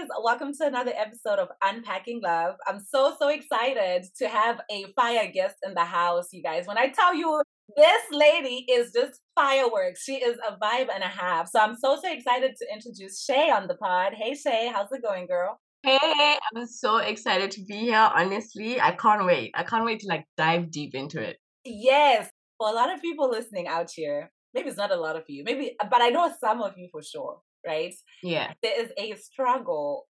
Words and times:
guys, 0.00 0.08
welcome 0.22 0.52
to 0.52 0.66
another 0.66 0.92
episode 0.96 1.38
of 1.38 1.48
Unpacking 1.62 2.20
Love. 2.22 2.54
I'm 2.66 2.80
so, 2.80 3.14
so 3.18 3.28
excited 3.28 4.04
to 4.18 4.28
have 4.28 4.60
a 4.70 4.86
fire 4.96 5.30
guest 5.32 5.56
in 5.66 5.74
the 5.74 5.84
house, 5.84 6.28
you 6.32 6.42
guys. 6.42 6.66
When 6.66 6.78
I 6.78 6.88
tell 6.88 7.14
you 7.14 7.42
this 7.76 8.02
lady 8.10 8.66
is 8.70 8.92
just 8.92 9.20
fireworks, 9.34 10.02
she 10.02 10.16
is 10.16 10.38
a 10.48 10.52
vibe 10.52 10.88
and 10.92 11.02
a 11.02 11.08
half. 11.08 11.48
So 11.48 11.60
I'm 11.60 11.76
so, 11.76 11.98
so 12.00 12.12
excited 12.12 12.52
to 12.56 12.66
introduce 12.72 13.26
Shae 13.26 13.52
on 13.52 13.66
the 13.66 13.74
pod. 13.74 14.14
Hey, 14.14 14.32
Shae, 14.32 14.72
how's 14.72 14.90
it 14.92 15.02
going, 15.02 15.26
girl? 15.26 15.58
Hey, 15.82 16.38
I'm 16.54 16.66
so 16.66 16.98
excited 16.98 17.50
to 17.52 17.64
be 17.64 17.80
here. 17.80 18.10
Honestly, 18.14 18.80
I 18.80 18.92
can't 18.92 19.26
wait. 19.26 19.52
I 19.54 19.64
can't 19.64 19.84
wait 19.84 20.00
to 20.00 20.08
like 20.08 20.24
dive 20.36 20.70
deep 20.70 20.94
into 20.94 21.20
it. 21.20 21.36
Yes. 21.64 22.30
For 22.58 22.68
a 22.68 22.72
lot 22.72 22.92
of 22.92 23.02
people 23.02 23.30
listening 23.30 23.66
out 23.66 23.90
here, 23.94 24.30
maybe 24.54 24.68
it's 24.68 24.78
not 24.78 24.92
a 24.92 25.00
lot 25.00 25.16
of 25.16 25.24
you, 25.28 25.44
maybe, 25.44 25.76
but 25.90 26.00
I 26.00 26.08
know 26.08 26.32
some 26.40 26.62
of 26.62 26.74
you 26.76 26.88
for 26.90 27.02
sure 27.02 27.40
right? 27.66 27.94
Yeah. 28.22 28.52
There 28.62 28.80
is 28.82 28.90
a 28.98 29.16
struggle 29.16 30.06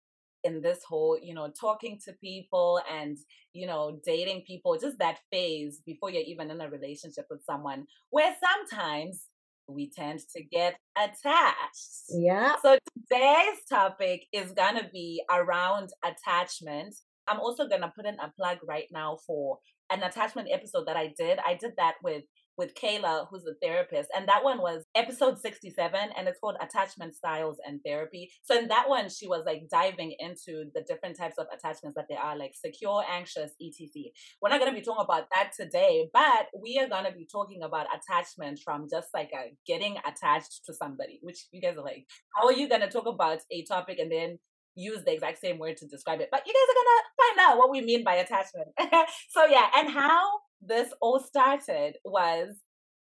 in 0.43 0.61
this 0.61 0.79
whole, 0.87 1.17
you 1.21 1.33
know, 1.33 1.51
talking 1.59 1.99
to 2.05 2.13
people 2.13 2.79
and, 2.91 3.17
you 3.53 3.67
know, 3.67 3.99
dating 4.05 4.43
people, 4.47 4.77
just 4.79 4.99
that 4.99 5.19
phase 5.31 5.81
before 5.85 6.11
you're 6.11 6.23
even 6.23 6.51
in 6.51 6.61
a 6.61 6.69
relationship 6.69 7.25
with 7.29 7.43
someone, 7.43 7.85
where 8.11 8.35
sometimes 8.41 9.25
we 9.67 9.89
tend 9.89 10.19
to 10.33 10.43
get 10.43 10.75
attached. 10.95 12.05
Yeah. 12.09 12.55
So 12.61 12.77
today's 13.09 13.59
topic 13.69 14.25
is 14.31 14.51
going 14.51 14.77
to 14.77 14.87
be 14.93 15.21
around 15.29 15.89
attachment. 16.05 16.95
I'm 17.27 17.39
also 17.39 17.67
going 17.67 17.81
to 17.81 17.91
put 17.93 18.05
in 18.05 18.15
a 18.19 18.31
plug 18.37 18.59
right 18.65 18.87
now 18.91 19.17
for 19.27 19.57
an 19.91 20.03
attachment 20.03 20.47
episode 20.51 20.87
that 20.87 20.95
I 20.95 21.13
did. 21.17 21.39
I 21.45 21.55
did 21.55 21.71
that 21.77 21.95
with 22.01 22.23
with 22.57 22.73
Kayla, 22.75 23.27
who's 23.29 23.45
a 23.45 23.53
therapist. 23.61 24.09
And 24.15 24.27
that 24.27 24.43
one 24.43 24.59
was 24.59 24.83
episode 24.95 25.39
67, 25.39 25.99
and 26.17 26.27
it's 26.27 26.39
called 26.39 26.57
Attachment 26.61 27.15
Styles 27.15 27.57
and 27.65 27.79
Therapy. 27.85 28.31
So 28.43 28.57
in 28.57 28.67
that 28.69 28.89
one, 28.89 29.09
she 29.09 29.27
was 29.27 29.43
like 29.45 29.63
diving 29.71 30.15
into 30.19 30.65
the 30.73 30.83
different 30.87 31.17
types 31.17 31.35
of 31.37 31.47
attachments 31.53 31.95
that 31.95 32.05
there 32.09 32.19
are, 32.19 32.37
like 32.37 32.53
secure, 32.55 33.03
anxious, 33.09 33.51
etc. 33.61 34.11
We're 34.41 34.49
not 34.49 34.59
going 34.59 34.71
to 34.71 34.77
be 34.77 34.83
talking 34.83 35.05
about 35.05 35.27
that 35.33 35.51
today, 35.57 36.09
but 36.11 36.47
we 36.59 36.79
are 36.79 36.89
going 36.89 37.05
to 37.05 37.11
be 37.11 37.27
talking 37.31 37.61
about 37.63 37.87
attachment 37.95 38.59
from 38.63 38.87
just 38.89 39.09
like 39.13 39.31
a 39.33 39.53
getting 39.65 39.97
attached 40.05 40.65
to 40.65 40.73
somebody, 40.73 41.19
which 41.21 41.45
you 41.51 41.61
guys 41.61 41.77
are 41.77 41.83
like, 41.83 42.05
how 42.35 42.47
are 42.47 42.53
you 42.53 42.67
going 42.67 42.81
to 42.81 42.89
talk 42.89 43.05
about 43.05 43.39
a 43.51 43.63
topic 43.65 43.99
and 43.99 44.11
then 44.11 44.39
use 44.77 45.03
the 45.03 45.11
exact 45.11 45.39
same 45.39 45.57
word 45.57 45.75
to 45.75 45.87
describe 45.87 46.21
it. 46.21 46.29
But 46.31 46.43
you 46.45 46.53
guys 46.53 46.69
are 46.69 46.77
gonna 46.77 47.01
find 47.17 47.51
out 47.51 47.57
what 47.57 47.71
we 47.71 47.81
mean 47.81 48.03
by 48.03 48.15
attachment. 48.15 48.67
so 49.29 49.45
yeah, 49.45 49.65
and 49.75 49.89
how 49.89 50.29
this 50.61 50.93
all 51.01 51.19
started 51.19 51.95
was 52.03 52.55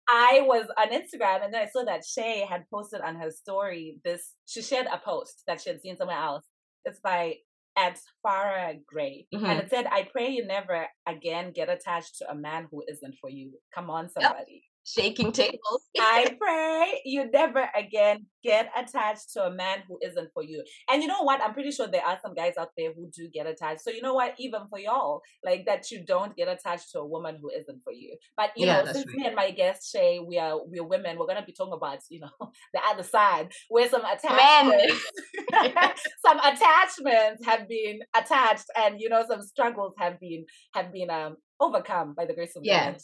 I 0.08 0.42
was 0.44 0.68
on 0.78 0.90
Instagram 0.90 1.44
and 1.44 1.54
then 1.54 1.64
I 1.64 1.70
saw 1.70 1.84
that 1.86 2.04
Shae 2.04 2.48
had 2.48 2.70
posted 2.72 3.02
on 3.02 3.16
her 3.16 3.32
story 3.32 3.98
this 4.04 4.34
she 4.46 4.62
shared 4.62 4.88
a 4.88 5.00
post 5.00 5.44
that 5.48 5.62
she 5.62 5.70
had 5.70 5.82
seen 5.82 5.98
somewhere 5.98 6.18
else. 6.18 6.46
It's 6.86 7.00
by 7.00 7.38
at 7.78 8.00
Farrah 8.26 8.80
Gray. 8.86 9.28
Mm-hmm. 9.34 9.46
And 9.46 9.60
it 9.60 9.70
said, 9.70 9.88
I 9.88 10.08
pray 10.12 10.30
you 10.30 10.46
never 10.46 10.88
again 11.08 11.52
get 11.54 11.70
attached 11.70 12.18
to 12.20 12.30
a 12.30 12.36
man 12.36 12.68
who 12.72 12.84
isn't 12.88 13.16
for 13.20 13.30
you. 13.30 13.54
Come 13.74 13.90
on, 13.90 14.10
somebody 14.10 14.64
shaking 14.86 15.32
tables. 15.32 15.90
I 16.00 16.36
pray 16.40 17.02
you 17.06 17.30
never 17.32 17.68
again 17.76 18.28
get 18.44 18.70
attached 18.78 19.34
to 19.34 19.46
a 19.46 19.52
man 19.52 19.80
who 19.88 19.98
isn't 20.04 20.30
for 20.34 20.44
you. 20.44 20.64
And 20.90 21.02
you 21.02 21.08
know 21.08 21.24
what? 21.24 21.42
I'm 21.42 21.54
pretty 21.54 21.72
sure 21.72 21.88
there 21.88 22.06
are 22.06 22.20
some 22.22 22.36
guys 22.36 22.54
out 22.60 22.70
there 22.78 22.94
who 22.94 23.10
do 23.16 23.28
get 23.34 23.48
attached. 23.48 23.82
So 23.82 23.90
you 23.90 24.02
know 24.02 24.14
what? 24.14 24.36
Even 24.38 24.62
for 24.70 24.80
y'all, 24.80 25.22
like 25.44 25.66
that 25.66 25.90
you 25.92 26.06
don't 26.06 26.36
get 26.36 26.48
attached 26.48 26.92
to 26.92 27.00
a 27.00 27.06
woman 27.06 27.38
who 27.42 27.50
isn't 27.50 27.82
for 27.84 27.92
you. 27.92 28.16
But 28.38 28.52
you 28.56 28.68
yeah, 28.68 28.84
know, 28.84 28.92
since 28.92 29.08
me 29.08 29.26
and 29.26 29.36
my 29.36 29.52
guest 29.52 29.94
Shae, 29.96 30.26
we 30.26 30.38
are 30.38 30.60
we're 30.66 30.84
women, 30.84 31.18
we're 31.18 31.28
gonna 31.28 31.46
be 31.46 31.54
talking 31.54 31.74
about, 31.74 32.00
you 32.10 32.20
know, 32.22 32.30
the 32.74 32.80
other 32.88 33.04
side 33.04 33.52
where 33.70 33.90
some 33.90 34.04
attachments 34.06 35.06
some 36.26 36.40
attachments 36.40 37.46
have 37.46 37.68
been 37.68 38.00
attached 38.16 38.66
and 38.78 39.00
you 39.00 39.10
know 39.10 39.24
some 39.28 39.42
struggles 39.42 39.94
have 39.98 40.20
been 40.20 40.46
have 40.74 40.92
been 40.94 41.10
um 41.10 41.36
overcome 41.60 42.14
by 42.16 42.26
the 42.26 42.34
grace 42.34 42.56
of. 42.56 42.64
God. 42.66 42.98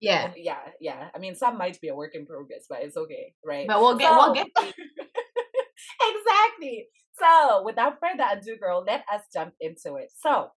Yeah. 0.00 0.32
Yeah, 0.36 0.60
yeah. 0.80 1.08
I 1.14 1.18
mean, 1.18 1.34
some 1.34 1.58
might 1.58 1.80
be 1.80 1.88
a 1.88 1.94
work 1.94 2.14
in 2.14 2.26
progress, 2.26 2.66
but 2.68 2.82
it's 2.82 2.96
okay, 2.96 3.34
right? 3.44 3.66
But 3.66 3.80
we'll 3.80 3.96
get, 3.96 4.12
so, 4.12 4.16
we'll 4.16 4.34
get. 4.34 4.46
exactly. 6.02 6.86
So, 7.20 7.62
without 7.64 7.98
further 8.00 8.24
ado, 8.30 8.56
girl, 8.58 8.84
let 8.86 9.04
us 9.12 9.22
jump 9.32 9.54
into 9.60 9.96
it. 9.96 10.10
So, 10.16 10.48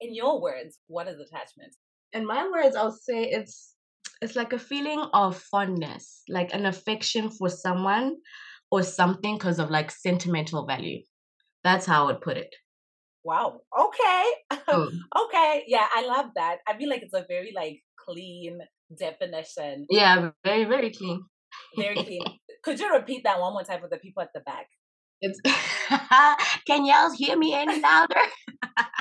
in 0.00 0.14
your 0.14 0.40
words, 0.40 0.78
what 0.86 1.08
is 1.08 1.20
attachment? 1.20 1.74
In 2.12 2.26
my 2.26 2.48
words, 2.48 2.76
I'll 2.76 2.92
say 2.92 3.24
it's 3.24 3.74
it's 4.22 4.36
like 4.36 4.52
a 4.52 4.58
feeling 4.58 5.04
of 5.12 5.36
fondness, 5.36 6.22
like 6.28 6.54
an 6.54 6.64
affection 6.64 7.30
for 7.30 7.50
someone 7.50 8.16
or 8.70 8.82
something 8.82 9.36
because 9.36 9.58
of 9.58 9.70
like 9.70 9.90
sentimental 9.90 10.66
value. 10.66 11.02
That's 11.64 11.84
how 11.84 12.04
I 12.04 12.06
would 12.06 12.20
put 12.22 12.36
it. 12.36 12.54
Wow. 13.24 13.60
Okay. 13.78 14.24
Mm. 14.66 14.88
okay. 15.26 15.62
Yeah, 15.68 15.86
I 15.94 16.06
love 16.06 16.30
that. 16.34 16.58
I 16.66 16.76
feel 16.76 16.88
like 16.88 17.02
it's 17.02 17.14
a 17.14 17.24
very 17.28 17.52
like 17.54 17.82
clean 18.08 18.60
definition. 18.98 19.86
Yeah, 19.90 20.30
very, 20.44 20.64
very 20.64 20.90
clean. 20.90 21.24
Very 21.76 21.96
clean. 21.96 22.22
Could 22.64 22.80
you 22.80 22.92
repeat 22.92 23.22
that 23.24 23.40
one 23.40 23.52
more 23.52 23.64
time 23.64 23.80
for 23.80 23.88
the 23.88 23.98
people 23.98 24.22
at 24.22 24.30
the 24.34 24.40
back? 24.40 24.66
It's 25.20 25.40
can 26.66 26.84
y'all 26.84 27.12
hear 27.12 27.38
me 27.38 27.54
any 27.54 27.80
louder? 27.80 28.20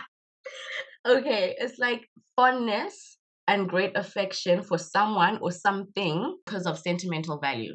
okay, 1.08 1.56
it's 1.58 1.78
like 1.78 2.08
fondness 2.36 3.18
and 3.48 3.68
great 3.68 3.98
affection 3.98 4.64
for 4.64 4.78
someone 4.78 5.40
or 5.42 5.52
something 5.52 6.38
because 6.46 6.66
of 6.66 6.80
sentimental 6.80 7.40
value. 7.40 7.74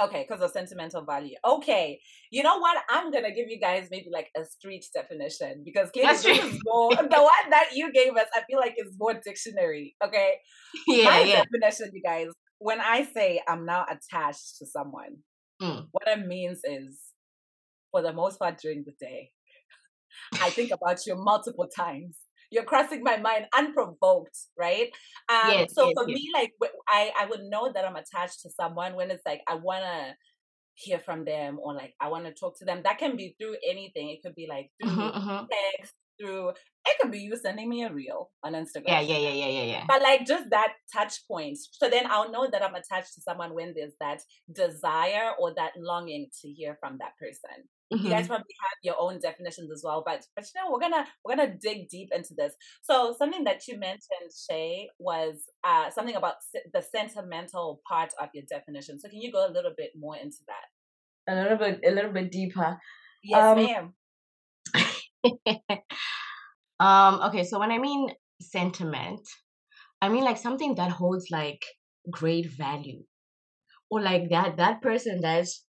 Okay, 0.00 0.24
because 0.26 0.42
of 0.42 0.50
sentimental 0.50 1.04
value. 1.04 1.36
Okay, 1.44 2.00
you 2.30 2.42
know 2.42 2.58
what? 2.58 2.82
I'm 2.88 3.10
gonna 3.10 3.34
give 3.34 3.48
you 3.48 3.60
guys 3.60 3.88
maybe 3.90 4.08
like 4.10 4.28
a 4.36 4.44
street 4.44 4.84
definition 4.94 5.62
because 5.64 5.90
clearly 5.90 6.14
this 6.14 6.24
is 6.24 6.60
more 6.64 6.90
the 6.94 7.02
one 7.10 7.50
that 7.50 7.70
you 7.74 7.92
gave 7.92 8.16
us. 8.16 8.26
I 8.34 8.42
feel 8.48 8.58
like 8.58 8.74
is 8.78 8.94
more 8.98 9.14
dictionary. 9.14 9.96
Okay, 10.04 10.34
yeah, 10.86 11.04
My 11.04 11.20
yeah. 11.22 11.44
definition, 11.44 11.90
you 11.92 12.02
guys. 12.02 12.28
When 12.58 12.80
I 12.80 13.04
say 13.04 13.42
I'm 13.46 13.64
now 13.64 13.84
attached 13.88 14.58
to 14.58 14.66
someone, 14.66 15.18
mm. 15.60 15.86
what 15.92 16.08
it 16.08 16.26
means 16.26 16.60
is, 16.64 16.98
for 17.90 18.02
the 18.02 18.12
most 18.12 18.38
part 18.38 18.58
during 18.58 18.84
the 18.84 18.92
day, 18.98 19.30
I 20.34 20.50
think 20.50 20.70
about 20.70 21.06
you 21.06 21.16
multiple 21.16 21.68
times 21.74 22.16
you're 22.50 22.64
crossing 22.64 23.02
my 23.02 23.16
mind 23.16 23.46
unprovoked, 23.56 24.36
right? 24.58 24.90
Um, 25.28 25.52
yes, 25.52 25.74
so 25.74 25.86
yes, 25.86 25.94
for 25.94 26.08
yes. 26.08 26.16
me, 26.16 26.30
like 26.34 26.52
I, 26.88 27.12
I 27.18 27.26
would 27.26 27.42
know 27.42 27.70
that 27.72 27.84
I'm 27.84 27.96
attached 27.96 28.42
to 28.42 28.50
someone 28.50 28.94
when 28.94 29.10
it's 29.10 29.24
like 29.24 29.40
I 29.46 29.54
wanna 29.54 30.14
hear 30.74 30.98
from 30.98 31.24
them 31.24 31.58
or 31.62 31.74
like 31.74 31.94
I 32.00 32.08
want 32.08 32.24
to 32.24 32.32
talk 32.32 32.58
to 32.58 32.64
them. 32.64 32.82
That 32.84 32.98
can 32.98 33.16
be 33.16 33.36
through 33.38 33.56
anything. 33.68 34.10
It 34.10 34.20
could 34.24 34.34
be 34.34 34.46
like 34.48 34.70
through 34.80 34.90
mm-hmm, 34.90 35.28
mm-hmm. 35.28 35.44
text, 35.78 35.94
through 36.20 36.52
it 36.86 36.96
could 37.00 37.10
be 37.10 37.18
you 37.18 37.36
sending 37.36 37.68
me 37.68 37.84
a 37.84 37.92
reel 37.92 38.30
on 38.42 38.54
Instagram. 38.54 38.88
Yeah, 38.88 39.00
yeah, 39.00 39.18
yeah, 39.18 39.32
yeah, 39.32 39.48
yeah, 39.48 39.62
yeah. 39.64 39.84
But 39.86 40.02
like 40.02 40.26
just 40.26 40.48
that 40.50 40.72
touch 40.92 41.26
point. 41.28 41.58
So 41.72 41.90
then 41.90 42.04
I'll 42.08 42.30
know 42.30 42.48
that 42.50 42.62
I'm 42.62 42.74
attached 42.74 43.14
to 43.14 43.20
someone 43.20 43.54
when 43.54 43.74
there's 43.76 43.92
that 44.00 44.20
desire 44.52 45.30
or 45.38 45.54
that 45.56 45.72
longing 45.78 46.28
to 46.40 46.48
hear 46.48 46.78
from 46.80 46.96
that 46.98 47.12
person. 47.18 47.68
Mm-hmm. 47.92 48.04
You 48.04 48.10
guys 48.10 48.22
mm-hmm. 48.22 48.28
probably 48.28 48.54
have 48.60 48.78
your 48.82 48.94
own 48.98 49.18
definitions 49.20 49.70
as 49.70 49.82
well, 49.84 50.02
but 50.06 50.24
but 50.34 50.46
you 50.46 50.60
know 50.60 50.70
we're 50.70 50.80
gonna 50.80 51.06
we're 51.24 51.36
gonna 51.36 51.54
dig 51.60 51.88
deep 51.90 52.08
into 52.14 52.34
this. 52.36 52.54
So 52.82 53.14
something 53.18 53.44
that 53.44 53.66
you 53.68 53.78
mentioned, 53.78 54.30
Shae, 54.30 54.86
was 54.98 55.34
uh, 55.64 55.90
something 55.90 56.16
about 56.16 56.36
the 56.72 56.82
sentimental 56.82 57.80
part 57.88 58.12
of 58.20 58.28
your 58.32 58.44
definition. 58.48 58.98
So 59.00 59.08
can 59.08 59.20
you 59.20 59.32
go 59.32 59.46
a 59.46 59.52
little 59.52 59.72
bit 59.76 59.90
more 59.98 60.16
into 60.16 60.38
that? 60.46 61.32
A 61.32 61.42
little 61.42 61.58
bit, 61.58 61.80
a 61.86 61.90
little 61.90 62.12
bit 62.12 62.30
deeper. 62.30 62.78
Yes, 63.22 63.42
um, 63.42 63.56
ma'am. 63.56 63.94
um. 66.80 67.20
Okay. 67.28 67.44
So 67.44 67.58
when 67.58 67.70
I 67.70 67.78
mean 67.78 68.10
sentiment, 68.40 69.20
I 70.00 70.08
mean 70.08 70.24
like 70.24 70.38
something 70.38 70.74
that 70.76 70.90
holds 70.90 71.26
like 71.30 71.64
great 72.10 72.46
value, 72.46 73.02
or 73.90 74.00
like 74.00 74.30
that 74.30 74.56
that 74.56 74.82
person 74.82 75.20
that's 75.20 75.64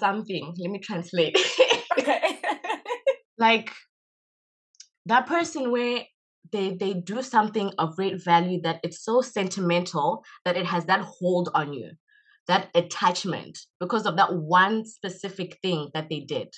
something. 0.00 0.54
Let 0.58 0.70
me 0.70 0.78
translate. 0.78 1.38
okay. 1.98 2.38
like 3.38 3.70
that 5.06 5.26
person 5.26 5.70
where 5.70 6.04
they 6.52 6.74
they 6.74 6.94
do 6.94 7.22
something 7.22 7.72
of 7.78 7.96
great 7.96 8.22
value 8.22 8.60
that 8.62 8.80
it's 8.82 9.04
so 9.04 9.20
sentimental 9.20 10.24
that 10.44 10.56
it 10.56 10.66
has 10.66 10.84
that 10.86 11.00
hold 11.00 11.48
on 11.54 11.72
you 11.72 11.90
that 12.48 12.68
attachment 12.74 13.58
because 13.78 14.04
of 14.04 14.16
that 14.16 14.34
one 14.34 14.84
specific 14.84 15.58
thing 15.62 15.88
that 15.94 16.08
they 16.10 16.20
did 16.20 16.48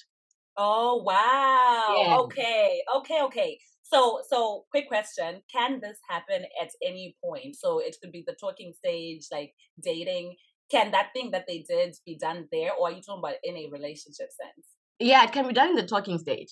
oh 0.56 1.02
wow. 1.02 1.96
Yeah. 1.98 2.16
okay 2.18 2.80
okay 2.96 3.22
okay. 3.22 3.58
So 3.82 4.20
so 4.28 4.64
quick 4.70 4.88
question 4.88 5.42
can 5.52 5.80
this 5.80 5.98
happen 6.08 6.44
at 6.60 6.70
any 6.82 7.16
point? 7.24 7.56
So 7.56 7.78
it 7.78 7.96
could 8.02 8.12
be 8.12 8.24
the 8.26 8.36
talking 8.40 8.72
stage 8.76 9.26
like 9.32 9.52
dating. 9.82 10.36
Can 10.70 10.90
that 10.92 11.08
thing 11.12 11.30
that 11.32 11.44
they 11.46 11.64
did 11.68 11.94
be 12.06 12.16
done 12.18 12.48
there 12.50 12.72
or 12.78 12.88
are 12.88 12.92
you 12.92 13.02
talking 13.02 13.20
about 13.20 13.36
in 13.44 13.56
a 13.56 13.68
relationship 13.70 14.28
sense? 14.30 14.66
Yeah 14.98 15.24
it 15.24 15.32
can 15.32 15.46
be 15.46 15.54
done 15.54 15.70
in 15.70 15.76
the 15.76 15.86
talking 15.86 16.18
stage. 16.18 16.48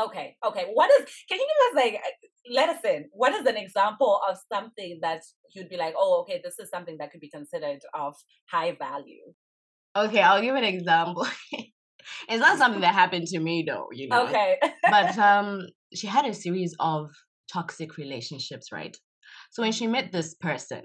Okay 0.00 0.36
okay. 0.44 0.66
What 0.72 0.90
is 0.90 1.06
can 1.28 1.38
you 1.38 1.46
give 1.46 1.78
us 1.78 1.84
like 1.84 2.02
let 2.50 2.68
us 2.70 2.84
in. 2.84 3.08
What 3.12 3.34
is 3.34 3.46
an 3.46 3.56
example 3.56 4.20
of 4.28 4.36
something 4.52 4.98
that 5.02 5.22
you'd 5.54 5.68
be 5.68 5.76
like 5.76 5.94
oh 5.96 6.20
okay 6.22 6.40
this 6.42 6.58
is 6.58 6.70
something 6.70 6.96
that 6.98 7.10
could 7.10 7.20
be 7.20 7.30
considered 7.30 7.80
of 7.94 8.14
high 8.50 8.76
value. 8.78 9.32
Okay 9.94 10.22
i'll 10.22 10.40
give 10.40 10.54
an 10.54 10.64
example 10.64 11.26
it's 12.28 12.40
not 12.40 12.58
something 12.58 12.80
that 12.80 12.94
happened 12.94 13.26
to 13.28 13.40
me 13.40 13.64
though, 13.66 13.88
you 13.92 14.08
know. 14.08 14.26
Okay. 14.26 14.58
but 14.90 15.16
um 15.30 15.66
she 15.94 16.06
had 16.06 16.24
a 16.26 16.34
series 16.34 16.74
of 16.80 17.10
toxic 17.52 17.96
relationships, 17.96 18.72
right? 18.72 18.96
So 19.50 19.62
when 19.62 19.72
she 19.72 19.86
met 19.86 20.12
this 20.12 20.34
person, 20.34 20.82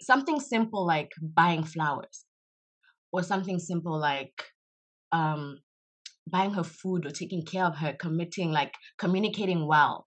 something 0.00 0.40
simple 0.40 0.86
like 0.86 1.10
buying 1.22 1.64
flowers 1.64 2.24
or 3.12 3.22
something 3.22 3.58
simple 3.58 3.98
like 3.98 4.34
um 5.12 5.58
buying 6.30 6.52
her 6.54 6.64
food 6.64 7.06
or 7.06 7.10
taking 7.10 7.44
care 7.44 7.64
of 7.64 7.76
her, 7.76 7.92
committing 7.98 8.52
like 8.52 8.74
communicating 8.98 9.66
well. 9.66 10.06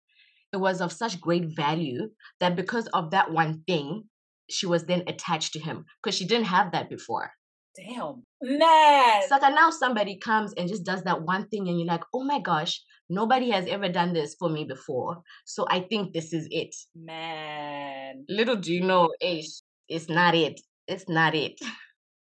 It 0.54 0.58
was 0.58 0.82
of 0.82 0.92
such 0.92 1.20
great 1.20 1.56
value 1.56 2.10
that 2.40 2.56
because 2.56 2.88
of 2.88 3.12
that 3.12 3.32
one 3.32 3.64
thing, 3.68 4.06
she 4.50 4.66
was 4.66 4.86
then 4.86 5.04
attached 5.08 5.54
to 5.54 5.60
him 5.60 5.86
because 6.02 6.18
she 6.18 6.26
didn't 6.26 6.46
have 6.46 6.72
that 6.72 6.90
before. 6.90 7.32
Damn. 7.78 8.24
Man. 8.42 9.22
So 9.28 9.38
that 9.40 9.54
now 9.54 9.70
somebody 9.70 10.18
comes 10.18 10.54
and 10.58 10.68
just 10.68 10.84
does 10.84 11.04
that 11.04 11.22
one 11.22 11.48
thing, 11.48 11.68
and 11.68 11.80
you're 11.80 11.88
like, 11.88 12.04
oh 12.14 12.24
my 12.24 12.40
gosh, 12.40 12.82
nobody 13.10 13.52
has 13.52 13.68
ever 13.68 13.90
done 13.90 14.14
this 14.14 14.36
for 14.40 14.50
me 14.50 14.64
before. 14.64 15.22
So 15.46 15.66
I 15.70 15.82
think 15.82 16.14
this 16.14 16.34
is 16.34 16.48
it. 16.50 16.76
Man. 16.96 18.26
Little 18.30 18.56
do 18.56 18.74
you 18.74 18.82
know, 18.82 19.10
Ish, 19.22 19.62
it's 19.88 20.10
not 20.10 20.34
it. 20.36 20.60
It's 20.88 21.08
not 21.08 21.36
it. 21.36 21.60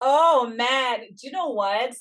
Oh 0.01 0.53
man. 0.55 1.01
Do 1.01 1.27
you 1.27 1.33
know 1.33 1.51
what? 1.51 1.95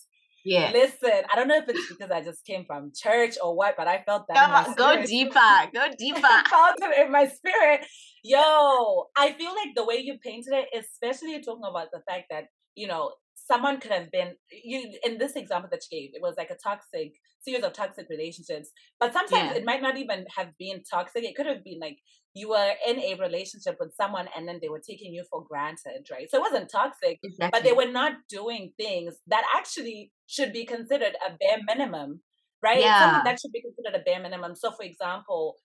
Yeah. 0.46 0.72
Listen, 0.72 1.24
I 1.32 1.36
don't 1.36 1.48
know 1.48 1.58
if 1.58 1.68
it's 1.68 1.90
because 1.90 2.12
I 2.12 2.22
just 2.22 2.46
came 2.46 2.66
from 2.66 2.92
church 2.96 3.36
or 3.44 3.56
what, 3.56 3.76
but 3.78 3.88
I 3.88 4.04
felt 4.06 4.26
that. 4.28 4.38
Come 4.38 4.46
in 4.46 4.52
my 4.52 4.66
on, 4.66 4.76
go 4.76 5.06
deeper. 5.06 5.70
Go 5.74 5.86
deeper. 5.98 6.20
I 6.24 6.44
felt 6.50 6.92
it 6.92 7.06
in 7.06 7.12
my 7.12 7.28
spirit. 7.28 7.86
Yo, 8.24 9.06
I 9.18 9.34
feel 9.34 9.52
like 9.52 9.76
the 9.76 9.86
way 9.86 9.98
you 9.98 10.18
painted 10.24 10.54
it, 10.54 10.68
especially 10.78 11.42
talking 11.42 11.64
about 11.70 11.88
the 11.92 12.02
fact 12.08 12.26
that, 12.30 12.46
you 12.76 12.88
know, 12.88 13.12
someone 13.50 13.80
could 13.80 13.92
have 13.92 14.12
been 14.12 14.36
you 14.52 14.80
in 15.04 15.18
this 15.18 15.36
example 15.36 15.70
that 15.72 15.82
you 15.90 16.00
gave, 16.00 16.12
it 16.14 16.22
was 16.22 16.36
like 16.38 16.50
a 16.52 16.58
toxic 16.64 17.14
series 17.42 17.64
of 17.64 17.74
toxic 17.74 18.08
relationships. 18.10 18.70
But 19.00 19.14
sometimes 19.14 19.52
Yeah. 19.52 19.54
it 19.56 19.66
might 19.66 19.82
not 19.82 19.98
even 19.98 20.26
have 20.38 20.58
been 20.58 20.84
toxic. 20.90 21.24
It 21.24 21.36
could 21.36 21.46
have 21.48 21.64
been 21.64 21.80
like 21.80 21.98
you 22.34 22.50
were 22.50 22.74
in 22.88 23.00
a 23.00 23.16
relationship 23.16 23.78
with 23.80 23.94
someone 23.96 24.28
and 24.36 24.48
then 24.48 24.60
they 24.62 24.70
were 24.70 24.82
taking 24.88 25.14
you 25.14 25.24
for 25.30 25.44
granted, 25.44 26.08
right? 26.12 26.30
So 26.30 26.38
it 26.38 26.42
wasn't 26.42 26.70
toxic, 26.70 27.20
Exactly. 27.24 27.50
but 27.52 27.64
they 27.64 27.74
were 27.74 27.92
not 27.92 28.14
doing 28.30 28.74
things 28.78 29.16
that 29.28 29.44
actually 29.56 30.12
should 30.28 30.54
be 30.54 30.66
considered 30.66 31.16
a 31.28 31.32
bare 31.40 31.60
minimum, 31.66 32.22
right? 32.62 32.82
Yeah. 32.82 32.98
Something 32.98 33.24
that 33.24 33.40
should 33.42 33.52
be 33.52 33.62
considered 33.62 34.00
a 34.00 34.04
bare 34.04 34.22
minimum. 34.22 34.56
So, 34.56 34.72
for 34.72 34.84
example, 34.84 35.56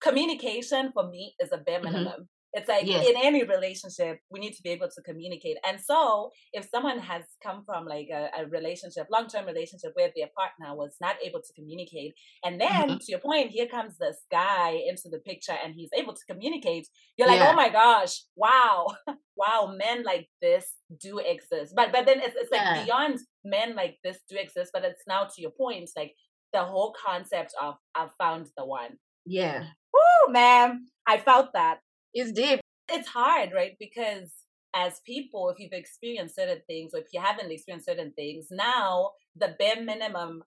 communication 0.00 0.92
for 0.92 1.08
me 1.08 1.34
is 1.40 1.50
a 1.52 1.58
bare 1.58 1.82
Mhm. 1.82 1.82
minimum. 1.82 2.28
It's 2.58 2.68
like 2.68 2.86
Yes. 2.86 3.06
in 3.08 3.14
any 3.28 3.42
relationship, 3.44 4.14
we 4.30 4.38
need 4.40 4.54
to 4.58 4.62
be 4.62 4.70
able 4.70 4.88
to 4.96 5.02
communicate. 5.02 5.56
And 5.66 5.76
so, 5.90 6.30
if 6.52 6.68
someone 6.74 6.98
has 6.98 7.24
come 7.42 7.62
from 7.64 7.84
like 7.94 8.08
a, 8.12 8.22
a 8.40 8.46
relationship, 8.46 9.06
long 9.16 9.26
term 9.32 9.44
relationship 9.46 9.90
where 9.94 10.10
their 10.16 10.28
partner 10.36 10.70
was 10.76 10.94
not 11.00 11.16
able 11.26 11.40
to 11.46 11.52
communicate, 11.58 12.12
and 12.44 12.54
then 12.60 12.84
Mhm. 12.88 12.98
to 13.00 13.06
your 13.12 13.20
point, 13.20 13.50
here 13.50 13.68
comes 13.76 13.96
this 13.98 14.18
guy 14.30 14.70
into 14.90 15.08
the 15.14 15.20
picture 15.30 15.56
and 15.62 15.74
he's 15.78 15.90
able 16.00 16.14
to 16.14 16.24
communicate, 16.30 16.86
you're 17.16 17.28
like, 17.28 17.40
Yeah. 17.40 17.50
oh 17.52 17.56
my 17.64 17.70
gosh, 17.82 18.14
wow, 18.36 18.76
wow, 19.42 19.60
men 19.84 19.98
like 20.04 20.26
this 20.42 20.66
do 21.06 21.12
exist. 21.34 21.70
But 21.78 21.92
but 21.92 22.06
then 22.06 22.18
it's, 22.20 22.36
it's 22.40 22.52
like 22.56 22.84
beyond 22.84 23.18
men 23.44 23.74
like 23.80 23.94
this 24.04 24.18
do 24.28 24.36
exist, 24.36 24.70
but 24.74 24.84
it's 24.84 25.04
now 25.06 25.22
to 25.24 25.38
your 25.44 25.52
point, 25.52 25.88
like 26.00 26.12
the 26.52 26.64
whole 26.64 26.92
concept 27.06 27.52
of 27.64 27.74
I've 27.94 28.14
found 28.18 28.44
the 28.56 28.64
one. 28.64 28.92
Yeah. 29.26 29.60
Woo, 29.94 30.32
man, 30.32 30.86
I 31.06 31.18
felt 31.18 31.48
that 31.52 31.78
It's 32.20 32.32
deep. 32.32 32.60
it's 32.90 33.08
hard, 33.08 33.50
right? 33.54 33.72
Because 33.78 34.32
as 34.74 35.00
people, 35.06 35.48
if 35.50 35.58
you've 35.58 35.72
experienced 35.72 36.36
certain 36.36 36.62
things 36.66 36.92
or 36.94 37.00
if 37.00 37.06
you 37.12 37.20
haven't 37.20 37.50
experienced 37.50 37.86
certain 37.86 38.12
things, 38.14 38.48
now 38.50 39.10
the 39.36 39.54
bare 39.58 39.82
minimum, 39.82 40.42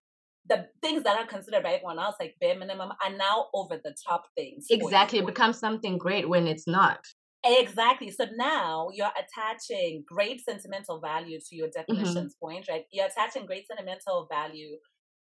the 0.48 0.68
things 0.82 1.04
that 1.04 1.18
are 1.20 1.28
considered 1.28 1.64
by 1.64 1.74
everyone 1.74 2.00
else 2.00 2.16
like 2.20 2.36
bare 2.42 2.58
minimum 2.58 2.92
are 3.04 3.16
now 3.16 3.48
over 3.54 3.78
the 3.84 3.96
top 4.08 4.24
things. 4.36 4.66
Exactly. 4.70 5.20
It 5.20 5.26
becomes 5.26 5.60
something 5.60 5.98
great 5.98 6.28
when 6.30 6.48
it's 6.48 6.68
not. 6.68 7.00
Exactly. 7.44 8.12
So 8.12 8.26
now 8.36 8.90
you're 8.94 9.12
attaching 9.18 10.04
great 10.08 10.42
sentimental 10.44 11.00
value 11.00 11.40
to 11.40 11.56
your 11.56 11.68
Mm-hmm. 11.68 11.80
definitions 11.90 12.36
point, 12.42 12.68
right? 12.70 12.86
You're 12.92 13.08
attaching 13.08 13.46
great 13.48 13.66
sentimental 13.68 14.28
value 14.32 14.78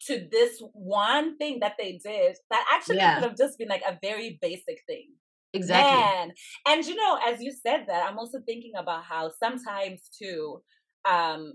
to 0.07 0.29
this 0.31 0.63
one 0.73 1.37
thing 1.39 1.59
that 1.61 1.75
they 1.79 1.99
did 2.05 2.37
that 2.51 2.65
actually 2.73 2.97
Yeah. 2.99 3.15
could 3.15 3.25
have 3.25 3.37
just 3.37 3.59
been 3.59 3.69
like 3.69 3.83
a 3.87 3.99
very 4.03 4.39
basic 4.41 4.79
thing. 4.87 5.15
Exactly. 5.57 6.17
Man. 6.17 6.33
And 6.67 6.85
you 6.87 6.95
know, 6.95 7.19
as 7.27 7.43
you 7.43 7.53
said 7.53 7.87
that, 7.89 8.09
I'm 8.09 8.19
also 8.19 8.41
thinking 8.47 8.73
about 8.77 9.05
how 9.05 9.31
sometimes 9.31 10.09
too, 10.19 10.63
um, 11.05 11.55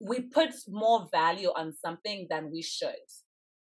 we 0.00 0.22
put 0.22 0.50
more 0.68 1.08
value 1.12 1.50
on 1.50 1.74
something 1.74 2.26
than 2.30 2.50
we 2.52 2.62
should. 2.62 2.96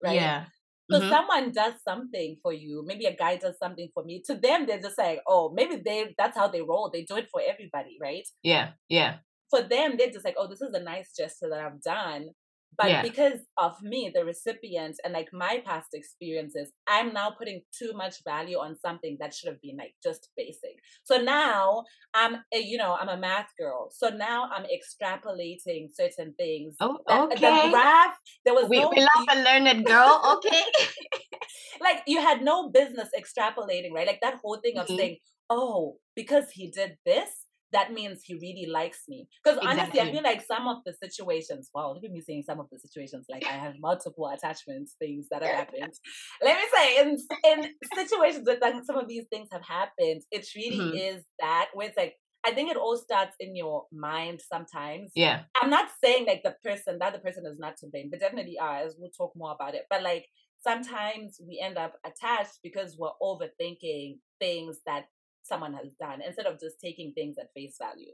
Right. 0.03 0.33
Yeah. 0.33 0.47
So 0.93 1.01
Mhm. 1.01 1.09
someone 1.09 1.53
does 1.53 1.83
something 1.83 2.39
for 2.43 2.53
you, 2.53 2.85
maybe 2.87 3.07
a 3.07 3.17
guy 3.17 3.37
does 3.37 3.59
something 3.59 3.91
for 3.95 4.05
me. 4.05 4.23
To 4.27 4.35
them, 4.37 4.67
they're 4.67 4.81
just 4.81 4.99
like, 4.99 5.21
oh, 5.27 5.53
maybe 5.55 5.77
they 5.77 6.15
that's 6.19 6.37
how 6.37 6.49
they 6.49 6.63
roll. 6.63 6.91
They 6.91 7.05
do 7.05 7.17
it 7.17 7.29
for 7.31 7.43
everybody, 7.47 7.99
right? 8.01 8.27
Yeah. 8.43 8.75
Yeah. 8.89 9.21
For 9.51 9.63
them, 9.63 9.97
they're 9.97 10.11
just 10.11 10.25
like, 10.25 10.35
oh, 10.39 10.49
this 10.49 10.63
is 10.63 10.75
a 10.75 10.81
nice 10.81 11.15
gesture 11.15 11.49
that 11.51 11.61
I've 11.61 11.83
done. 11.83 12.31
But 12.77 12.89
Yeah. 12.89 13.03
because 13.03 13.41
of 13.59 13.81
me, 13.83 14.11
the 14.15 14.25
recipient, 14.25 14.97
and 15.05 15.13
like 15.13 15.29
my 15.33 15.63
past 15.65 15.89
experiences, 15.95 16.73
I'm 16.87 17.13
now 17.13 17.31
putting 17.31 17.63
too 17.79 17.93
much 17.95 18.23
value 18.25 18.59
on 18.59 18.77
something 18.79 19.17
that 19.21 19.35
should 19.35 19.49
have 19.49 19.61
been 19.61 19.77
like 19.77 19.95
just 20.03 20.31
basic. 20.37 20.77
So 21.05 21.19
now 21.19 21.85
I'm, 22.15 22.37
a, 22.53 22.59
you 22.59 22.79
know, 22.79 22.95
I'm 22.99 23.09
a 23.09 23.17
math 23.17 23.51
girl. 23.59 23.91
So 23.93 24.09
now 24.09 24.49
I'm 24.51 24.65
extrapolating 24.65 25.89
certain 25.95 26.35
things. 26.39 26.77
Oh, 26.81 26.99
That- 27.09 27.33
okay. 27.33 27.63
The 27.63 27.71
graph, 27.71 28.17
there 28.45 28.55
was 28.55 28.69
we, 28.69 28.79
no 28.81 28.89
we 28.91 29.01
love 29.01 29.27
a 29.31 29.37
learned 29.43 29.87
girl. 29.87 30.39
Okay. 30.39 30.63
like 31.81 32.03
you 32.07 32.21
had 32.21 32.43
no 32.43 32.71
business 32.71 33.09
extrapolating, 33.19 33.93
right? 33.93 34.07
Like 34.07 34.21
that 34.23 34.41
whole 34.43 34.59
thing 34.63 34.79
of 34.79 34.87
Mhm. 34.89 34.97
saying, 34.97 35.19
"Oh, 35.51 35.99
because 36.15 36.51
he 36.51 36.71
did 36.71 36.97
this, 37.05 37.42
that 37.73 37.93
means 37.93 38.23
he 38.25 38.35
really 38.35 38.67
likes 38.71 39.03
me." 39.09 39.29
Because 39.43 39.59
honestly, 39.59 40.01
I 40.01 40.05
Exactly. 40.05 40.13
feel 40.13 40.23
like 40.23 40.43
some 40.43 40.69
of 40.69 40.79
the 40.85 40.93
situations. 40.95 41.71
Wow, 41.75 41.93
look 41.95 42.05
at 42.05 42.11
me 42.11 42.21
saying 42.21 42.45
some 42.45 42.61
of 42.61 42.69
the 42.71 42.79
situations. 42.79 43.27
Like 43.31 43.45
I 43.47 43.53
have 43.53 43.75
multiple 43.81 44.29
attachments, 44.29 44.95
things 44.99 45.29
that 45.31 45.43
have 45.43 45.55
happened. 45.67 45.95
Let 46.43 46.57
me 46.57 46.67
say, 46.75 47.01
in 47.01 47.17
in 47.45 47.75
situations 47.95 48.45
that 48.47 48.61
like, 48.61 48.85
some 48.85 48.97
of 48.97 49.09
these 49.09 49.27
things 49.31 49.49
have 49.53 49.63
happened, 49.65 50.23
it 50.31 50.47
really 50.57 50.79
Mhm. 50.79 51.17
is 51.17 51.25
that 51.41 51.69
where 51.75 51.89
it's 51.89 51.97
like. 51.97 52.17
I 52.45 52.51
think 52.53 52.73
it 52.73 52.77
all 52.77 52.97
starts 52.97 53.37
in 53.39 53.55
your 53.55 53.87
mind 53.93 54.43
sometimes. 54.43 55.13
Yeah. 55.15 55.45
I'm 55.63 55.71
not 55.71 55.91
saying 56.03 56.27
like 56.27 56.43
the 56.43 56.57
person, 56.65 56.99
that 56.99 57.13
the 57.13 57.21
person 57.21 57.47
is 57.47 57.57
not 57.57 57.77
to 57.77 57.87
blame, 57.87 58.11
but 58.11 58.19
definitely 58.19 58.59
are, 58.59 58.79
as 58.79 58.97
we'll 58.99 59.13
talk 59.17 59.33
more 59.37 59.53
about 59.53 59.77
it. 59.77 59.87
But 59.89 60.03
like 60.03 60.27
sometimes 60.61 61.41
we 61.47 61.61
end 61.63 61.79
up 61.79 61.95
attached 62.05 62.59
because 62.65 62.97
we're 62.99 63.13
overthinking 63.23 64.19
things 64.41 64.81
that 64.87 65.05
someone 65.43 65.75
has 65.75 65.93
done 66.01 66.23
instead 66.23 66.47
of 66.47 66.61
just 66.61 66.81
taking 66.81 67.13
things 67.15 67.39
at 67.39 67.53
face 67.55 67.77
value. 67.79 68.13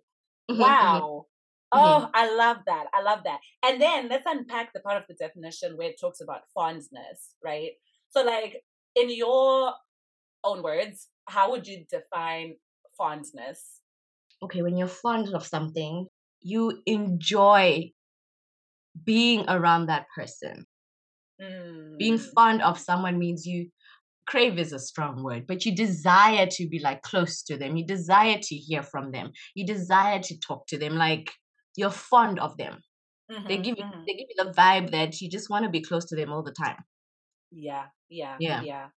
Mhm, 0.50 0.76
mhm. 0.80 1.00
Wow. 1.00 1.26
Oh, 1.70 2.10
I 2.14 2.34
love 2.34 2.58
that. 2.66 2.86
I 2.94 3.02
love 3.02 3.24
that. 3.24 3.40
And 3.64 3.80
then 3.80 4.08
let's 4.08 4.24
unpack 4.26 4.72
the 4.72 4.80
part 4.80 4.96
of 4.96 5.06
the 5.06 5.14
definition 5.14 5.76
where 5.76 5.90
it 5.90 6.00
talks 6.00 6.20
about 6.20 6.48
fondness, 6.54 7.34
right? 7.44 7.72
So, 8.10 8.22
like, 8.24 8.64
in 8.94 9.10
your 9.10 9.74
own 10.44 10.62
words, 10.62 11.10
how 11.28 11.50
would 11.52 11.66
you 11.66 11.86
define 11.90 12.56
fondness? 12.96 13.82
Okay, 14.42 14.62
when 14.62 14.76
you're 14.76 14.88
fond 14.88 15.28
of 15.32 15.46
something, 15.46 16.08
you 16.40 16.82
enjoy 16.86 17.92
being 19.04 19.44
around 19.48 19.86
that 19.86 20.06
person. 20.14 20.66
Being 21.98 22.18
Mm, 22.18 22.32
fond 22.34 22.62
of 22.62 22.78
someone 22.78 23.18
means 23.18 23.46
you 23.46 23.70
crave 24.28 24.58
is 24.58 24.72
a 24.72 24.78
strong 24.78 25.22
word, 25.24 25.46
but 25.46 25.64
you 25.64 25.74
desire 25.74 26.46
to 26.52 26.68
be 26.68 26.78
like 26.80 27.02
close 27.02 27.42
to 27.44 27.56
them. 27.56 27.76
You 27.76 27.86
desire 27.86 28.38
to 28.40 28.56
hear 28.56 28.82
from 28.82 29.12
them. 29.12 29.32
You 29.54 29.66
desire 29.66 30.20
to 30.22 30.38
talk 30.40 30.66
to 30.68 30.78
them. 30.78 30.96
Like 30.96 31.30
you're 31.76 31.90
fond 31.90 32.38
of 32.40 32.56
them. 32.58 32.82
They 33.48 33.58
mhm, 33.58 33.64
give 33.64 33.78
you 33.78 33.84
mhm. 33.84 34.04
they 34.06 34.14
give 34.14 34.28
you 34.30 34.44
the 34.44 34.52
vibe 34.52 34.90
that 34.92 35.20
you 35.20 35.30
just 35.30 35.50
want 35.50 35.64
to 35.64 35.70
be 35.70 35.82
close 35.82 36.04
to 36.06 36.16
them 36.16 36.32
all 36.32 36.42
the 36.42 36.52
time. 36.52 36.78
Yeah, 37.50 37.86
yeah, 38.08 38.38
Yeah. 38.38 38.62
yeah. 38.62 38.88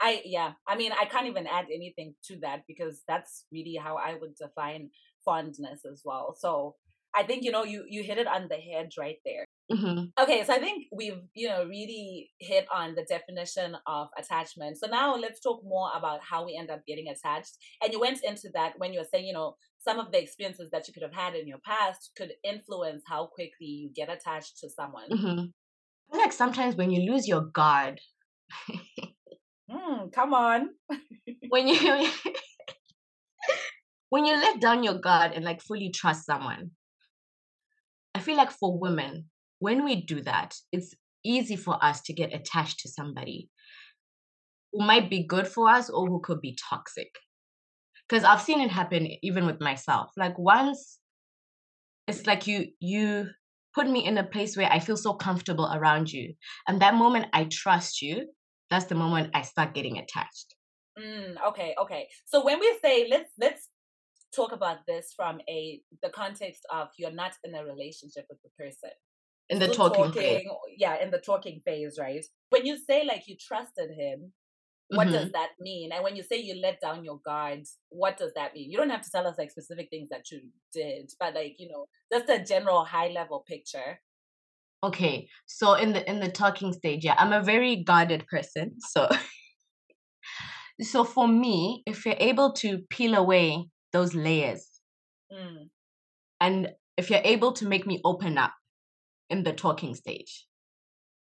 I 0.00 0.22
yeah. 0.24 0.52
I 0.66 0.76
mean, 0.76 0.92
I 0.92 1.06
can't 1.06 1.26
even 1.26 1.46
add 1.46 1.66
anything 1.74 2.14
to 2.26 2.38
that 2.40 2.62
because 2.68 3.02
that's 3.08 3.46
really 3.52 3.76
how 3.76 3.96
I 3.96 4.16
would 4.20 4.36
define 4.36 4.90
fondness 5.24 5.84
as 5.90 6.02
well. 6.04 6.36
So 6.38 6.76
I 7.14 7.22
think 7.24 7.44
you 7.44 7.50
know 7.52 7.64
you 7.64 7.84
you 7.88 8.02
hit 8.02 8.18
it 8.18 8.26
on 8.26 8.48
the 8.48 8.56
head 8.56 8.90
right 8.98 9.18
there. 9.24 9.46
Hmm 9.70 10.04
Okay, 10.18 10.44
so 10.44 10.54
I 10.54 10.58
think 10.58 10.84
we've 10.92 11.20
you 11.34 11.48
know 11.48 11.64
really 11.64 12.30
hit 12.40 12.66
on 12.72 12.94
the 12.94 13.04
definition 13.04 13.76
of 13.86 14.08
attachment. 14.16 14.78
So 14.78 14.86
now 14.86 15.16
let's 15.16 15.40
talk 15.40 15.60
more 15.64 15.90
about 15.96 16.20
how 16.22 16.44
we 16.46 16.56
end 16.56 16.70
up 16.70 16.86
getting 16.86 17.08
attached. 17.08 17.56
And 17.82 17.92
you 17.92 18.00
went 18.00 18.20
into 18.22 18.48
that 18.54 18.74
when 18.78 18.92
you 18.92 19.00
were 19.00 19.08
saying 19.12 19.26
you 19.26 19.32
know 19.32 19.56
some 19.86 19.98
of 19.98 20.12
the 20.12 20.20
experiences 20.22 20.68
that 20.72 20.86
you 20.86 20.94
could 20.94 21.02
have 21.02 21.14
had 21.14 21.34
in 21.34 21.46
your 21.46 21.58
past 21.64 22.12
could 22.16 22.32
influence 22.44 23.02
how 23.06 23.26
quickly 23.26 23.66
you 23.66 23.90
get 23.94 24.08
attached 24.08 24.58
to 24.58 24.70
someone. 24.70 25.10
hmm 25.10 25.44
like 26.12 26.32
sometimes 26.32 26.76
when 26.76 26.90
you 26.90 27.10
lose 27.10 27.26
your 27.26 27.42
guard, 27.42 28.00
Mm, 29.70 30.12
come 30.12 30.32
on. 30.32 30.70
when 31.48 31.66
you 31.68 31.76
when 34.10 34.24
you 34.24 34.34
let 34.34 34.60
down 34.60 34.82
your 34.82 34.98
guard 34.98 35.32
and 35.32 35.44
like 35.44 35.60
fully 35.62 35.90
trust 35.90 36.26
someone, 36.26 36.70
I 38.14 38.20
feel 38.20 38.36
like 38.36 38.50
for 38.50 38.78
women, 38.78 39.30
when 39.58 39.84
we 39.84 40.02
do 40.02 40.22
that, 40.22 40.54
it's 40.72 40.94
easy 41.24 41.56
for 41.56 41.82
us 41.82 42.00
to 42.02 42.12
get 42.12 42.34
attached 42.34 42.80
to 42.80 42.88
somebody 42.88 43.48
who 44.72 44.86
might 44.86 45.10
be 45.10 45.26
good 45.26 45.48
for 45.48 45.68
us 45.68 45.90
or 45.90 46.06
who 46.06 46.20
could 46.20 46.40
be 46.40 46.58
toxic. 46.70 47.10
Because 48.08 48.24
I've 48.24 48.42
seen 48.42 48.60
it 48.60 48.70
happen 48.70 49.08
even 49.22 49.46
with 49.46 49.60
myself. 49.60 50.10
Like 50.16 50.38
once 50.38 50.98
it's 52.06 52.26
like 52.26 52.46
you 52.46 52.66
you 52.78 53.28
put 53.74 53.88
me 53.88 54.06
in 54.06 54.16
a 54.16 54.24
place 54.24 54.56
where 54.56 54.70
I 54.70 54.78
feel 54.78 54.96
so 54.96 55.14
comfortable 55.14 55.70
around 55.72 56.10
you. 56.10 56.34
And 56.66 56.80
that 56.80 56.94
moment 56.94 57.26
I 57.32 57.44
trust 57.50 58.00
you, 58.00 58.28
that's 58.70 58.86
the 58.86 58.94
moment 58.94 59.30
I 59.34 59.42
start 59.42 59.74
getting 59.74 59.98
attached. 59.98 60.54
Mm, 60.98 61.36
okay, 61.48 61.74
okay. 61.78 62.08
So 62.24 62.44
when 62.44 62.60
we 62.60 62.78
say 62.82 63.06
let's 63.10 63.32
let's 63.38 63.68
talk 64.34 64.52
about 64.52 64.78
this 64.86 65.12
from 65.16 65.40
a 65.48 65.80
the 66.02 66.10
context 66.10 66.62
of 66.70 66.88
you're 66.98 67.10
not 67.10 67.32
in 67.44 67.54
a 67.54 67.64
relationship 67.64 68.26
with 68.30 68.38
the 68.42 68.50
person. 68.58 68.90
In 69.48 69.60
the 69.60 69.68
talking, 69.68 70.06
talking 70.06 70.22
phase. 70.22 70.46
yeah, 70.76 71.00
in 71.00 71.10
the 71.10 71.18
talking 71.18 71.60
phase, 71.64 71.98
right? 72.00 72.24
When 72.50 72.66
you 72.66 72.76
say 72.76 73.04
like 73.04 73.28
you 73.28 73.36
trusted 73.40 73.90
him, 73.96 74.32
what 74.88 75.08
mm-hmm. 75.08 75.16
does 75.16 75.32
that 75.32 75.50
mean? 75.60 75.90
And 75.92 76.04
when 76.04 76.16
you 76.16 76.22
say 76.22 76.36
you 76.36 76.60
let 76.60 76.80
down 76.80 77.04
your 77.04 77.20
guards, 77.24 77.78
what 77.88 78.16
does 78.16 78.32
that 78.34 78.54
mean? 78.54 78.70
You 78.70 78.78
don't 78.78 78.90
have 78.90 79.02
to 79.02 79.10
tell 79.10 79.26
us 79.26 79.36
like 79.38 79.50
specific 79.50 79.88
things 79.90 80.08
that 80.10 80.30
you 80.30 80.40
did, 80.72 81.10
but 81.18 81.34
like, 81.34 81.56
you 81.58 81.68
know, 81.68 81.86
just 82.12 82.28
a 82.28 82.44
general 82.44 82.84
high 82.84 83.08
level 83.08 83.44
picture. 83.46 84.00
Okay. 84.84 85.28
So 85.46 85.74
in 85.74 85.92
the 85.92 86.08
in 86.08 86.20
the 86.20 86.30
talking 86.30 86.72
stage, 86.72 87.04
yeah, 87.04 87.14
I'm 87.18 87.32
a 87.32 87.42
very 87.42 87.82
guarded 87.82 88.26
person. 88.26 88.76
So 88.78 89.08
so 90.80 91.04
for 91.04 91.26
me, 91.26 91.82
if 91.86 92.04
you're 92.04 92.16
able 92.18 92.52
to 92.54 92.78
peel 92.90 93.14
away 93.14 93.64
those 93.92 94.14
layers 94.14 94.68
mm. 95.32 95.68
and 96.40 96.68
if 96.96 97.10
you're 97.10 97.20
able 97.24 97.52
to 97.52 97.66
make 97.66 97.86
me 97.86 98.00
open 98.04 98.36
up 98.38 98.52
in 99.30 99.42
the 99.42 99.52
talking 99.52 99.94
stage, 99.94 100.46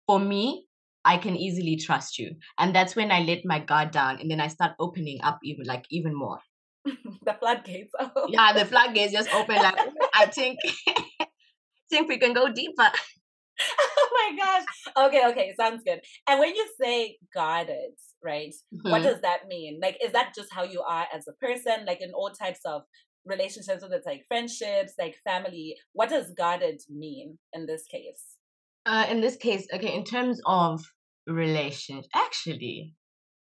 for 0.07 0.19
me, 0.19 0.67
I 1.05 1.19
can 1.19 1.37
easily 1.37 1.77
trust 1.77 2.19
you. 2.19 2.33
And 2.59 2.75
that's 2.75 2.97
when 2.97 3.13
I 3.13 3.21
let 3.21 3.45
my 3.45 3.61
guard 3.61 3.93
down 3.93 4.19
and 4.21 4.31
then 4.31 4.41
I 4.41 4.49
start 4.49 4.73
opening 4.81 5.21
up 5.23 5.39
even 5.45 5.65
like 5.65 5.85
even 5.91 6.15
more. 6.15 6.41
the 6.85 7.35
floodgates. 7.39 7.93
Oh. 8.01 8.27
Yeah, 8.29 8.53
the 8.53 8.65
floodgates 8.65 9.13
just 9.13 9.33
open 9.33 9.57
like 9.57 9.79
I 10.15 10.27
think 10.27 10.59
I 10.89 11.27
think 11.91 12.09
we 12.09 12.19
can 12.19 12.33
go 12.33 12.53
deeper. 12.53 12.91
oh 13.81 14.09
my 14.13 14.37
gosh. 14.37 15.07
Okay, 15.07 15.27
okay, 15.29 15.55
sounds 15.59 15.83
good. 15.85 16.01
And 16.29 16.41
when 16.41 16.55
you 16.55 16.67
say 16.81 17.19
guarded, 17.33 17.95
right? 18.23 18.55
Mm-hmm. 18.75 18.91
What 18.91 19.03
does 19.03 19.21
that 19.23 19.47
mean? 19.49 19.79
Like 19.81 19.99
is 20.05 20.13
that 20.13 20.35
just 20.35 20.53
how 20.53 20.65
you 20.65 20.83
are 20.83 21.07
as 21.15 21.29
a 21.29 21.33
person? 21.45 21.87
Like 21.87 22.01
in 22.01 22.13
all 22.13 22.31
types 22.31 22.61
of 22.65 22.83
relationships, 23.27 23.83
whether 23.83 23.97
it's 23.97 24.07
like 24.07 24.25
friendships, 24.29 24.95
like 24.99 25.17
family, 25.25 25.77
what 25.93 26.09
does 26.09 26.31
guarded 26.31 26.81
mean 26.89 27.39
in 27.53 27.67
this 27.67 27.87
case? 27.87 28.37
Uh, 28.87 29.07
in 29.11 29.21
this 29.21 29.37
case, 29.37 29.67
okay, 29.75 29.95
in 29.95 30.05
terms 30.05 30.41
of 30.47 30.81
relations 31.27 32.07
actually 32.15 32.95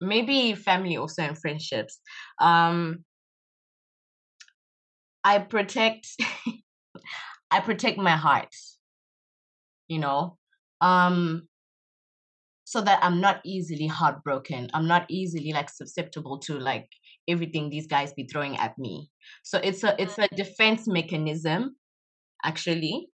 maybe 0.01 0.55
family 0.55 0.97
also 0.97 1.23
and 1.23 1.39
friendships 1.39 1.99
um 2.41 3.05
i 5.25 5.39
protect 5.39 6.07
i 7.51 7.61
protect 7.61 7.99
my 7.99 8.17
heart 8.17 8.55
you 9.89 9.99
know 9.99 10.37
um 10.81 11.43
so 12.65 12.81
that 12.81 12.99
i'm 13.03 13.21
not 13.21 13.41
easily 13.45 13.87
heartbroken 13.87 14.71
i'm 14.73 14.87
not 14.87 15.05
easily 15.09 15.53
like 15.53 15.69
susceptible 15.69 16.39
to 16.39 16.59
like 16.59 16.89
everything 17.29 17.71
these 17.71 17.87
guys 17.87 18.13
be 18.13 18.27
throwing 18.27 18.57
at 18.57 18.79
me 18.79 19.11
so 19.43 19.59
it's 19.59 19.83
a 19.85 20.01
it's 20.01 20.19
a 20.19 20.29
defense 20.37 20.87
mechanism 20.87 21.77
actually 22.45 23.09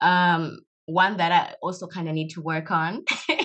um 0.00 0.58
one 0.86 1.16
that 1.16 1.32
i 1.32 1.54
also 1.62 1.86
kind 1.86 2.08
of 2.08 2.14
need 2.14 2.28
to 2.28 2.42
work 2.42 2.70
on 2.70 3.04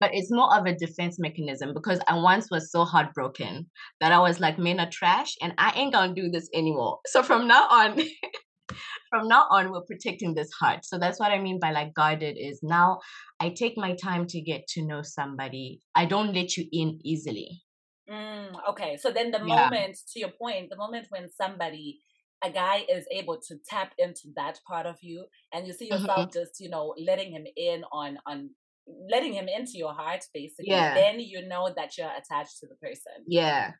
but 0.00 0.10
it's 0.14 0.32
more 0.32 0.56
of 0.58 0.66
a 0.66 0.74
defense 0.74 1.18
mechanism 1.18 1.74
because 1.74 2.00
I 2.08 2.16
once 2.16 2.50
was 2.50 2.72
so 2.72 2.84
heartbroken 2.84 3.70
that 4.00 4.12
I 4.12 4.18
was 4.18 4.40
like, 4.40 4.58
men 4.58 4.80
are 4.80 4.88
trash 4.90 5.34
and 5.42 5.52
I 5.58 5.72
ain't 5.76 5.92
gonna 5.92 6.14
do 6.14 6.30
this 6.30 6.48
anymore. 6.54 6.98
So 7.06 7.22
from 7.22 7.46
now 7.46 7.68
on, 7.68 8.00
from 9.10 9.28
now 9.28 9.46
on, 9.50 9.70
we're 9.70 9.82
protecting 9.82 10.34
this 10.34 10.50
heart. 10.52 10.84
So 10.84 10.98
that's 10.98 11.20
what 11.20 11.32
I 11.32 11.38
mean 11.38 11.60
by 11.60 11.70
like 11.70 11.92
guarded 11.94 12.36
is 12.38 12.60
now 12.62 13.00
I 13.38 13.50
take 13.50 13.76
my 13.76 13.94
time 13.94 14.26
to 14.28 14.40
get 14.40 14.66
to 14.68 14.82
know 14.82 15.02
somebody. 15.02 15.82
I 15.94 16.06
don't 16.06 16.34
let 16.34 16.56
you 16.56 16.64
in 16.72 16.98
easily. 17.04 17.62
Mm, 18.10 18.52
okay. 18.70 18.96
So 18.96 19.10
then 19.10 19.30
the 19.30 19.38
yeah. 19.38 19.68
moment, 19.70 19.98
to 20.12 20.18
your 20.18 20.30
point, 20.30 20.70
the 20.70 20.76
moment 20.76 21.06
when 21.10 21.28
somebody 21.28 22.00
a 22.42 22.50
guy 22.50 22.84
is 22.88 23.04
able 23.12 23.38
to 23.48 23.56
tap 23.68 23.92
into 23.98 24.28
that 24.34 24.58
part 24.66 24.86
of 24.86 24.96
you 25.02 25.26
and 25.52 25.66
you 25.66 25.72
see 25.72 25.86
yourself 25.86 26.30
mm-hmm. 26.30 26.38
just 26.38 26.58
you 26.58 26.70
know 26.70 26.94
letting 26.98 27.30
him 27.32 27.44
in 27.56 27.84
on 27.92 28.18
on 28.26 28.50
letting 29.10 29.34
him 29.34 29.46
into 29.46 29.72
your 29.74 29.92
heart 29.92 30.24
basically 30.32 30.68
yeah. 30.68 30.94
then 30.94 31.20
you 31.20 31.46
know 31.46 31.72
that 31.76 31.96
you're 31.96 32.08
attached 32.08 32.58
to 32.58 32.66
the 32.66 32.76
person 32.76 33.12
yeah 33.26 33.72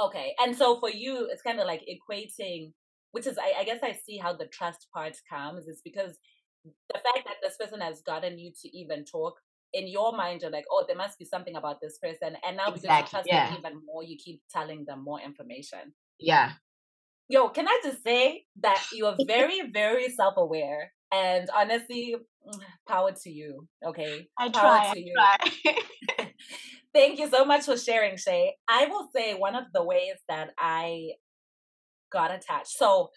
okay 0.00 0.34
and 0.40 0.54
so 0.54 0.78
for 0.78 0.90
you 0.90 1.26
it's 1.30 1.42
kind 1.42 1.58
of 1.58 1.66
like 1.66 1.82
equating 1.88 2.72
which 3.12 3.26
is 3.26 3.38
I, 3.38 3.60
I 3.60 3.64
guess 3.64 3.80
i 3.82 3.92
see 3.92 4.18
how 4.18 4.34
the 4.34 4.46
trust 4.46 4.86
part 4.94 5.16
comes 5.30 5.66
is 5.66 5.80
because 5.82 6.18
the 6.64 7.00
fact 7.00 7.26
that 7.26 7.36
this 7.42 7.56
person 7.56 7.80
has 7.80 8.02
gotten 8.02 8.38
you 8.38 8.52
to 8.62 8.76
even 8.76 9.04
talk 9.04 9.34
in 9.72 9.86
your 9.88 10.16
mind 10.16 10.42
you're 10.42 10.50
like 10.50 10.64
oh 10.70 10.84
there 10.86 10.96
must 10.96 11.18
be 11.18 11.24
something 11.24 11.56
about 11.56 11.80
this 11.80 11.98
person 11.98 12.36
and 12.46 12.56
now 12.56 12.66
because 12.66 12.84
exactly. 12.84 13.04
you 13.04 13.10
trust 13.10 13.28
yeah. 13.28 13.48
them 13.48 13.58
even 13.58 13.80
more 13.86 14.02
you 14.02 14.16
keep 14.16 14.40
telling 14.50 14.84
them 14.84 15.02
more 15.02 15.20
information 15.20 15.92
yeah 16.18 16.52
yo 17.28 17.48
can 17.48 17.66
i 17.66 17.80
just 17.82 18.02
say 18.02 18.44
that 18.60 18.82
you're 18.92 19.16
very 19.26 19.70
very 19.72 20.08
self-aware 20.10 20.92
and 21.12 21.48
honestly, 21.54 22.16
mm, 22.48 22.60
power 22.88 23.12
to 23.12 23.30
you. 23.30 23.68
Okay. 23.84 24.28
I 24.38 24.48
power 24.48 24.62
try. 24.62 24.92
To 24.94 24.98
I 24.98 25.36
you. 25.64 25.74
try. 26.16 26.32
Thank 26.94 27.18
you 27.18 27.28
so 27.28 27.44
much 27.44 27.64
for 27.64 27.76
sharing, 27.76 28.16
Shae. 28.16 28.50
I 28.68 28.86
will 28.86 29.08
say 29.14 29.34
one 29.34 29.54
of 29.54 29.64
the 29.72 29.84
ways 29.84 30.16
that 30.28 30.50
I 30.58 31.12
got 32.10 32.30
attached. 32.30 32.68
So, 32.78 33.10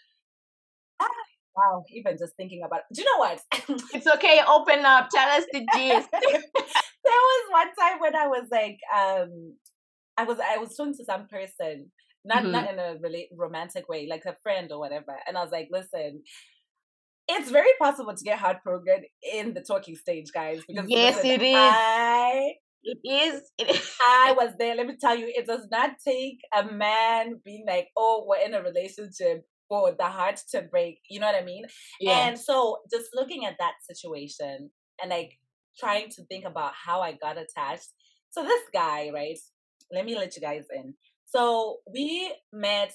wow, 1.56 1.84
even 1.90 2.16
just 2.18 2.36
thinking 2.36 2.62
about 2.64 2.80
it. 2.80 2.94
Do 2.94 3.02
you 3.02 3.12
know 3.12 3.18
what? 3.18 3.40
it's 3.94 4.06
okay. 4.06 4.40
Open 4.46 4.84
up. 4.84 5.08
Tell 5.12 5.28
us 5.28 5.44
the 5.52 5.60
gist. 5.74 6.08
there 6.12 6.42
was 7.04 7.50
one 7.50 7.68
time 7.78 8.00
when 8.00 8.14
I 8.14 8.26
was 8.26 8.46
like, 8.50 8.78
um, 8.94 9.54
I 10.16 10.24
was 10.24 10.38
I 10.38 10.58
was 10.58 10.76
talking 10.76 10.94
to 10.94 11.04
some 11.04 11.26
person, 11.28 11.90
not 12.24 12.42
mm-hmm. 12.42 12.52
not 12.52 12.70
in 12.70 12.78
a 12.78 12.96
really 13.00 13.28
romantic 13.36 13.88
way, 13.88 14.06
like 14.08 14.24
a 14.26 14.36
friend 14.42 14.70
or 14.72 14.78
whatever, 14.78 15.16
and 15.26 15.36
I 15.36 15.42
was 15.42 15.52
like, 15.52 15.68
listen, 15.70 16.22
it's 17.28 17.50
very 17.50 17.72
possible 17.78 18.14
to 18.14 18.24
get 18.24 18.38
hard 18.38 18.56
heartbroken 18.64 19.04
in 19.32 19.54
the 19.54 19.62
talking 19.62 19.96
stage, 19.96 20.26
guys. 20.32 20.60
Because 20.66 20.88
yes, 20.88 21.16
listen, 21.16 21.30
it 21.30 21.42
is. 21.42 21.56
I, 21.56 22.52
it 22.84 22.98
is. 23.04 23.42
It 23.58 23.70
is. 23.70 23.96
I 24.06 24.32
was 24.36 24.52
there. 24.58 24.74
Let 24.74 24.86
me 24.86 24.96
tell 25.00 25.16
you, 25.16 25.26
it 25.28 25.46
does 25.46 25.66
not 25.70 25.90
take 26.06 26.38
a 26.56 26.64
man 26.64 27.40
being 27.44 27.64
like, 27.66 27.88
"Oh, 27.96 28.24
we're 28.28 28.44
in 28.44 28.54
a 28.54 28.62
relationship." 28.62 29.44
For 29.68 29.92
the 29.98 30.04
heart 30.04 30.40
to 30.52 30.62
break, 30.62 31.00
you 31.08 31.18
know 31.18 31.26
what 31.26 31.40
I 31.40 31.44
mean? 31.44 31.64
Yeah. 32.00 32.28
And 32.28 32.38
so, 32.38 32.78
just 32.92 33.10
looking 33.14 33.46
at 33.46 33.56
that 33.58 33.74
situation 33.82 34.70
and 35.02 35.10
like 35.10 35.32
trying 35.78 36.08
to 36.10 36.24
think 36.24 36.44
about 36.44 36.72
how 36.74 37.00
I 37.00 37.12
got 37.12 37.36
attached. 37.36 37.88
So, 38.30 38.44
this 38.44 38.62
guy, 38.72 39.10
right? 39.12 39.38
Let 39.92 40.04
me 40.04 40.16
let 40.16 40.36
you 40.36 40.42
guys 40.42 40.64
in. 40.74 40.94
So, 41.26 41.78
we 41.92 42.32
met 42.52 42.92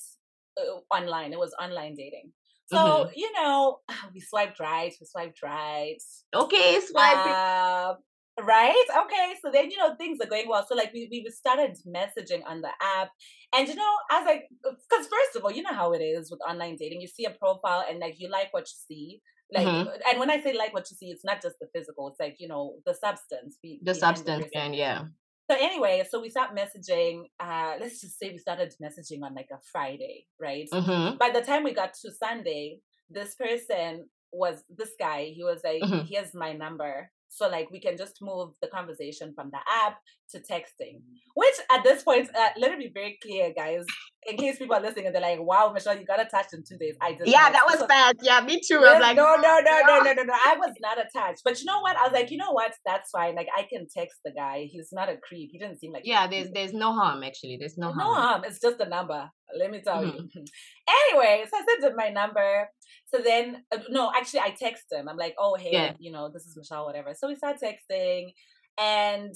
uh, 0.57 0.95
online, 0.95 1.33
it 1.33 1.39
was 1.39 1.53
online 1.61 1.95
dating. 1.95 2.31
So, 2.71 2.77
mm-hmm. 2.77 3.09
you 3.15 3.31
know, 3.33 3.79
we 4.13 4.21
swiped 4.21 4.59
right, 4.59 4.93
we 4.99 5.05
swiped 5.05 5.43
right. 5.43 5.97
Okay, 6.33 6.79
swipe. 6.79 7.27
Uh, 7.27 7.93
right? 8.39 8.85
Okay. 9.03 9.33
So 9.43 9.51
then, 9.51 9.71
you 9.71 9.77
know, 9.77 9.95
things 9.95 10.19
are 10.21 10.29
going 10.29 10.47
well. 10.47 10.65
So, 10.67 10.75
like, 10.75 10.93
we, 10.93 11.07
we 11.11 11.25
started 11.31 11.77
messaging 11.87 12.41
on 12.47 12.61
the 12.61 12.69
app. 12.81 13.09
And, 13.53 13.67
you 13.67 13.75
know, 13.75 13.93
I 14.09 14.19
was 14.19 14.25
like, 14.25 14.43
because 14.61 15.07
first 15.07 15.35
of 15.35 15.43
all, 15.43 15.51
you 15.51 15.63
know 15.63 15.73
how 15.73 15.93
it 15.93 15.99
is 16.01 16.31
with 16.31 16.39
online 16.47 16.77
dating. 16.79 17.01
You 17.01 17.07
see 17.07 17.25
a 17.25 17.31
profile 17.31 17.83
and, 17.89 17.99
like, 17.99 18.15
you 18.19 18.29
like 18.29 18.51
what 18.51 18.67
you 18.67 18.95
see. 18.95 19.21
Like, 19.53 19.67
mm-hmm. 19.67 19.89
and 20.09 20.19
when 20.19 20.29
I 20.29 20.41
say 20.41 20.53
like 20.53 20.73
what 20.73 20.89
you 20.89 20.95
see, 20.95 21.07
it's 21.07 21.25
not 21.25 21.41
just 21.41 21.57
the 21.59 21.67
physical, 21.75 22.07
it's 22.07 22.19
like, 22.21 22.37
you 22.39 22.47
know, 22.47 22.75
the 22.85 22.93
substance. 22.93 23.57
The 23.61 23.93
substance, 23.93 24.45
and 24.55 24.73
yeah. 24.73 25.03
So 25.49 25.57
anyway, 25.59 26.05
so 26.09 26.21
we 26.21 26.29
start 26.29 26.55
messaging. 26.55 27.23
Uh, 27.37 27.73
let's 27.77 27.99
just 27.99 28.17
say 28.17 28.31
we 28.31 28.37
started 28.37 28.73
messaging 28.81 29.23
on 29.23 29.35
like 29.35 29.49
a 29.51 29.59
Friday, 29.69 30.25
right? 30.39 30.69
Mm-hmm. 30.73 31.17
By 31.17 31.31
the 31.31 31.41
time 31.41 31.63
we 31.63 31.73
got 31.73 31.93
to 31.95 32.11
Sunday, 32.11 32.77
this 33.09 33.35
person 33.35 34.07
was 34.31 34.63
this 34.69 34.91
guy. 34.97 35.33
He 35.35 35.43
was 35.43 35.59
like, 35.65 35.81
mm-hmm. 35.81 36.05
"Here's 36.07 36.33
my 36.33 36.53
number." 36.53 37.11
So 37.33 37.47
like 37.47 37.71
we 37.71 37.79
can 37.79 37.95
just 37.95 38.17
move 38.21 38.49
the 38.61 38.67
conversation 38.67 39.33
from 39.33 39.51
the 39.51 39.59
app 39.85 39.99
to 40.31 40.39
texting. 40.39 40.99
Which 41.33 41.55
at 41.71 41.81
this 41.81 42.03
point, 42.03 42.29
uh, 42.37 42.49
let 42.59 42.77
me 42.77 42.87
be 42.87 42.91
very 42.93 43.17
clear, 43.21 43.53
guys. 43.55 43.85
In 44.27 44.35
case 44.37 44.57
people 44.59 44.75
are 44.75 44.81
listening 44.81 45.05
and 45.07 45.15
they're 45.15 45.21
like, 45.21 45.39
"Wow, 45.41 45.71
Michelle, 45.73 45.97
you 45.97 46.05
got 46.05 46.21
attached 46.21 46.53
in 46.53 46.63
two 46.67 46.77
days." 46.77 46.95
I 47.01 47.13
did. 47.13 47.27
Yeah, 47.27 47.49
that 47.49 47.63
was 47.65 47.79
so, 47.79 47.87
fast. 47.87 48.17
Yeah, 48.21 48.41
me 48.41 48.59
too. 48.59 48.77
I 48.77 48.93
was 48.93 49.01
like, 49.01 49.15
no, 49.15 49.35
no, 49.37 49.59
no, 49.59 49.81
no, 49.87 50.03
no, 50.03 50.13
no, 50.13 50.23
no. 50.23 50.33
I 50.33 50.57
was 50.57 50.73
not 50.81 50.97
attached. 50.97 51.41
But 51.45 51.57
you 51.59 51.65
know 51.65 51.79
what? 51.79 51.95
I 51.95 52.03
was 52.03 52.11
like, 52.11 52.31
you 52.31 52.37
know 52.37 52.51
what? 52.51 52.73
That's 52.85 53.09
fine. 53.11 53.35
Like 53.35 53.47
I 53.57 53.63
can 53.63 53.87
text 53.87 54.19
the 54.25 54.31
guy. 54.31 54.67
He's 54.69 54.89
not 54.91 55.07
a 55.07 55.15
creep. 55.17 55.49
He 55.53 55.57
didn't 55.57 55.79
seem 55.79 55.93
like. 55.93 56.03
Yeah, 56.05 56.27
there's 56.27 56.49
there's 56.51 56.73
no 56.73 56.91
harm 56.91 57.23
actually. 57.23 57.55
There's 57.57 57.77
no 57.77 57.93
harm. 57.93 57.97
No 57.97 58.13
harm. 58.13 58.43
It's 58.45 58.59
just 58.59 58.79
a 58.81 58.89
number. 58.89 59.29
Let 59.57 59.71
me 59.71 59.81
tell 59.81 60.03
Mhm. 60.03 60.13
you. 60.13 60.29
anyway, 60.87 61.45
so 61.49 61.57
I 61.57 61.65
sent 61.65 61.83
him 61.83 61.95
my 61.95 62.09
number. 62.09 62.69
So 63.13 63.19
then, 63.21 63.65
uh, 63.71 63.79
no, 63.89 64.11
actually, 64.15 64.41
I 64.41 64.51
text 64.51 64.85
him. 64.91 65.07
I'm 65.09 65.17
like, 65.17 65.35
oh, 65.39 65.55
hey, 65.55 65.71
Yeah. 65.71 65.93
you 65.99 66.11
know, 66.11 66.29
this 66.29 66.45
is 66.45 66.55
Michelle, 66.57 66.85
whatever. 66.85 67.13
So 67.13 67.27
we 67.27 67.35
start 67.35 67.57
texting, 67.61 68.33
and 68.79 69.33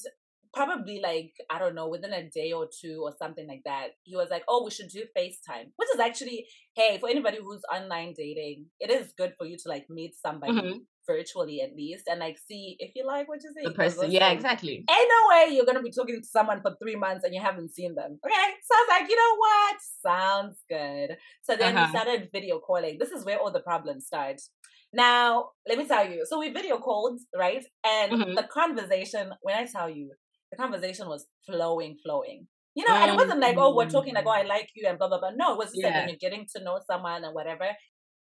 probably 0.53 0.99
like 1.01 1.33
I 1.49 1.59
don't 1.59 1.75
know, 1.75 1.89
within 1.89 2.13
a 2.13 2.29
day 2.29 2.53
or 2.53 2.67
two 2.67 3.01
or 3.03 3.13
something 3.19 3.47
like 3.47 3.63
that, 3.65 3.89
he 4.03 4.15
was 4.15 4.29
like, 4.29 4.43
"Oh, 4.47 4.63
we 4.63 4.71
should 4.71 4.89
do 4.89 5.03
FaceTime," 5.17 5.71
which 5.75 5.89
is 5.93 5.99
actually, 5.99 6.47
hey, 6.75 6.97
for 6.99 7.09
anybody 7.09 7.39
who's 7.41 7.61
online 7.73 8.13
dating, 8.17 8.67
it 8.79 8.89
is 8.89 9.13
good 9.17 9.33
for 9.37 9.45
you 9.45 9.57
to 9.57 9.69
like 9.69 9.89
meet 9.89 10.15
somebody 10.15 10.53
Mhm. 10.53 10.85
Virtually 11.07 11.61
at 11.61 11.75
least 11.75 12.07
and 12.07 12.19
like 12.19 12.37
see 12.47 12.75
if 12.79 12.91
you 12.95 13.05
like 13.05 13.27
what 13.27 13.43
you 13.43 13.51
see. 13.55 13.63
The 13.63 13.71
person. 13.71 14.11
Yeah, 14.11 14.31
exactly. 14.31 14.85
Ain't 14.89 15.11
no 15.15 15.29
way 15.29 15.53
you're 15.55 15.65
gonna 15.65 15.81
be 15.81 15.91
talking 15.91 16.21
to 16.21 16.27
someone 16.27 16.61
for 16.61 16.75
three 16.81 16.95
months 16.95 17.23
and 17.23 17.33
you 17.33 17.41
haven't 17.41 17.73
seen 17.73 17.95
them. 17.95 18.19
Okay, 18.25 18.47
so 18.63 18.75
I 18.75 18.85
was 18.87 18.89
like, 19.01 19.09
you 19.09 19.15
know 19.15 19.35
what? 19.37 19.75
Sounds 20.03 20.57
good. 20.69 21.17
So 21.43 21.55
then 21.55 21.75
we 21.75 21.81
Uh-huh. 21.81 21.87
started 21.89 22.29
video 22.31 22.59
calling. 22.59 22.97
This 22.99 23.11
is 23.11 23.25
where 23.25 23.39
all 23.39 23.51
the 23.51 23.61
problems 23.61 24.05
start. 24.07 24.41
Now, 24.93 25.49
let 25.67 25.77
me 25.77 25.85
tell 25.87 26.09
you. 26.09 26.25
So 26.25 26.39
we 26.39 26.49
video 26.51 26.77
called, 26.77 27.19
right? 27.35 27.65
And 27.83 28.11
Mhm. 28.13 28.35
the 28.35 28.43
conversation, 28.43 29.33
when 29.41 29.55
I 29.55 29.65
tell 29.65 29.89
you, 29.89 30.11
the 30.51 30.57
conversation 30.57 31.07
was 31.07 31.27
flowing, 31.45 31.97
flowing. 32.03 32.47
You 32.75 32.83
know, 32.85 32.95
and 33.01 33.09
it 33.11 33.15
wasn't 33.15 33.39
like, 33.39 33.55
oh, 33.57 33.73
we're 33.75 33.89
talking 33.89 34.13
like, 34.13 34.25
oh, 34.27 34.31
I 34.31 34.43
like 34.43 34.69
you 34.75 34.85
and 34.87 34.97
blah, 34.97 35.07
blah, 35.07 35.19
blah. 35.19 35.31
No, 35.35 35.53
it 35.53 35.57
was 35.57 35.71
just 35.71 35.81
like 35.83 35.95
when 35.95 36.09
you're 36.09 36.17
getting 36.19 36.45
to 36.55 36.63
know 36.63 36.79
someone 36.85 37.23
and 37.23 37.33
whatever. 37.33 37.69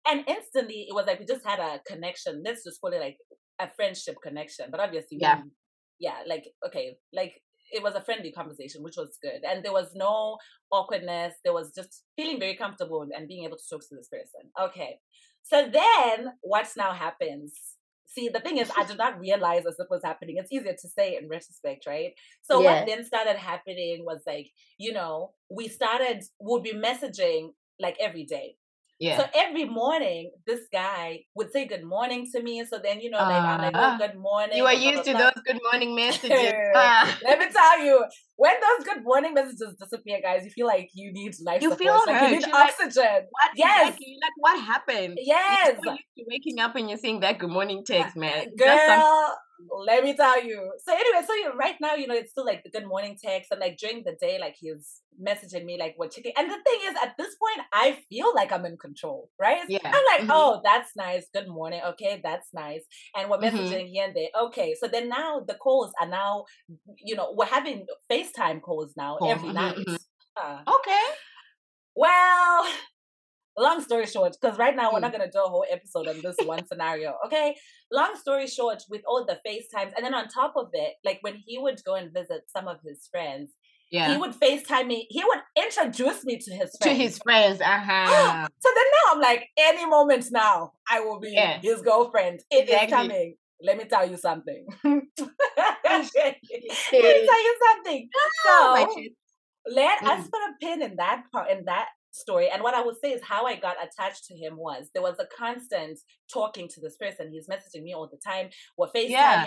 And 0.07 0.23
instantly, 0.27 0.85
it 0.87 0.93
was 0.93 1.05
like 1.07 1.19
we 1.19 1.25
just 1.25 1.45
had 1.45 1.59
a 1.59 1.81
connection. 1.87 2.43
Let's 2.45 2.63
just 2.63 2.79
call 2.79 2.93
it 2.93 2.99
like 2.99 3.17
a 3.59 3.69
friendship 3.75 4.15
connection. 4.21 4.67
But 4.71 4.79
obviously, 4.79 5.17
Yeah. 5.19 5.41
we, 5.43 5.51
yeah, 5.99 6.19
like, 6.27 6.45
okay, 6.67 6.97
like 7.13 7.41
it 7.71 7.81
was 7.81 7.95
a 7.95 8.01
friendly 8.01 8.31
conversation, 8.31 8.83
which 8.83 8.95
was 8.97 9.17
good. 9.21 9.43
And 9.43 9.63
there 9.63 9.73
was 9.73 9.89
no 9.95 10.37
awkwardness. 10.71 11.33
There 11.43 11.53
was 11.53 11.73
just 11.75 12.03
feeling 12.15 12.39
very 12.39 12.55
comfortable 12.55 13.05
and 13.15 13.27
being 13.27 13.45
able 13.45 13.57
to 13.57 13.63
talk 13.69 13.81
to 13.89 13.95
this 13.95 14.07
person. 14.07 14.51
Okay. 14.61 14.99
So 15.43 15.69
then 15.69 16.33
what 16.41 16.67
now 16.77 16.93
happens? 16.93 17.53
See, 18.07 18.29
the 18.29 18.39
thing 18.39 18.57
is, 18.59 18.71
I 18.77 18.85
did 18.85 18.97
not 18.97 19.19
realize 19.19 19.65
as 19.65 19.79
it 19.79 19.87
was 19.89 20.01
happening. 20.03 20.37
It's 20.37 20.51
easier 20.51 20.73
to 20.73 20.87
say 20.87 21.17
in 21.17 21.27
retrospect, 21.27 21.85
right? 21.85 22.13
So 22.43 22.61
what 22.61 22.85
then 22.85 23.03
started 23.03 23.35
happening 23.35 24.05
was 24.05 24.21
like, 24.25 24.51
you 24.77 24.93
know, 24.93 25.31
we 25.49 25.67
started, 25.67 26.23
we'll 26.39 26.61
be 26.61 26.73
messaging 26.73 27.49
like 27.79 27.97
every 27.99 28.23
day. 28.23 28.55
Yeah. 28.99 29.17
So 29.17 29.25
every 29.35 29.65
morning, 29.65 30.31
this 30.47 30.61
guy 30.71 31.21
would 31.35 31.51
say 31.51 31.65
good 31.65 31.83
morning 31.83 32.29
to 32.33 32.41
me. 32.41 32.63
So 32.69 32.79
then, 32.81 33.01
you 33.01 33.09
know, 33.09 33.17
like 33.17 33.43
I'm 33.43 33.61
like, 33.61 33.73
oh, 33.75 33.97
good 33.97 34.15
morning. 34.17 34.57
you 34.57 34.63
blah, 34.63 34.71
used 34.71 35.03
to 35.03 35.13
those 35.13 35.33
good 35.45 35.59
morning 35.69 35.95
messages. 36.03 36.53
Ah. 36.73 37.17
Let 37.23 37.39
me 37.39 37.45
tell 37.51 37.79
you, 37.83 38.05
when 38.37 38.53
those 38.53 38.85
good 38.87 39.03
morning 39.03 39.33
messages 39.33 39.75
disappear, 39.79 40.19
guys, 40.21 40.45
you 40.45 40.49
feel 40.51 40.67
like 40.67 40.89
you 40.93 41.11
need 41.11 41.35
life 41.43 41.61
You 41.61 41.71
support. 41.71 41.79
feel 41.79 42.13
like 42.13 42.21
you 42.21 42.37
need 42.37 42.45
You're 42.45 42.53
like, 42.53 42.69
oxygen. 42.69 43.27
What 43.31 43.51
Yes. 43.55 43.87
exactly? 43.89 44.17
Like 44.21 44.31
what 44.37 44.61
happened? 44.63 45.17
Yes. 45.21 45.77
You're 45.83 45.95
so 45.95 46.23
waking 46.29 46.59
up 46.59 46.75
and 46.75 46.89
you're 46.89 46.97
seeing 46.97 47.19
that 47.19 47.37
good 47.37 47.49
morning 47.49 47.83
text, 47.85 48.15
man. 48.23 48.47
Girl, 48.57 49.35
let 49.87 50.03
me 50.03 50.15
tell 50.15 50.43
you. 50.43 50.73
So 50.85 50.93
anyway, 50.93 51.25
so 51.25 51.33
you 51.33 51.51
right 51.53 51.75
now, 51.79 51.95
you 51.95 52.07
know, 52.07 52.15
it's 52.15 52.31
still 52.31 52.45
like 52.45 52.63
the 52.63 52.69
good 52.69 52.85
morning 52.87 53.17
text, 53.21 53.51
and 53.51 53.59
like 53.59 53.77
during 53.77 54.03
the 54.03 54.15
day, 54.19 54.37
like 54.39 54.55
he's 54.59 55.01
messaging 55.21 55.65
me, 55.65 55.77
like 55.79 55.95
we're 55.97 56.09
checking. 56.09 56.33
And 56.37 56.49
the 56.49 56.55
thing 56.65 56.79
is, 56.83 56.95
at 57.01 57.15
this 57.17 57.35
point, 57.35 57.67
I 57.73 57.99
feel 58.09 58.33
like 58.35 58.51
I'm 58.51 58.65
in 58.65 58.77
control, 58.77 59.29
right? 59.39 59.61
Yeah. 59.67 59.93
I'm 59.93 60.05
like, 60.17 60.25
Mhm. 60.25 60.29
oh, 60.29 60.61
that's 60.63 60.95
nice. 60.95 61.27
Good 61.33 61.47
morning. 61.47 61.81
Okay, 61.85 62.19
that's 62.23 62.49
nice. 62.53 62.83
And 63.15 63.29
we're 63.29 63.37
Mhm. 63.41 63.49
messaging 63.49 63.87
here 63.89 64.05
and 64.05 64.15
there. 64.15 64.29
Okay, 64.45 64.75
so 64.79 64.87
then 64.87 65.09
now 65.09 65.41
the 65.47 65.55
calls 65.55 65.91
are 66.01 66.07
now, 66.07 66.45
you 67.03 67.15
know, 67.15 67.33
we're 67.37 67.45
having 67.45 67.85
FaceTime 68.11 68.61
calls 68.61 68.93
now 68.97 69.19
Calls, 69.19 69.41
every 69.41 69.49
mhm, 69.49 69.53
night. 69.53 69.87
Uh, 70.41 70.63
Okay. 70.67 71.05
well, 71.95 72.65
long 73.57 73.81
story 73.81 74.05
short, 74.05 74.35
because 74.39 74.57
right 74.57 74.75
now 74.75 74.91
we're 74.91 74.99
not 74.99 75.11
gonna 75.11 75.31
do 75.31 75.39
a 75.43 75.49
whole 75.49 75.65
episode 75.69 76.07
on 76.07 76.21
this 76.21 76.35
one 76.45 76.65
scenario. 76.67 77.15
Okay. 77.25 77.55
Long 77.91 78.15
story 78.15 78.47
short, 78.47 78.83
with 78.89 79.01
all 79.07 79.25
the 79.25 79.39
FaceTimes, 79.47 79.93
and 79.95 80.05
then 80.05 80.13
on 80.13 80.27
top 80.27 80.53
of 80.57 80.69
it, 80.73 80.93
like 81.03 81.19
when 81.21 81.35
he 81.45 81.57
would 81.57 81.81
go 81.85 81.95
and 81.95 82.11
visit 82.13 82.41
some 82.47 82.67
of 82.67 82.77
his 82.83 83.07
friends, 83.11 83.51
Yeah. 83.91 84.09
he 84.11 84.17
would 84.17 84.31
FaceTime 84.33 84.87
me. 84.87 85.07
He 85.09 85.23
would 85.23 85.41
introduce 85.55 86.25
me 86.25 86.37
to 86.37 86.51
his 86.53 86.71
to 86.71 86.77
friends. 86.85 86.99
his 86.99 87.17
friends. 87.19 87.61
Uh-huh. 87.61 88.47
so 88.63 88.69
then 88.75 88.85
now 88.97 89.13
I'm 89.13 89.21
like, 89.21 89.47
any 89.57 89.85
moment 89.85 90.25
now, 90.31 90.71
I 90.89 90.99
will 91.01 91.19
be 91.19 91.31
Yeah. 91.33 91.59
his 91.61 91.81
girlfriend. 91.81 92.41
It 92.49 92.63
is 92.69 92.69
Exactly. 92.69 92.89
coming. 92.97 93.35
Let 93.61 93.77
me 93.77 93.85
tell 93.85 94.09
you 94.09 94.17
something. 94.17 94.65
Let 94.83 95.01
me 96.13 97.25
tell 97.29 97.43
you 97.47 97.57
something. 97.67 98.09
Oh, 98.15 98.29
So 98.45 99.01
let 99.67 100.03
us 100.03 100.27
Mm. 100.27 100.31
put 100.31 100.41
a 100.49 100.53
pin 100.61 100.81
in 100.81 100.95
that 100.97 101.23
part 101.31 101.49
in 101.49 101.65
that 101.65 101.87
story 102.15 102.49
and 102.51 102.63
what 102.63 102.73
i 102.73 102.81
would 102.81 102.95
say 103.03 103.11
is 103.11 103.21
how 103.23 103.45
i 103.45 103.55
got 103.55 103.75
attached 103.85 104.25
to 104.25 104.33
him 104.35 104.55
was 104.57 104.89
there 104.93 105.03
was 105.03 105.17
a 105.19 105.27
constant 105.37 105.97
talking 106.33 106.67
to 106.67 106.79
this 106.81 106.95
person 106.97 107.29
he's 107.31 107.47
messaging 107.47 107.83
me 107.83 107.93
all 107.93 108.07
the 108.11 108.17
time 108.25 108.49
we're 108.77 108.87
facetiming 108.87 109.09
Yeah. 109.09 109.43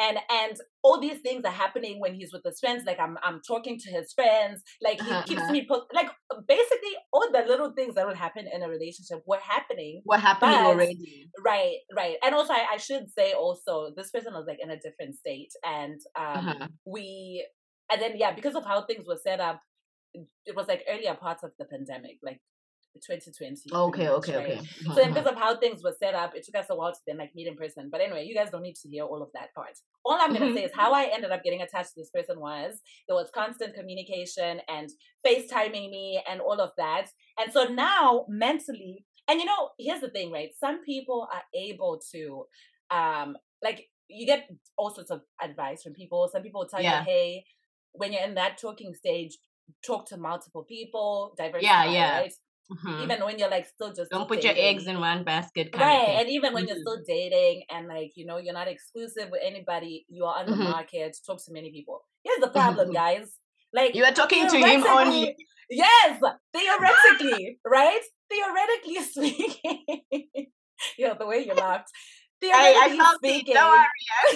and 0.00 0.18
and 0.30 0.56
all 0.82 1.00
these 1.00 1.20
things 1.20 1.44
are 1.44 1.52
happening 1.52 2.00
when 2.00 2.14
he's 2.14 2.32
with 2.32 2.42
his 2.44 2.58
friends 2.60 2.84
like 2.86 2.98
i'm 2.98 3.16
i'm 3.22 3.40
talking 3.46 3.78
to 3.78 3.90
his 3.90 4.12
friends 4.12 4.62
like 4.82 5.00
he 5.00 5.10
Uh-huh, 5.10 5.22
keeps 5.28 5.48
me 5.50 5.66
post 5.68 5.86
like 5.94 6.10
basically 6.48 6.94
all 7.12 7.26
the 7.32 7.44
little 7.46 7.72
things 7.72 7.94
that 7.94 8.06
would 8.06 8.16
happen 8.16 8.46
in 8.52 8.62
a 8.62 8.68
relationship 8.68 9.22
were 9.26 9.38
happening 9.54 10.00
What 10.04 10.20
happening 10.20 10.56
But- 10.56 10.66
already? 10.66 11.28
right 11.44 11.76
right 11.94 12.16
and 12.24 12.34
also 12.34 12.52
I, 12.52 12.64
I 12.74 12.76
should 12.78 13.06
say 13.18 13.32
also 13.32 13.92
this 13.96 14.10
person 14.10 14.32
was 14.34 14.46
like 14.46 14.58
in 14.62 14.70
a 14.70 14.78
different 14.86 15.14
state 15.16 15.52
and 15.64 16.00
um 16.18 16.48
Uh-huh. 16.48 16.68
we 16.84 17.46
and 17.90 18.00
then 18.02 18.12
yeah 18.16 18.32
because 18.34 18.54
of 18.56 18.64
how 18.64 18.78
things 18.86 19.04
were 19.06 19.20
set 19.22 19.40
up 19.40 19.60
it 20.44 20.56
was 20.56 20.66
like 20.68 20.84
earlier 20.88 21.14
parts 21.14 21.42
of 21.42 21.52
the 21.58 21.64
pandemic 21.64 22.18
like 22.22 22.40
2020 23.04 23.60
Okay, 23.72 24.04
much, 24.06 24.12
okay, 24.18 24.36
right? 24.36 24.44
okay. 24.46 24.58
Mhm, 24.84 24.94
so 24.94 25.02
mhm. 25.02 25.08
because 25.08 25.26
of 25.26 25.36
how 25.36 25.54
things 25.56 25.82
were 25.84 25.94
set 26.02 26.14
up 26.14 26.34
it 26.34 26.44
took 26.44 26.54
us 26.54 26.66
a 26.70 26.74
while 26.74 26.92
to 26.92 26.98
then 27.06 27.18
like 27.18 27.34
meet 27.34 27.46
in 27.46 27.54
person 27.56 27.88
but 27.92 28.00
anyway 28.00 28.24
you 28.24 28.34
guys 28.34 28.50
don't 28.50 28.62
need 28.62 28.74
to 28.76 28.88
hear 28.88 29.04
all 29.04 29.22
of 29.22 29.28
that 29.34 29.52
part 29.54 29.76
all 30.04 30.16
i'm 30.18 30.32
gonna 30.32 30.46
Mhm. 30.46 30.54
say 30.54 30.64
is 30.64 30.72
how 30.74 30.92
i 30.94 31.04
ended 31.12 31.30
up 31.30 31.42
getting 31.44 31.60
attached 31.60 31.90
to 31.92 32.00
this 32.00 32.10
person 32.10 32.40
was 32.40 32.80
there 33.06 33.14
was 33.16 33.30
constant 33.34 33.74
communication 33.74 34.60
and 34.68 34.88
facetiming 35.26 35.90
me 35.90 36.22
and 36.28 36.40
all 36.40 36.58
of 36.60 36.70
that 36.78 37.06
and 37.38 37.52
so 37.52 37.64
now 37.64 38.24
mentally 38.28 39.04
and 39.28 39.40
you 39.40 39.44
know 39.46 39.70
here's 39.78 40.00
the 40.00 40.08
thing 40.10 40.32
right 40.32 40.50
some 40.58 40.82
people 40.82 41.28
are 41.32 41.42
able 41.54 42.00
to 42.12 42.46
um 42.90 43.36
like 43.62 43.88
you 44.08 44.24
get 44.24 44.48
all 44.78 44.94
sorts 44.94 45.10
of 45.10 45.20
advice 45.42 45.82
from 45.82 45.92
people 45.92 46.30
some 46.32 46.42
people 46.42 46.60
will 46.62 46.68
tell 46.68 46.82
Yeah. 46.82 47.00
you 47.00 47.04
hey 47.04 47.44
when 47.92 48.12
you're 48.12 48.22
in 48.22 48.34
that 48.34 48.56
talking 48.58 48.94
stage 48.94 49.36
talk 49.84 50.06
to 50.08 50.16
multiple 50.16 50.64
people 50.64 51.34
diversify 51.36 51.84
yeah. 51.86 52.18
right 52.20 52.32
Mhm. 52.68 53.02
even 53.04 53.24
when 53.24 53.38
you're 53.38 53.48
like 53.50 53.66
still 53.66 53.92
just 53.92 54.10
Don't 54.10 54.26
put 54.26 54.42
your 54.42 54.54
eggs 54.56 54.86
in 54.88 54.98
one 54.98 55.22
basket. 55.22 55.70
Kind 55.70 55.84
right 55.86 56.16
and 56.18 56.28
even 56.28 56.52
when 56.52 56.66
you're 56.66 56.76
Mhm. 56.76 56.80
still 56.86 57.00
dating 57.06 57.62
and 57.70 57.86
like 57.86 58.10
you 58.16 58.26
know 58.26 58.38
you're 58.38 58.58
not 58.60 58.66
exclusive 58.66 59.30
with 59.30 59.40
anybody 59.50 60.04
you 60.08 60.24
are 60.24 60.40
on 60.40 60.46
the 60.46 60.56
Mhm. 60.56 60.70
market 60.74 61.16
talk 61.24 61.38
to 61.44 61.52
many 61.52 61.70
people 61.70 62.02
here's 62.24 62.40
the 62.40 62.50
problem 62.50 62.90
guys 63.02 63.38
like 63.72 63.94
You 63.94 64.02
are 64.04 64.12
talking 64.22 64.48
to 64.48 64.58
him 64.58 64.82
only. 64.84 65.36
yes 65.70 66.20
theoretically 66.56 67.60
right 67.64 68.02
theoretically 68.30 68.96
speaking 69.14 70.50
yo 70.98 71.14
the 71.14 71.26
way 71.26 71.38
you 71.46 71.54
laughed 71.54 71.90
Hey, 72.42 72.74
I 72.78 72.96
felt 72.96 73.18
it. 73.22 73.32
speaking 73.32 73.54
worry, 73.54 73.86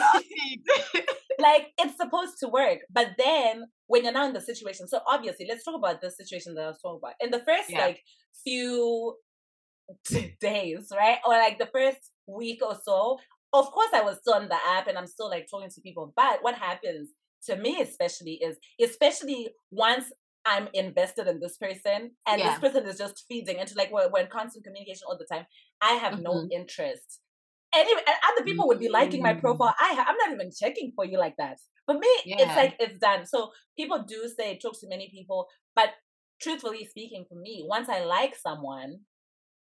I 0.03 0.23
it. 0.25 1.05
like 1.39 1.69
it's 1.79 1.97
supposed 1.97 2.35
to 2.41 2.49
work 2.49 2.79
but 2.91 3.09
then 3.19 3.65
when 3.87 4.05
you're 4.05 4.13
now 4.13 4.27
in 4.27 4.33
the 4.35 4.41
situation 4.41 4.87
so 4.87 5.01
obviously 5.07 5.47
let's 5.49 5.65
talk 5.65 5.75
about 5.75 6.01
this 6.01 6.17
situation 6.17 6.55
that 6.55 6.65
i 6.65 6.67
was 6.69 6.81
talking 6.83 7.01
about 7.03 7.15
in 7.21 7.31
the 7.31 7.39
first 7.41 7.71
Yeah. 7.71 7.87
like 7.87 8.01
few 8.45 9.17
days 10.41 10.89
right 10.97 11.19
or 11.27 11.33
like 11.33 11.59
the 11.59 11.67
first 11.73 12.11
week 12.27 12.61
or 12.65 12.77
so 12.85 13.19
of 13.53 13.71
course 13.73 13.89
i 13.95 14.03
was 14.03 14.19
still 14.19 14.35
on 14.35 14.49
the 14.49 14.59
app 14.77 14.87
and 14.87 14.97
i'm 14.99 15.07
still 15.07 15.29
like 15.29 15.47
talking 15.51 15.69
to 15.71 15.81
people 15.81 16.13
but 16.17 16.43
what 16.43 16.55
happens 16.55 17.11
to 17.45 17.57
me 17.57 17.81
especially 17.81 18.35
is 18.35 18.57
especially 18.83 19.49
once 19.71 20.07
i'm 20.47 20.69
invested 20.75 21.27
in 21.27 21.41
this 21.41 21.57
person 21.57 22.11
and 22.27 22.39
Yeah. 22.41 22.51
this 22.51 22.59
person 22.61 22.87
is 22.87 22.99
just 22.99 23.25
feeding 23.29 23.59
into 23.59 23.75
like 23.77 23.91
we're, 23.91 24.09
we're 24.13 24.21
in 24.21 24.29
constant 24.29 24.65
communication 24.65 25.03
all 25.09 25.19
the 25.19 25.27
time 25.33 25.47
i 25.81 25.93
have 25.95 26.21
no 26.21 26.33
Mhm. 26.35 26.49
interest 26.53 27.21
and 27.75 27.87
other 28.33 28.45
people 28.45 28.67
would 28.69 28.79
be 28.81 28.89
liking 28.89 29.23
my 29.23 29.35
Mm. 29.35 29.41
profile. 29.41 29.75
I 29.81 29.95
ha- 29.95 30.07
I'm 30.09 30.17
not 30.17 30.33
even 30.33 30.51
checking 30.51 30.93
for 30.95 31.05
you 31.05 31.19
like 31.19 31.37
that. 31.39 31.59
For 31.87 31.95
me, 31.95 32.09
it's 32.25 32.57
like 32.57 32.77
it's 32.81 32.99
done. 32.99 33.27
So 33.27 33.53
people 33.77 34.03
do 34.03 34.29
say 34.29 34.59
talk 34.59 34.79
to 34.81 34.89
many 34.89 35.09
people, 35.11 35.49
but 35.75 35.91
truthfully 36.41 36.85
speaking, 36.87 37.25
for 37.29 37.35
me, 37.37 37.65
once 37.67 37.89
I 37.89 38.05
like 38.05 38.35
someone, 38.37 39.05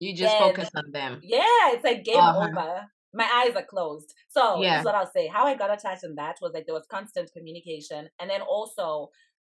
You 0.01 0.15
just 0.15 0.37
Then- 0.37 0.43
focus 0.55 0.71
on 0.77 0.91
them. 0.91 1.21
yeah, 1.23 1.71
it's 1.73 1.85
like 1.85 2.03
game 2.05 2.19
Uh-huh. 2.19 2.49
over. 2.49 2.91
My 3.13 3.25
eyes 3.33 3.55
are 3.55 3.65
closed. 3.65 4.13
So 4.29 4.61
Yeah. 4.61 4.81
is 4.81 4.85
what 4.85 4.97
I'll 4.97 5.07
say. 5.11 5.29
How 5.29 5.47
I 5.47 5.55
got 5.55 5.71
attached 5.73 6.03
in 6.03 6.17
that 6.17 6.37
was 6.43 6.53
like 6.53 6.67
there 6.67 6.75
was 6.75 6.87
constant 6.89 7.33
communication, 7.33 8.11
and 8.19 8.29
then 8.29 8.43
also 8.43 9.11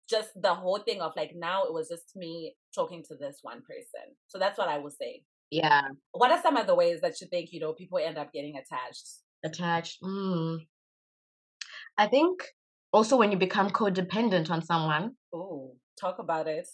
just 0.10 0.30
the 0.40 0.54
whole 0.54 0.80
thing 0.80 1.02
of 1.02 1.16
like 1.16 1.34
now 1.36 1.64
it 1.64 1.74
was 1.74 1.88
just 1.88 2.16
me 2.18 2.56
talking 2.76 3.02
to 3.04 3.16
this 3.16 3.40
one 3.44 3.62
person. 3.64 4.16
So 4.28 4.38
that's 4.38 4.58
what 4.60 4.68
I 4.68 4.78
will 4.78 4.92
say. 4.92 5.24
Yeah. 5.52 5.90
What 6.12 6.32
are 6.32 6.42
some 6.42 6.58
of 6.58 6.68
the 6.68 6.76
ways 6.76 7.02
that 7.02 7.20
you 7.22 7.28
think 7.28 7.50
you 7.52 7.60
know 7.60 7.74
people 7.74 7.98
end 8.00 8.18
up 8.18 8.34
getting 8.34 8.56
attached? 8.58 9.08
Attached. 9.44 10.02
Mm. 10.04 10.60
I 11.98 12.08
think 12.08 12.42
also 12.92 13.18
when 13.18 13.32
you 13.32 13.38
become 13.38 13.70
codependent 13.70 14.50
on 14.50 14.62
someone, 14.62 15.12
Oh, 15.34 15.76
talk 16.00 16.20
about 16.20 16.48
it. 16.48 16.68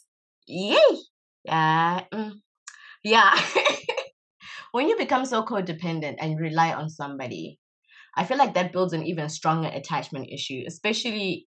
yay! 0.47 0.77
Yeah. 1.43 2.01
Mm, 2.13 2.33
yeah. 3.03 3.39
when 4.71 4.87
you 4.87 4.97
become 4.97 5.25
so 5.25 5.43
codependent 5.43 6.15
and 6.19 6.39
rely 6.39 6.73
on 6.73 6.89
somebody, 6.89 7.59
I 8.15 8.23
feel 8.25 8.37
like 8.37 8.53
that 8.53 8.71
builds 8.73 8.93
an 8.93 9.03
even 9.03 9.29
stronger 9.29 9.69
attachment 9.73 10.29
issue, 10.31 10.63
especially 10.67 11.47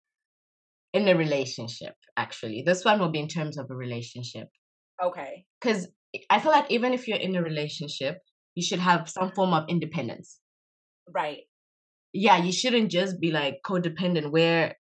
in 0.94 1.08
a 1.08 1.16
relationship, 1.16 1.96
actually. 2.18 2.64
This 2.66 2.84
one 2.84 3.00
will 3.00 3.12
be 3.12 3.20
in 3.20 3.28
terms 3.28 3.58
of 3.58 3.70
a 3.70 3.76
relationship. 3.76 4.48
Okay. 5.04 5.46
Because 5.62 5.88
I 6.30 6.40
feel 6.40 6.52
like 6.52 6.70
even 6.72 6.94
if 6.94 7.08
you're 7.08 7.18
in 7.18 7.36
a 7.36 7.42
relationship, 7.42 8.20
you 8.56 8.64
should 8.64 8.80
have 8.80 9.10
some 9.10 9.32
form 9.32 9.54
of 9.54 9.66
independence. 9.70 10.40
Right. 11.14 11.42
Yeah, 12.14 12.38
you 12.38 12.52
shouldn't 12.52 12.90
just 12.92 13.20
be 13.20 13.32
like 13.32 13.60
codependent 13.66 14.32
where 14.32 14.76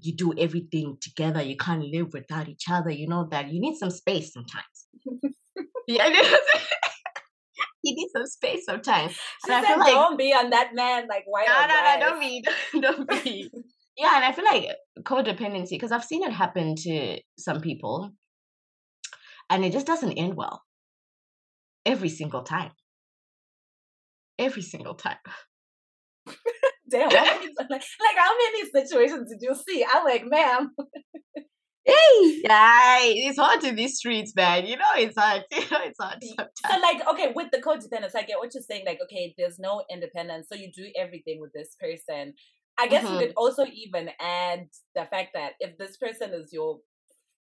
you 0.00 0.14
do 0.14 0.34
everything 0.38 0.98
together. 1.00 1.42
You 1.42 1.56
can't 1.56 1.84
live 1.84 2.12
without 2.12 2.48
each 2.48 2.64
other. 2.70 2.90
You 2.90 3.08
know 3.08 3.26
that 3.30 3.50
you 3.50 3.60
need 3.60 3.76
some 3.76 3.90
space 3.90 4.32
sometimes. 4.32 4.64
yeah, 5.88 6.08
you 7.82 7.94
need 7.94 8.08
some 8.14 8.26
space 8.26 8.64
sometimes. 8.64 9.12
She 9.46 9.52
and 9.52 9.66
said, 9.66 9.76
like, 9.76 9.92
"Don't 9.92 10.18
be 10.18 10.32
on 10.32 10.50
that 10.50 10.74
man." 10.74 11.06
Like, 11.08 11.24
why? 11.26 11.46
No, 11.46 11.66
no, 11.66 11.84
no, 11.84 12.10
don't 12.10 12.20
be, 12.20 12.44
don't 12.80 13.24
be. 13.24 13.50
yeah, 13.96 14.16
and 14.16 14.24
I 14.24 14.32
feel 14.32 14.44
like 14.44 14.76
codependency 15.02 15.70
because 15.70 15.92
I've 15.92 16.04
seen 16.04 16.22
it 16.22 16.32
happen 16.32 16.74
to 16.76 17.18
some 17.38 17.60
people, 17.60 18.12
and 19.50 19.64
it 19.64 19.72
just 19.72 19.86
doesn't 19.86 20.12
end 20.12 20.34
well. 20.36 20.62
Every 21.86 22.08
single 22.08 22.42
time. 22.42 22.72
Every 24.38 24.62
single 24.62 24.94
time. 24.94 25.16
Damn, 26.90 27.10
how 27.10 27.24
many, 27.24 27.48
like, 27.58 27.70
like 27.70 28.16
how 28.16 28.30
many 28.34 28.70
situations 28.70 29.30
did 29.30 29.46
you 29.46 29.54
see? 29.54 29.84
I'm 29.92 30.04
like, 30.04 30.24
ma'am. 30.24 30.70
hey, 31.84 32.40
yeah, 32.44 32.98
it's 33.00 33.38
hard 33.38 33.62
in 33.64 33.76
these 33.76 33.96
streets, 33.96 34.32
man. 34.34 34.66
You 34.66 34.76
know, 34.76 34.84
it's 34.96 35.18
hard. 35.18 35.44
You 35.52 35.60
know, 35.70 35.80
it's 35.84 35.98
hard. 36.00 36.18
Sometimes. 36.22 36.50
So, 36.66 36.80
like, 36.80 37.08
okay, 37.08 37.32
with 37.34 37.48
the 37.52 37.58
codependence, 37.58 38.14
I 38.14 38.22
get 38.22 38.38
what 38.38 38.54
you're 38.54 38.62
saying. 38.62 38.84
Like, 38.86 39.00
okay, 39.04 39.34
there's 39.36 39.58
no 39.58 39.84
independence, 39.90 40.46
so 40.50 40.58
you 40.58 40.70
do 40.74 40.86
everything 40.98 41.40
with 41.40 41.52
this 41.52 41.76
person. 41.80 42.34
I 42.78 42.86
guess 42.86 43.04
mm-hmm. 43.04 43.14
you 43.14 43.20
could 43.20 43.34
also 43.36 43.66
even 43.66 44.10
add 44.20 44.68
the 44.94 45.04
fact 45.10 45.30
that 45.34 45.54
if 45.60 45.76
this 45.78 45.96
person 45.96 46.32
is 46.32 46.52
your 46.52 46.78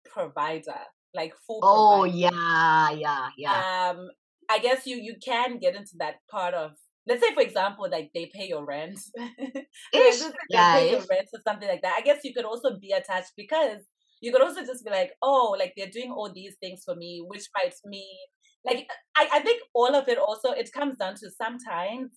provider, 0.05 0.79
like 1.13 1.33
full. 1.47 1.59
Oh 1.61 2.01
provider, 2.01 2.17
yeah, 2.17 2.91
yeah, 2.91 3.29
yeah. 3.37 3.91
Um, 3.91 4.09
I 4.49 4.59
guess 4.59 4.85
you 4.85 4.97
you 4.97 5.15
can 5.23 5.57
get 5.57 5.75
into 5.75 5.93
that 5.99 6.15
part 6.29 6.53
of 6.53 6.71
let's 7.07 7.21
say 7.21 7.33
for 7.33 7.41
example 7.41 7.87
like 7.89 8.11
they 8.13 8.29
pay 8.33 8.47
your 8.47 8.65
rent 8.65 8.99
Ish, 9.93 10.21
yeah, 10.49 10.73
pay 10.73 10.91
your 10.91 10.99
rent 11.09 11.27
or 11.33 11.39
something 11.45 11.67
like 11.67 11.81
that 11.81 11.95
i 11.97 12.01
guess 12.01 12.23
you 12.23 12.33
could 12.33 12.45
also 12.45 12.77
be 12.79 12.91
attached 12.91 13.33
because 13.35 13.81
you 14.21 14.31
could 14.31 14.41
also 14.41 14.65
just 14.65 14.85
be 14.85 14.91
like 14.91 15.11
oh 15.21 15.55
like 15.57 15.73
they're 15.75 15.89
doing 15.91 16.11
all 16.11 16.31
these 16.33 16.55
things 16.61 16.83
for 16.85 16.95
me 16.95 17.23
which 17.27 17.43
might 17.57 17.73
mean 17.85 18.17
like 18.65 18.87
I, 19.15 19.27
I 19.33 19.39
think 19.41 19.61
all 19.73 19.93
of 19.93 20.07
it 20.07 20.17
also 20.17 20.51
it 20.51 20.71
comes 20.71 20.95
down 20.97 21.15
to 21.15 21.29
sometimes 21.29 22.11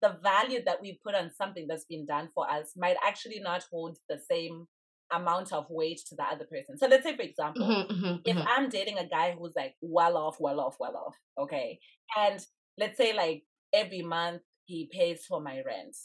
the 0.00 0.16
value 0.22 0.60
that 0.66 0.82
we 0.82 0.98
put 1.04 1.14
on 1.14 1.30
something 1.30 1.66
that's 1.68 1.84
been 1.84 2.04
done 2.06 2.28
for 2.34 2.50
us 2.50 2.72
might 2.76 2.96
actually 3.06 3.38
not 3.40 3.64
hold 3.70 3.98
the 4.08 4.18
same 4.28 4.66
amount 5.14 5.52
of 5.52 5.66
weight 5.68 6.00
to 6.08 6.14
the 6.14 6.22
other 6.22 6.44
person. 6.44 6.78
So 6.78 6.86
let's 6.86 7.04
say, 7.04 7.16
for 7.16 7.22
example, 7.22 7.66
mm-hmm, 7.66 7.92
mm-hmm, 7.92 8.16
if 8.24 8.36
mm-hmm. 8.36 8.48
I'm 8.48 8.68
dating 8.68 8.98
a 8.98 9.08
guy 9.08 9.36
who's 9.38 9.52
like 9.56 9.74
well 9.80 10.16
off, 10.16 10.36
well 10.40 10.60
off, 10.60 10.76
well 10.78 10.96
off, 10.96 11.14
okay, 11.44 11.78
and 12.16 12.40
let's 12.78 12.96
say 12.96 13.12
like 13.14 13.44
every 13.72 14.02
month 14.02 14.42
he 14.64 14.88
pays 14.92 15.24
for 15.28 15.40
my 15.40 15.60
rent, 15.66 15.96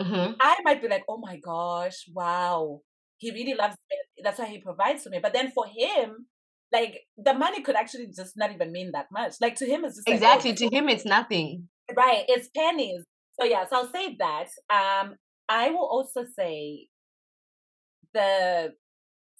mm-hmm. 0.00 0.34
I 0.40 0.56
might 0.64 0.82
be 0.82 0.88
like, 0.88 1.04
oh 1.08 1.18
my 1.18 1.38
gosh, 1.38 2.04
wow, 2.12 2.80
he 3.18 3.30
really 3.30 3.54
loves 3.54 3.76
me. 3.90 3.96
That's 4.22 4.38
why 4.38 4.46
he 4.46 4.58
provides 4.58 5.02
for 5.02 5.10
me. 5.10 5.18
But 5.22 5.32
then 5.32 5.50
for 5.50 5.66
him, 5.66 6.26
like 6.72 7.00
the 7.16 7.34
money 7.34 7.62
could 7.62 7.76
actually 7.76 8.08
just 8.08 8.36
not 8.36 8.52
even 8.52 8.72
mean 8.72 8.92
that 8.92 9.06
much. 9.12 9.34
Like 9.40 9.56
to 9.56 9.66
him, 9.66 9.84
it's 9.84 9.96
just 9.96 10.08
exactly 10.08 10.50
like, 10.50 10.62
oh, 10.62 10.68
to 10.68 10.76
him, 10.76 10.88
it's 10.88 11.04
nothing. 11.04 11.68
Right, 11.94 12.24
it's 12.28 12.48
pennies. 12.56 13.04
So 13.40 13.46
yeah, 13.46 13.66
so 13.66 13.76
I'll 13.76 13.92
say 13.92 14.16
that. 14.18 14.48
Um, 14.70 15.16
I 15.48 15.70
will 15.70 15.86
also 15.86 16.24
say 16.36 16.88
the 18.16 18.72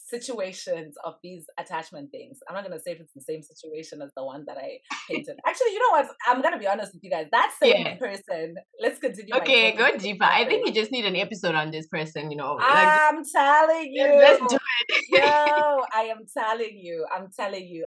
situations 0.07 0.95
of 1.05 1.15
these 1.23 1.47
attachment 1.59 2.11
things. 2.13 2.39
I'm 2.49 2.55
not 2.55 2.63
gonna 2.63 2.79
say 2.79 2.93
if 2.93 3.01
it's 3.01 3.13
the 3.13 3.21
same 3.21 3.43
situation 3.43 4.01
as 4.03 4.13
the 4.17 4.25
one 4.25 4.45
that 4.47 4.57
I 4.57 4.79
painted. 5.09 5.37
Actually, 5.47 5.73
you 5.73 5.81
know 5.81 5.99
what? 5.99 6.07
I'm 6.29 6.43
gonna 6.43 6.59
be 6.59 6.69
honest 6.69 6.95
with 6.95 7.03
you 7.03 7.11
guys. 7.11 7.27
That 7.33 7.53
same 7.61 7.87
yeah. 7.87 7.97
person. 7.97 8.55
Let's 8.81 8.99
continue. 8.99 9.35
Okay, 9.37 9.73
go 9.73 9.97
deeper. 9.97 10.25
I 10.25 10.45
think 10.47 10.67
you 10.67 10.73
just 10.73 10.93
need 10.93 11.07
an 11.07 11.17
episode 11.17 11.55
on 11.55 11.71
this 11.71 11.87
person. 11.89 12.31
You 12.31 12.37
know, 12.37 12.55
like, 12.55 12.69
I'm 12.69 13.25
telling 13.25 13.89
you. 13.93 14.05
Let's 14.05 14.47
do 14.47 14.59
it. 14.89 15.05
Yo, 15.11 15.21
I 15.95 16.13
am 16.15 16.25
telling 16.37 16.79
you. 16.79 17.07
I'm 17.15 17.29
telling 17.37 17.67
you. 17.67 17.85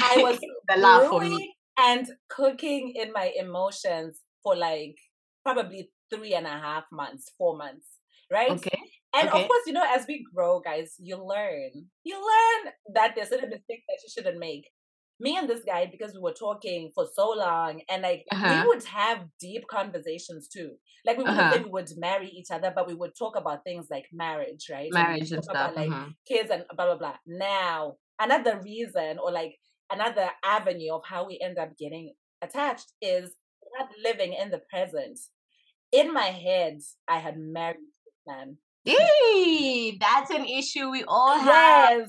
I 0.00 0.16
was 0.18 0.38
the 0.68 0.76
laugh 0.76 1.08
for 1.08 1.20
me 1.20 1.54
and 1.78 2.06
cooking 2.28 2.94
in 2.94 3.12
my 3.12 3.32
emotions 3.36 4.20
for 4.42 4.56
like 4.56 4.94
probably 5.42 5.90
three 6.14 6.34
and 6.34 6.46
a 6.46 6.50
half 6.50 6.84
months, 6.92 7.32
four 7.36 7.56
months, 7.56 7.86
right? 8.30 8.50
Okay. 8.50 8.81
And 9.14 9.28
okay. 9.28 9.42
of 9.42 9.48
course, 9.48 9.62
you 9.66 9.72
know, 9.72 9.84
as 9.86 10.06
we 10.08 10.24
grow, 10.34 10.60
guys, 10.60 10.94
you 10.98 11.16
learn. 11.16 11.70
You 12.04 12.16
learn 12.16 12.72
that 12.94 13.12
there's 13.14 13.28
certain 13.28 13.50
mistakes 13.50 13.84
that 13.88 13.98
you 14.02 14.08
shouldn't 14.12 14.38
make. 14.38 14.68
Me 15.20 15.36
and 15.36 15.48
this 15.48 15.62
guy, 15.64 15.86
because 15.86 16.14
we 16.14 16.20
were 16.20 16.32
talking 16.32 16.90
for 16.94 17.06
so 17.14 17.30
long, 17.30 17.80
and 17.88 18.02
like 18.02 18.24
uh-huh. 18.32 18.62
we 18.62 18.68
would 18.68 18.84
have 18.84 19.18
deep 19.38 19.62
conversations 19.70 20.48
too. 20.48 20.72
Like 21.04 21.16
we 21.16 21.24
wouldn't 21.24 21.40
uh-huh. 21.40 21.52
say 21.54 21.62
we 21.62 21.70
would 21.70 21.90
marry 21.96 22.28
each 22.28 22.50
other, 22.50 22.72
but 22.74 22.88
we 22.88 22.94
would 22.94 23.12
talk 23.16 23.36
about 23.36 23.62
things 23.62 23.86
like 23.90 24.06
marriage, 24.12 24.66
right? 24.70 24.88
Marriage 24.92 25.30
and, 25.30 25.34
and 25.34 25.44
stuff, 25.44 25.54
about, 25.54 25.76
like 25.76 25.90
uh-huh. 25.90 26.06
kids 26.26 26.50
and 26.50 26.64
blah 26.74 26.86
blah 26.86 26.96
blah. 26.96 27.16
Now, 27.26 27.96
another 28.18 28.60
reason 28.64 29.18
or 29.22 29.30
like 29.30 29.56
another 29.92 30.30
avenue 30.44 30.94
of 30.94 31.02
how 31.04 31.26
we 31.26 31.38
end 31.40 31.58
up 31.58 31.76
getting 31.78 32.14
attached 32.42 32.92
is 33.00 33.30
not 33.78 33.90
living 34.02 34.32
in 34.32 34.50
the 34.50 34.62
present. 34.70 35.18
In 35.92 36.12
my 36.12 36.30
head, 36.30 36.78
I 37.06 37.18
had 37.18 37.36
married 37.38 37.76
this 37.76 38.14
man. 38.26 38.56
Hey, 38.84 39.96
that's 40.00 40.30
an 40.30 40.44
issue 40.44 40.90
we 40.90 41.04
all 41.06 41.38
have. 41.38 41.98
Yes. 41.98 42.08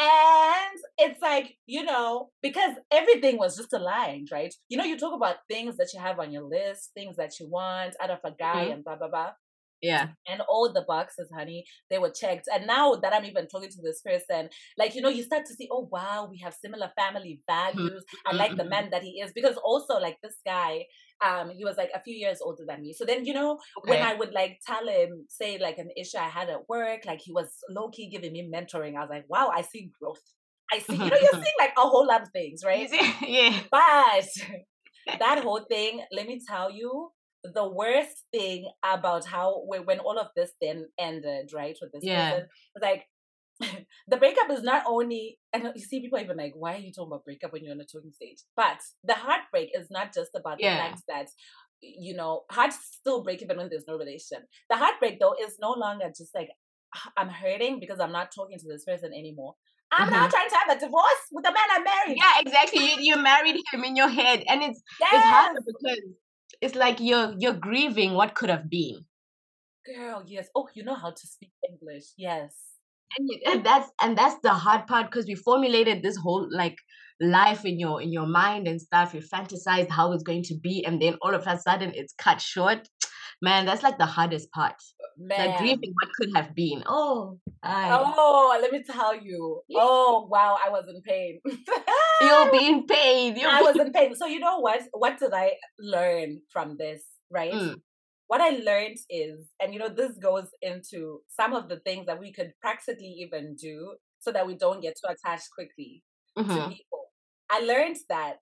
And 0.00 0.80
it's 0.98 1.20
like, 1.20 1.56
you 1.66 1.84
know, 1.84 2.30
because 2.42 2.74
everything 2.90 3.36
was 3.38 3.56
just 3.56 3.72
aligned, 3.72 4.28
right? 4.32 4.54
You 4.68 4.78
know, 4.78 4.84
you 4.84 4.98
talk 4.98 5.14
about 5.14 5.36
things 5.48 5.76
that 5.76 5.90
you 5.92 6.00
have 6.00 6.18
on 6.18 6.32
your 6.32 6.44
list, 6.44 6.92
things 6.94 7.16
that 7.16 7.38
you 7.38 7.48
want 7.48 7.96
out 8.00 8.10
of 8.10 8.18
a 8.24 8.30
guy 8.30 8.64
mm-hmm. 8.64 8.72
and 8.72 8.84
blah, 8.84 8.96
blah, 8.96 9.08
blah. 9.08 9.32
Yeah. 9.82 10.08
And 10.26 10.40
all 10.48 10.72
the 10.72 10.84
boxes, 10.86 11.30
honey, 11.34 11.64
they 11.90 11.98
were 11.98 12.10
checked. 12.10 12.48
And 12.52 12.66
now 12.66 12.94
that 12.94 13.12
I'm 13.12 13.24
even 13.24 13.46
talking 13.46 13.68
to 13.68 13.82
this 13.82 14.00
person, 14.00 14.48
like, 14.78 14.94
you 14.94 15.02
know, 15.02 15.08
you 15.08 15.22
start 15.22 15.46
to 15.46 15.54
see, 15.54 15.68
oh, 15.70 15.88
wow, 15.90 16.28
we 16.30 16.38
have 16.38 16.54
similar 16.54 16.90
family 16.96 17.40
mm-hmm. 17.48 17.78
values. 17.78 18.04
I 18.26 18.34
like 18.34 18.56
the 18.56 18.62
mm-hmm. 18.62 18.70
man 18.70 18.90
that 18.90 19.02
he 19.02 19.20
is. 19.20 19.32
Because 19.34 19.56
also, 19.56 19.98
like, 19.98 20.18
this 20.22 20.36
guy, 20.44 20.86
um, 21.24 21.50
he 21.50 21.64
was 21.64 21.76
like 21.76 21.90
a 21.94 22.02
few 22.02 22.14
years 22.14 22.38
older 22.42 22.64
than 22.66 22.82
me. 22.82 22.92
So 22.92 23.04
then, 23.04 23.24
you 23.24 23.34
know, 23.34 23.58
okay. 23.78 23.90
when 23.90 24.02
I 24.02 24.14
would 24.14 24.32
like 24.32 24.60
tell 24.66 24.86
him, 24.86 25.26
say, 25.28 25.58
like 25.58 25.78
an 25.78 25.90
issue 25.96 26.18
I 26.18 26.28
had 26.28 26.50
at 26.50 26.68
work, 26.68 27.06
like 27.06 27.20
he 27.20 27.32
was 27.32 27.48
low 27.70 27.88
key 27.90 28.10
giving 28.10 28.32
me 28.32 28.50
mentoring. 28.52 28.96
I 28.96 29.00
was 29.00 29.10
like, 29.10 29.24
wow, 29.28 29.50
I 29.54 29.62
see 29.62 29.90
growth. 30.00 30.22
I 30.72 30.80
see, 30.80 30.92
you 30.92 30.98
know, 30.98 31.04
you're 31.06 31.32
seeing 31.32 31.58
like 31.58 31.72
a 31.76 31.82
whole 31.82 32.06
lot 32.06 32.22
of 32.22 32.28
things, 32.30 32.62
right? 32.64 32.88
yeah. 33.22 33.60
But 33.70 34.28
that 35.18 35.42
whole 35.42 35.64
thing, 35.68 36.02
let 36.12 36.26
me 36.26 36.40
tell 36.46 36.70
you, 36.70 37.10
the 37.54 37.68
worst 37.68 38.24
thing 38.32 38.70
about 38.84 39.26
how 39.26 39.62
when 39.66 40.00
all 40.00 40.18
of 40.18 40.28
this 40.36 40.52
then 40.60 40.86
ended, 40.98 41.50
right, 41.54 41.76
with 41.80 41.92
this 41.92 42.04
yeah. 42.04 42.30
person, 42.30 42.48
like 42.80 43.04
the 44.08 44.16
breakup 44.16 44.50
is 44.50 44.62
not 44.62 44.84
only 44.86 45.38
and 45.52 45.70
you 45.74 45.82
see 45.82 46.00
people 46.00 46.18
even 46.18 46.36
like, 46.36 46.52
why 46.54 46.74
are 46.74 46.78
you 46.78 46.92
talking 46.92 47.08
about 47.08 47.24
breakup 47.24 47.52
when 47.52 47.64
you're 47.64 47.72
on 47.72 47.80
a 47.80 47.84
talking 47.84 48.12
stage? 48.12 48.42
But 48.56 48.80
the 49.04 49.14
heartbreak 49.14 49.70
is 49.74 49.88
not 49.90 50.12
just 50.12 50.30
about 50.34 50.60
yeah. 50.60 50.74
the 50.74 50.80
fact 50.80 51.02
that 51.08 51.28
you 51.82 52.14
know, 52.16 52.42
hearts 52.50 52.78
still 52.92 53.22
break 53.22 53.42
even 53.42 53.58
when 53.58 53.68
there's 53.68 53.84
no 53.86 53.98
relation. 53.98 54.38
The 54.70 54.76
heartbreak 54.76 55.20
though 55.20 55.34
is 55.40 55.56
no 55.60 55.72
longer 55.72 56.06
just 56.08 56.34
like 56.34 56.48
I'm 57.16 57.28
hurting 57.28 57.80
because 57.80 58.00
I'm 58.00 58.12
not 58.12 58.30
talking 58.34 58.58
to 58.58 58.68
this 58.68 58.84
person 58.84 59.12
anymore. 59.12 59.54
I'm 59.92 60.08
mm-hmm. 60.08 60.14
now 60.14 60.28
trying 60.28 60.48
to 60.48 60.56
have 60.56 60.76
a 60.76 60.80
divorce 60.80 61.22
with 61.30 61.44
the 61.44 61.52
man 61.52 61.64
I 61.70 61.78
married. 61.78 62.18
Yeah, 62.18 62.40
exactly. 62.40 62.84
You, 62.84 63.16
you 63.16 63.22
married 63.22 63.56
him 63.72 63.84
in 63.84 63.94
your 63.94 64.08
head, 64.08 64.42
and 64.48 64.62
it's 64.62 64.82
yes. 65.00 65.10
it's 65.14 65.24
hard 65.24 65.56
because 65.64 66.00
it's 66.60 66.74
like 66.74 67.00
you're 67.00 67.34
you're 67.38 67.54
grieving 67.54 68.14
what 68.14 68.34
could 68.34 68.50
have 68.50 68.68
been. 68.68 69.04
Girl, 69.86 70.24
yes. 70.26 70.48
Oh, 70.54 70.68
you 70.74 70.84
know 70.84 70.94
how 70.94 71.10
to 71.10 71.26
speak 71.26 71.52
English. 71.68 72.06
Yes. 72.16 72.54
And, 73.18 73.30
and 73.46 73.64
that's 73.64 73.90
and 74.02 74.18
that's 74.18 74.36
the 74.42 74.50
hard 74.50 74.86
part 74.86 75.10
because 75.10 75.26
we 75.26 75.34
formulated 75.34 76.02
this 76.02 76.16
whole 76.16 76.48
like 76.50 76.76
life 77.20 77.64
in 77.64 77.78
your 77.78 78.02
in 78.02 78.12
your 78.12 78.26
mind 78.26 78.66
and 78.66 78.80
stuff. 78.80 79.14
You 79.14 79.20
fantasized 79.20 79.90
how 79.90 80.12
it's 80.12 80.24
going 80.24 80.42
to 80.44 80.54
be, 80.60 80.84
and 80.84 81.00
then 81.00 81.16
all 81.22 81.34
of 81.34 81.46
a 81.46 81.58
sudden 81.58 81.92
it's 81.94 82.14
cut 82.14 82.40
short. 82.40 82.88
Man, 83.42 83.66
that's 83.66 83.82
like 83.82 83.98
the 83.98 84.06
hardest 84.06 84.50
part. 84.50 84.76
Man. 85.18 85.50
Like 85.50 85.58
grieving 85.58 85.92
what 85.92 86.10
could 86.18 86.30
have 86.34 86.54
been. 86.54 86.82
Oh, 86.86 87.38
I... 87.62 87.88
oh, 88.16 88.58
let 88.60 88.72
me 88.72 88.82
tell 88.82 89.14
you. 89.14 89.60
Oh, 89.74 90.26
wow, 90.30 90.56
I 90.64 90.70
was 90.70 90.84
in 90.88 91.02
pain. 91.02 91.40
You'll 92.20 92.50
be 92.52 92.66
in 92.66 92.86
pain. 92.86 93.36
You'll 93.36 93.50
I 93.50 93.60
was 93.60 93.76
in 93.76 93.92
pain. 93.92 94.14
So 94.14 94.26
you 94.26 94.40
know 94.40 94.60
what? 94.60 94.82
What 94.92 95.18
did 95.18 95.34
I 95.34 95.52
learn 95.78 96.40
from 96.50 96.76
this? 96.78 97.02
Right. 97.30 97.52
Mm. 97.52 97.76
What 98.28 98.40
I 98.40 98.50
learned 98.50 98.96
is, 99.10 99.48
and 99.60 99.72
you 99.72 99.78
know, 99.78 99.88
this 99.88 100.12
goes 100.18 100.48
into 100.62 101.20
some 101.28 101.52
of 101.52 101.68
the 101.68 101.80
things 101.80 102.06
that 102.06 102.18
we 102.18 102.32
could 102.32 102.52
practically 102.60 103.16
even 103.20 103.54
do 103.54 103.96
so 104.18 104.32
that 104.32 104.46
we 104.46 104.56
don't 104.56 104.80
get 104.80 104.96
too 104.96 105.12
attached 105.12 105.50
quickly 105.54 106.02
Mhm. 106.36 106.48
to 106.48 106.68
people. 106.68 107.12
I 107.48 107.60
learned 107.60 107.96
that 108.08 108.38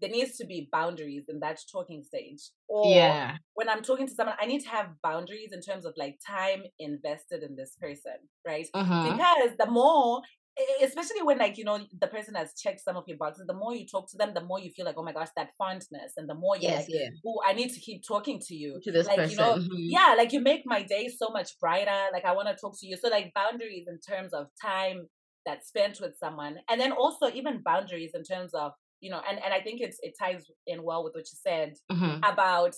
there 0.00 0.10
needs 0.10 0.36
to 0.38 0.46
be 0.46 0.68
boundaries 0.70 1.24
in 1.28 1.40
that 1.40 1.58
talking 1.72 2.02
stage. 2.04 2.50
Or 2.68 2.90
Yeah. 2.90 3.36
when 3.54 3.68
I'm 3.68 3.82
talking 3.82 4.06
to 4.06 4.14
someone, 4.14 4.36
I 4.40 4.46
need 4.46 4.62
to 4.62 4.68
have 4.68 4.90
boundaries 5.02 5.50
in 5.52 5.60
terms 5.60 5.84
of 5.84 5.94
like 5.96 6.18
time 6.26 6.62
invested 6.78 7.42
in 7.42 7.56
this 7.56 7.76
person, 7.80 8.28
right? 8.46 8.66
Mhm. 8.74 9.12
Because 9.12 9.56
the 9.58 9.66
more, 9.70 10.22
especially 10.82 11.22
when 11.22 11.38
like 11.38 11.56
you 11.56 11.64
know 11.64 11.78
the 12.00 12.06
person 12.08 12.34
has 12.34 12.54
checked 12.60 12.80
some 12.80 12.96
of 12.96 13.04
your 13.06 13.16
boxes, 13.16 13.46
the 13.46 13.54
more 13.54 13.74
you 13.74 13.86
talk 13.86 14.10
to 14.10 14.16
them, 14.16 14.34
the 14.34 14.42
more 14.44 14.58
you 14.60 14.70
feel 14.70 14.84
like, 14.84 14.96
oh 14.98 15.04
my 15.04 15.12
gosh, 15.12 15.28
that 15.36 15.50
fondness, 15.58 16.12
and 16.16 16.28
the 16.28 16.34
more 16.34 16.56
you're 16.56 16.70
Yes, 16.70 16.86
like, 16.86 16.88
yeah. 16.88 17.08
oh, 17.26 17.40
I 17.46 17.52
need 17.52 17.72
to 17.72 17.80
keep 17.80 18.02
talking 18.06 18.40
to 18.46 18.54
you. 18.54 18.80
To 18.82 18.92
this 18.92 19.06
like 19.06 19.16
person. 19.16 19.30
you 19.30 19.36
know, 19.36 19.54
mhm. 19.56 19.68
yeah, 19.88 20.14
like 20.16 20.32
you 20.32 20.40
make 20.40 20.62
my 20.64 20.82
day 20.82 21.08
so 21.08 21.28
much 21.30 21.58
brighter. 21.60 22.06
Like 22.12 22.24
I 22.24 22.32
want 22.32 22.48
to 22.48 22.54
talk 22.60 22.74
to 22.80 22.86
you. 22.86 22.96
So 22.96 23.08
like 23.08 23.32
boundaries 23.34 23.86
in 23.88 23.98
terms 24.00 24.32
of 24.34 24.46
time 24.60 25.08
that's 25.46 25.68
spent 25.68 25.98
with 26.00 26.16
someone, 26.18 26.56
and 26.68 26.80
then 26.80 26.92
also 26.92 27.28
even 27.30 27.62
boundaries 27.64 28.10
in 28.14 28.22
terms 28.24 28.52
of 28.54 28.72
you 29.00 29.10
know, 29.10 29.20
and 29.28 29.38
and 29.42 29.54
I 29.54 29.60
think 29.60 29.80
it's 29.80 29.98
it 30.02 30.14
ties 30.18 30.44
in 30.66 30.82
well 30.82 31.04
with 31.04 31.14
what 31.14 31.26
you 31.30 31.38
said 31.40 31.74
Mhm. 31.90 32.22
about 32.22 32.74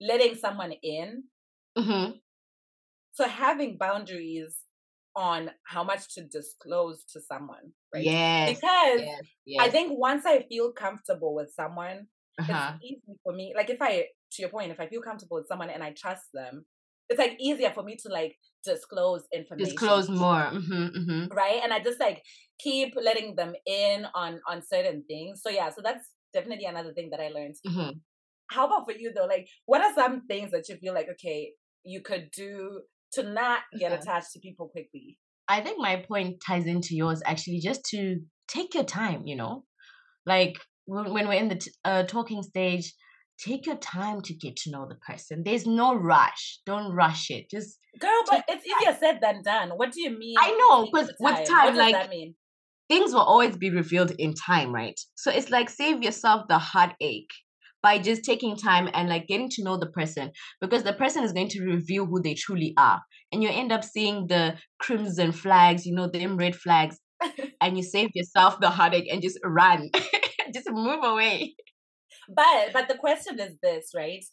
letting 0.00 0.34
someone 0.36 0.72
in. 0.82 1.24
Mhm. 1.76 2.20
So 3.12 3.28
having 3.28 3.76
boundaries 3.76 4.60
on 5.16 5.50
how 5.64 5.84
much 5.84 6.14
to 6.14 6.24
disclose 6.24 7.04
to 7.12 7.20
someone, 7.20 7.72
right? 7.92 8.10
Yes. 8.10 8.58
Because 8.58 9.00
Yes. 9.00 9.26
I 9.58 9.70
think 9.70 9.96
once 9.98 10.26
I 10.26 10.42
feel 10.42 10.72
comfortable 10.72 11.34
with 11.34 11.52
someone, 11.52 12.08
Uh-huh. 12.38 12.78
it's 12.78 12.82
easy 12.82 13.00
for 13.22 13.32
me. 13.32 13.52
Like 13.54 13.70
if 13.70 13.80
I, 13.80 14.08
to 14.32 14.42
your 14.42 14.48
point, 14.50 14.72
if 14.72 14.80
I 14.80 14.88
feel 14.88 15.00
comfortable 15.02 15.36
with 15.36 15.46
someone 15.46 15.70
and 15.70 15.82
I 15.84 15.92
trust 15.92 16.24
them, 16.34 16.66
it's 17.08 17.18
like 17.18 17.36
easier 17.38 17.70
for 17.70 17.82
me 17.82 17.96
to 17.96 18.08
like 18.08 18.36
disclose 18.64 19.22
information. 19.32 19.70
Disclose 19.70 20.08
more. 20.08 20.50
Mhm. 20.52 20.90
Mhm. 20.96 21.34
right? 21.34 21.60
And 21.62 21.72
I 21.72 21.80
just 21.82 22.00
like 22.00 22.22
keep 22.58 22.94
letting 22.96 23.36
them 23.36 23.54
in 23.66 24.06
on 24.14 24.40
on 24.48 24.62
certain 24.62 25.04
things. 25.06 25.42
So 25.42 25.50
yeah, 25.50 25.70
so 25.70 25.80
that's 25.82 26.08
definitely 26.32 26.64
another 26.64 26.92
thing 26.94 27.10
that 27.10 27.20
I 27.20 27.28
learned. 27.28 27.56
Mhm. 27.66 28.00
How 28.50 28.66
about 28.66 28.86
for 28.86 28.92
you 28.92 29.12
though? 29.14 29.26
Like, 29.26 29.48
what 29.66 29.80
are 29.82 29.94
some 29.94 30.26
things 30.26 30.50
that 30.52 30.68
you 30.68 30.76
feel 30.76 30.94
like 30.94 31.08
okay 31.12 31.52
you 31.84 32.00
could 32.00 32.30
do 32.30 32.82
to 33.12 33.22
not 33.22 33.60
get 33.78 33.92
Okay. 33.92 34.00
attached 34.00 34.32
to 34.32 34.40
people 34.40 34.68
quickly? 34.68 35.18
I 35.48 35.60
think 35.60 35.78
my 35.78 35.96
point 36.08 36.42
ties 36.46 36.66
into 36.66 36.96
yours 36.96 37.22
actually, 37.26 37.60
just 37.60 37.84
to 37.90 38.20
take 38.48 38.74
your 38.74 38.84
time, 38.84 39.26
you 39.26 39.36
know? 39.36 39.64
Like 40.26 40.54
when, 40.86 41.12
when 41.12 41.28
we're 41.28 41.34
in 41.34 41.48
the 41.48 41.56
t- 41.56 41.70
uh, 41.84 42.04
talking 42.04 42.42
stage, 42.42 42.94
take 43.38 43.66
your 43.66 43.76
time 43.76 44.20
to 44.22 44.34
get 44.34 44.56
to 44.56 44.70
know 44.70 44.86
the 44.88 44.94
person. 44.96 45.42
There's 45.44 45.66
no 45.66 45.94
rush. 45.94 46.60
Don't 46.66 46.92
rush 46.94 47.30
it. 47.30 47.50
Just, 47.50 47.78
Girl, 47.98 48.10
but 48.30 48.44
it's 48.48 48.64
easier 48.66 48.96
said 48.98 49.18
than 49.20 49.42
done. 49.42 49.70
What 49.70 49.92
do 49.92 50.00
you 50.00 50.16
mean? 50.16 50.36
I 50.38 50.50
know, 50.52 50.84
take 50.84 50.94
'cause 50.94 51.06
the 51.08 51.16
with 51.20 51.34
What 51.36 51.46
time, 51.46 51.74
does 51.74 51.78
like- 51.78 52.10
things 52.88 53.12
will 53.12 53.20
always 53.22 53.56
be 53.56 53.70
revealed 53.70 54.12
in 54.18 54.34
time, 54.34 54.72
right? 54.74 54.98
So 55.14 55.30
it's 55.30 55.50
like 55.50 55.70
save 55.70 56.02
yourself 56.02 56.46
the 56.48 56.58
heartache 56.58 57.30
by 57.82 57.98
just 57.98 58.24
taking 58.24 58.56
time 58.56 58.88
and 58.94 59.08
like 59.08 59.26
getting 59.26 59.48
to 59.50 59.64
know 59.64 59.76
the 59.76 59.90
person 59.90 60.30
because 60.60 60.82
the 60.82 60.92
person 60.92 61.22
is 61.22 61.32
going 61.32 61.48
to 61.48 61.64
reveal 61.64 62.06
who 62.06 62.20
they 62.22 62.34
truly 62.34 62.74
are. 62.76 63.00
And 63.32 63.42
you 63.42 63.48
end 63.50 63.72
up 63.72 63.84
seeing 63.84 64.26
the 64.26 64.56
crimson 64.78 65.32
flags, 65.32 65.86
you 65.86 65.94
know, 65.94 66.08
them 66.08 66.36
red 66.36 66.56
flags, 66.56 66.98
and 67.60 67.76
you 67.76 67.82
save 67.82 68.10
yourself 68.14 68.60
the 68.60 68.70
heartache 68.70 69.08
and 69.10 69.22
just 69.22 69.38
run. 69.44 69.90
just 70.54 70.70
move 70.70 71.02
away. 71.04 71.54
But 72.28 72.72
but 72.72 72.88
the 72.88 72.96
question 72.96 73.38
is 73.40 73.54
this, 73.62 73.90
right? 73.94 74.24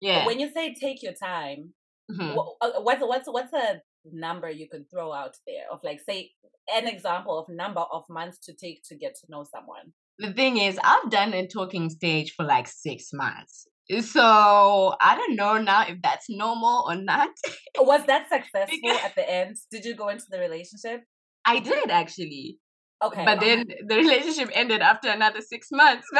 Yeah. 0.00 0.26
When 0.26 0.40
you 0.40 0.50
say 0.52 0.74
take 0.74 1.02
your 1.02 1.12
time, 1.14 1.74
Mhm. 2.10 2.34
wha- 2.34 2.54
uh, 2.60 2.80
what's 2.80 3.02
what's 3.02 3.28
what's 3.28 3.52
a 3.52 3.80
number 4.12 4.48
you 4.50 4.68
could 4.68 4.90
throw 4.90 5.12
out 5.12 5.36
there 5.46 5.64
of 5.70 5.80
like 5.84 6.00
say 6.00 6.30
an 6.74 6.86
example 6.86 7.38
of 7.38 7.46
number 7.48 7.80
of 7.92 8.04
months 8.08 8.38
to 8.46 8.54
take 8.54 8.82
to 8.84 8.94
get 8.96 9.14
to 9.20 9.26
know 9.28 9.44
someone? 9.44 9.92
The 10.18 10.32
thing 10.32 10.58
is, 10.58 10.78
I've 10.84 11.10
done 11.10 11.32
a 11.34 11.46
talking 11.46 11.88
stage 11.90 12.32
for 12.34 12.44
like 12.44 12.66
six 12.68 13.12
months. 13.12 13.66
So 14.02 14.94
I 15.00 15.16
don't 15.16 15.34
know 15.34 15.58
now 15.58 15.82
if 15.88 16.00
that's 16.02 16.26
normal 16.30 16.84
or 16.88 16.94
not. 16.94 17.30
Was 17.78 18.04
that 18.06 18.28
successful 18.34 18.78
Because- 18.82 19.02
at 19.04 19.14
the 19.16 19.28
end? 19.28 19.56
Did 19.70 19.84
you 19.84 19.94
go 19.94 20.08
into 20.08 20.26
the 20.30 20.38
relationship? 20.38 21.02
I 21.44 21.58
did 21.58 21.90
actually. 21.90 22.58
Okay. 23.02 23.24
But 23.24 23.40
then 23.40 23.64
the 23.86 23.96
relationship 24.04 24.50
ended 24.52 24.80
after 24.82 25.08
another 25.08 25.40
six 25.40 25.68
months. 25.72 26.06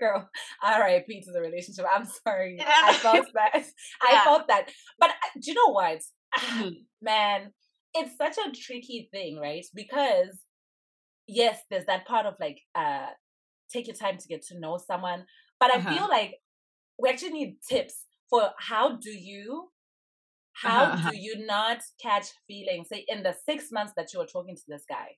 Girl, 0.00 0.28
R.I.P. 0.62 1.22
to 1.22 1.32
the 1.32 1.40
relationship. 1.40 1.84
I'm 1.92 2.04
sorry. 2.06 2.58
I 2.82 2.94
felt 2.94 3.26
that. 3.34 3.64
I 4.02 4.12
Yeah. 4.12 4.24
felt 4.24 4.48
that. 4.48 4.70
But 4.98 5.10
uh, 5.10 5.40
do 5.40 5.50
you 5.50 5.54
know 5.54 5.72
what? 5.72 6.00
Mhm. 6.40 6.84
Man, 7.02 7.52
it's 7.94 8.16
such 8.16 8.36
a 8.38 8.50
tricky 8.52 9.08
thing, 9.12 9.38
right? 9.38 9.64
Because 9.74 10.38
yes, 11.26 11.60
there's 11.70 11.86
that 11.86 12.06
part 12.06 12.26
of 12.26 12.34
like 12.40 12.58
uh 12.74 13.08
take 13.72 13.86
your 13.86 13.96
time 13.96 14.16
to 14.18 14.28
get 14.28 14.42
to 14.46 14.58
know 14.60 14.78
someone. 14.78 15.26
But 15.60 15.70
I 15.72 15.78
Uh-huh. 15.78 15.88
feel 15.88 16.08
like 16.08 16.34
we 16.98 17.08
actually 17.08 17.32
need 17.32 17.58
tips 17.68 18.04
for 18.30 18.50
how 18.58 18.96
do 18.96 19.10
you 19.10 19.70
how 20.52 20.80
Uh-huh, 20.80 20.92
uh-huh. 20.94 21.10
do 21.10 21.16
you 21.16 21.46
not 21.46 21.78
catch 22.00 22.26
feelings? 22.48 22.88
Say 22.88 23.04
in 23.08 23.22
the 23.22 23.34
six 23.48 23.70
months 23.72 23.92
that 23.96 24.12
you 24.12 24.18
were 24.20 24.26
talking 24.26 24.56
to 24.56 24.62
this 24.68 24.84
guy, 24.88 25.16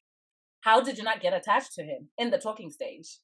how 0.60 0.80
did 0.80 0.98
you 0.98 1.04
not 1.04 1.20
get 1.20 1.32
attached 1.34 1.74
to 1.74 1.82
him 1.84 2.10
in 2.18 2.30
the 2.30 2.38
talking 2.38 2.70
stage? 2.70 3.18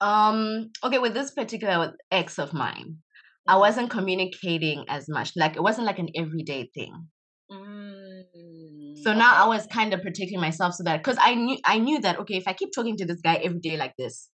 Um, 0.00 0.70
okay, 0.84 0.98
with 0.98 1.14
this 1.14 1.30
particular 1.32 1.96
ex 2.10 2.38
of 2.38 2.52
mine, 2.52 2.98
I 3.46 3.56
Mhm. 3.56 3.60
wasn't 3.60 3.90
communicating 3.90 4.84
as 4.88 5.08
much. 5.08 5.32
Like 5.36 5.56
it 5.56 5.62
wasn't 5.62 5.86
like 5.86 5.98
an 5.98 6.10
everyday 6.16 6.70
thing. 6.74 7.08
Mm, 7.50 8.96
So 9.02 9.12
now 9.14 9.34
I 9.44 9.48
was 9.48 9.66
kind 9.66 9.94
of 9.94 10.02
protecting 10.02 10.40
myself 10.40 10.74
so 10.74 10.82
that 10.84 10.98
because 10.98 11.16
I 11.20 11.34
knew 11.34 11.58
I 11.64 11.78
knew 11.78 12.00
that 12.00 12.18
okay, 12.20 12.36
if 12.36 12.46
I 12.48 12.52
keep 12.52 12.70
talking 12.74 12.96
to 12.98 13.06
this 13.06 13.20
guy 13.22 13.36
every 13.36 13.60
day 13.60 13.76
like 13.76 13.94
this, 13.96 14.28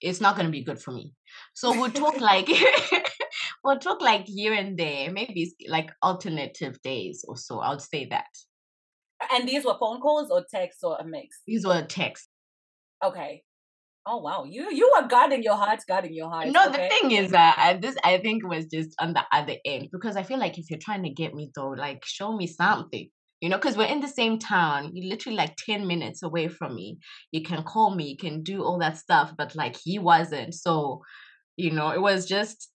it's 0.00 0.20
not 0.20 0.36
gonna 0.36 0.50
be 0.50 0.64
good 0.64 0.80
for 0.80 0.92
me. 0.92 1.12
So 1.54 1.74
we'll 1.74 1.90
talk 1.92 2.20
like 2.20 2.48
we'll 3.64 3.78
talk 3.78 4.00
like 4.02 4.26
here 4.26 4.54
and 4.54 4.78
there, 4.78 5.10
maybe 5.12 5.54
like 5.68 5.90
alternative 6.02 6.80
days 6.82 7.24
or 7.28 7.36
so. 7.36 7.60
I'll 7.60 7.80
say 7.80 8.06
that. 8.06 8.26
And 9.32 9.48
these 9.48 9.64
were 9.64 9.76
phone 9.78 10.00
calls 10.00 10.30
or 10.30 10.44
texts 10.50 10.82
or 10.84 10.96
a 10.98 11.04
mix? 11.04 11.42
These 11.46 11.66
were 11.66 11.82
texts. 11.86 12.28
Okay. 13.04 13.43
Oh 14.06 14.18
wow, 14.18 14.44
you 14.44 14.70
you 14.70 14.90
were 14.94 15.08
guarding 15.08 15.42
your 15.42 15.56
heart, 15.56 15.80
guarding 15.88 16.14
your 16.14 16.28
heart. 16.30 16.52
No, 16.52 16.66
okay. 16.66 16.70
the 16.70 16.78
thing 16.88 17.10
is 17.12 17.30
that 17.30 17.56
I, 17.58 17.74
this 17.74 17.96
I 18.04 18.18
think 18.18 18.46
was 18.46 18.66
just 18.66 18.94
on 19.00 19.14
the 19.14 19.24
other 19.32 19.54
end 19.64 19.88
because 19.92 20.16
I 20.16 20.22
feel 20.22 20.38
like 20.38 20.58
if 20.58 20.68
you're 20.70 20.78
trying 20.78 21.02
to 21.04 21.10
get 21.10 21.34
me 21.34 21.50
though, 21.54 21.70
like 21.70 22.04
show 22.04 22.36
me 22.36 22.46
something, 22.46 23.08
you 23.40 23.48
know, 23.48 23.56
because 23.56 23.76
we're 23.78 23.84
in 23.86 24.00
the 24.00 24.08
same 24.08 24.38
town. 24.38 24.90
You're 24.94 25.08
literally 25.08 25.36
like 25.38 25.56
ten 25.56 25.86
minutes 25.86 26.22
away 26.22 26.48
from 26.48 26.74
me. 26.74 26.98
You 27.32 27.42
can 27.42 27.62
call 27.62 27.94
me, 27.94 28.08
you 28.08 28.16
can 28.18 28.42
do 28.42 28.62
all 28.62 28.78
that 28.80 28.98
stuff, 28.98 29.32
but 29.38 29.54
like 29.56 29.76
he 29.82 29.98
wasn't. 29.98 30.54
So, 30.54 31.00
you 31.56 31.72
know, 31.72 31.90
it 31.90 32.00
was 32.02 32.26
just 32.26 32.70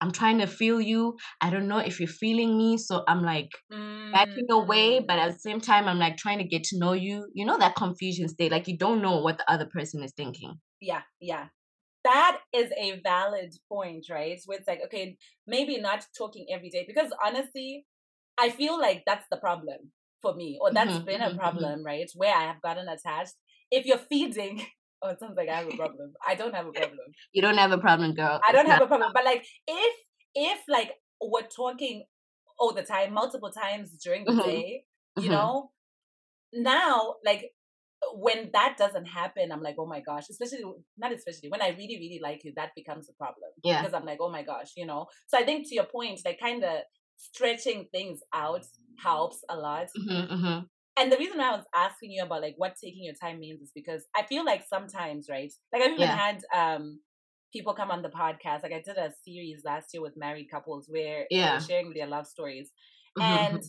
I'm 0.00 0.12
trying 0.12 0.38
to 0.38 0.46
feel 0.48 0.80
you. 0.80 1.16
I 1.40 1.50
don't 1.50 1.68
know 1.68 1.78
if 1.78 2.00
you're 2.00 2.08
feeling 2.08 2.58
me, 2.58 2.78
so 2.78 3.04
I'm 3.08 3.22
like 3.22 3.50
backing 4.12 4.46
away, 4.50 5.00
but 5.00 5.18
Mm, 5.18 5.20
at 5.20 5.32
the 5.34 5.38
same 5.40 5.60
time, 5.60 5.88
I'm 5.88 5.98
like 5.98 6.16
trying 6.16 6.38
to 6.38 6.44
get 6.44 6.64
to 6.64 6.78
know 6.78 6.92
you. 6.94 7.28
You 7.34 7.46
know 7.46 7.58
that 7.58 7.76
confusion 7.76 8.28
state, 8.28 8.52
like 8.52 8.68
you 8.68 8.78
don't 8.78 9.02
know 9.02 9.20
what 9.22 9.38
the 9.38 9.50
other 9.50 9.66
person 9.66 10.02
is 10.04 10.12
thinking. 10.16 10.60
Yeah, 10.80 11.02
yeah. 11.20 11.48
That 12.04 12.40
is 12.54 12.72
a 12.78 13.00
valid 13.02 13.54
point, 13.68 14.06
right? 14.10 14.40
Where 14.46 14.58
it's 14.58 14.68
like, 14.68 14.82
okay, 14.86 15.18
maybe 15.46 15.78
not 15.80 16.06
talking 16.16 16.46
every 16.52 16.70
day 16.70 16.84
because 16.86 17.12
honestly, 17.24 17.86
I 18.38 18.50
feel 18.50 18.80
like 18.80 19.04
that's 19.06 19.26
the 19.30 19.38
problem 19.38 19.92
for 20.22 20.34
me, 20.34 20.58
or 20.62 20.72
that's 20.72 20.98
Mhm, 20.98 21.06
been 21.06 21.22
a 21.22 21.32
mhm. 21.34 21.34
problem, 21.34 21.84
right? 21.84 22.10
Where 22.16 22.34
I 22.34 22.44
have 22.44 22.62
gotten 22.62 22.88
attached. 22.88 23.34
If 23.70 23.86
you're 23.86 23.98
feeding, 23.98 24.66
oh, 25.02 25.10
it 25.10 25.20
sounds 25.20 25.36
like 25.36 25.48
I 25.50 25.56
have 25.58 25.68
a 25.68 25.72
problem. 25.74 26.14
I 26.26 26.34
don't 26.36 26.54
have 26.54 26.66
a 26.66 26.72
problem. 26.74 27.14
You 27.32 27.42
don't 27.42 27.58
have 27.58 27.72
a 27.72 27.78
problem, 27.78 28.14
girl. 28.14 28.42
I 28.46 28.52
don't 28.52 28.66
have 28.66 28.80
a 28.80 28.86
problem. 28.86 29.12
But 29.12 29.24
like 29.24 29.46
if 29.66 29.96
if 30.34 30.60
like 30.68 30.92
we're 31.20 31.46
talking 31.46 32.04
all 32.58 32.72
the 32.72 32.82
time, 32.82 33.12
multiple 33.12 33.50
times 33.50 33.92
during 34.02 34.24
the 34.24 34.32
Mhm, 34.32 34.36
day, 34.36 34.84
you 35.16 35.28
mhm. 35.28 35.30
know, 35.30 35.72
now 36.52 37.16
like 37.24 37.52
when 38.14 38.50
that 38.52 38.76
doesn't 38.78 39.06
happen, 39.06 39.52
I'm 39.52 39.62
like, 39.62 39.76
oh 39.78 39.86
my 39.86 40.00
gosh, 40.00 40.28
especially 40.30 40.62
not 40.98 41.12
especially 41.12 41.48
when 41.50 41.62
I 41.62 41.68
really, 41.70 41.98
really 41.98 42.20
like 42.22 42.42
you, 42.44 42.52
that 42.56 42.70
becomes 42.74 43.08
a 43.08 43.12
problem. 43.14 43.50
Yeah. 43.62 43.82
Because 43.82 43.94
I'm 43.94 44.06
like, 44.06 44.18
oh 44.20 44.30
my 44.30 44.42
gosh, 44.42 44.72
you 44.76 44.86
know. 44.86 45.06
So 45.28 45.38
I 45.38 45.44
think 45.44 45.68
to 45.68 45.74
your 45.74 45.84
point, 45.84 46.20
like 46.24 46.38
kind 46.40 46.64
of 46.64 46.80
stretching 47.16 47.88
things 47.92 48.20
out 48.32 48.64
helps 49.02 49.44
a 49.48 49.56
lot. 49.56 49.88
Mhm, 49.96 50.28
mhm. 50.30 50.68
And 50.96 51.10
the 51.10 51.16
reason 51.16 51.38
why 51.38 51.48
I 51.50 51.56
was 51.56 51.64
asking 51.74 52.10
you 52.12 52.22
about 52.22 52.42
like 52.42 52.54
what 52.56 52.74
taking 52.82 53.04
your 53.04 53.14
time 53.14 53.38
means 53.40 53.62
is 53.62 53.72
because 53.74 54.06
I 54.14 54.24
feel 54.24 54.44
like 54.44 54.64
sometimes, 54.68 55.28
right? 55.30 55.52
Like 55.72 55.82
I've 55.82 55.92
even 55.92 56.00
Yeah. 56.00 56.16
had 56.16 56.42
um 56.54 57.00
people 57.52 57.74
come 57.74 57.90
on 57.90 58.02
the 58.02 58.08
podcast. 58.10 58.62
Like 58.62 58.72
I 58.72 58.82
did 58.84 58.96
a 58.98 59.12
series 59.24 59.62
last 59.64 59.88
year 59.94 60.02
with 60.02 60.16
married 60.16 60.48
couples 60.50 60.86
where 60.88 61.26
they 61.30 61.36
Yeah. 61.36 61.54
were 61.54 61.60
sharing 61.60 61.92
their 61.94 62.06
love 62.06 62.26
stories. 62.26 62.70
Mhm, 63.18 63.24
mhm. 63.24 63.56
And 63.56 63.62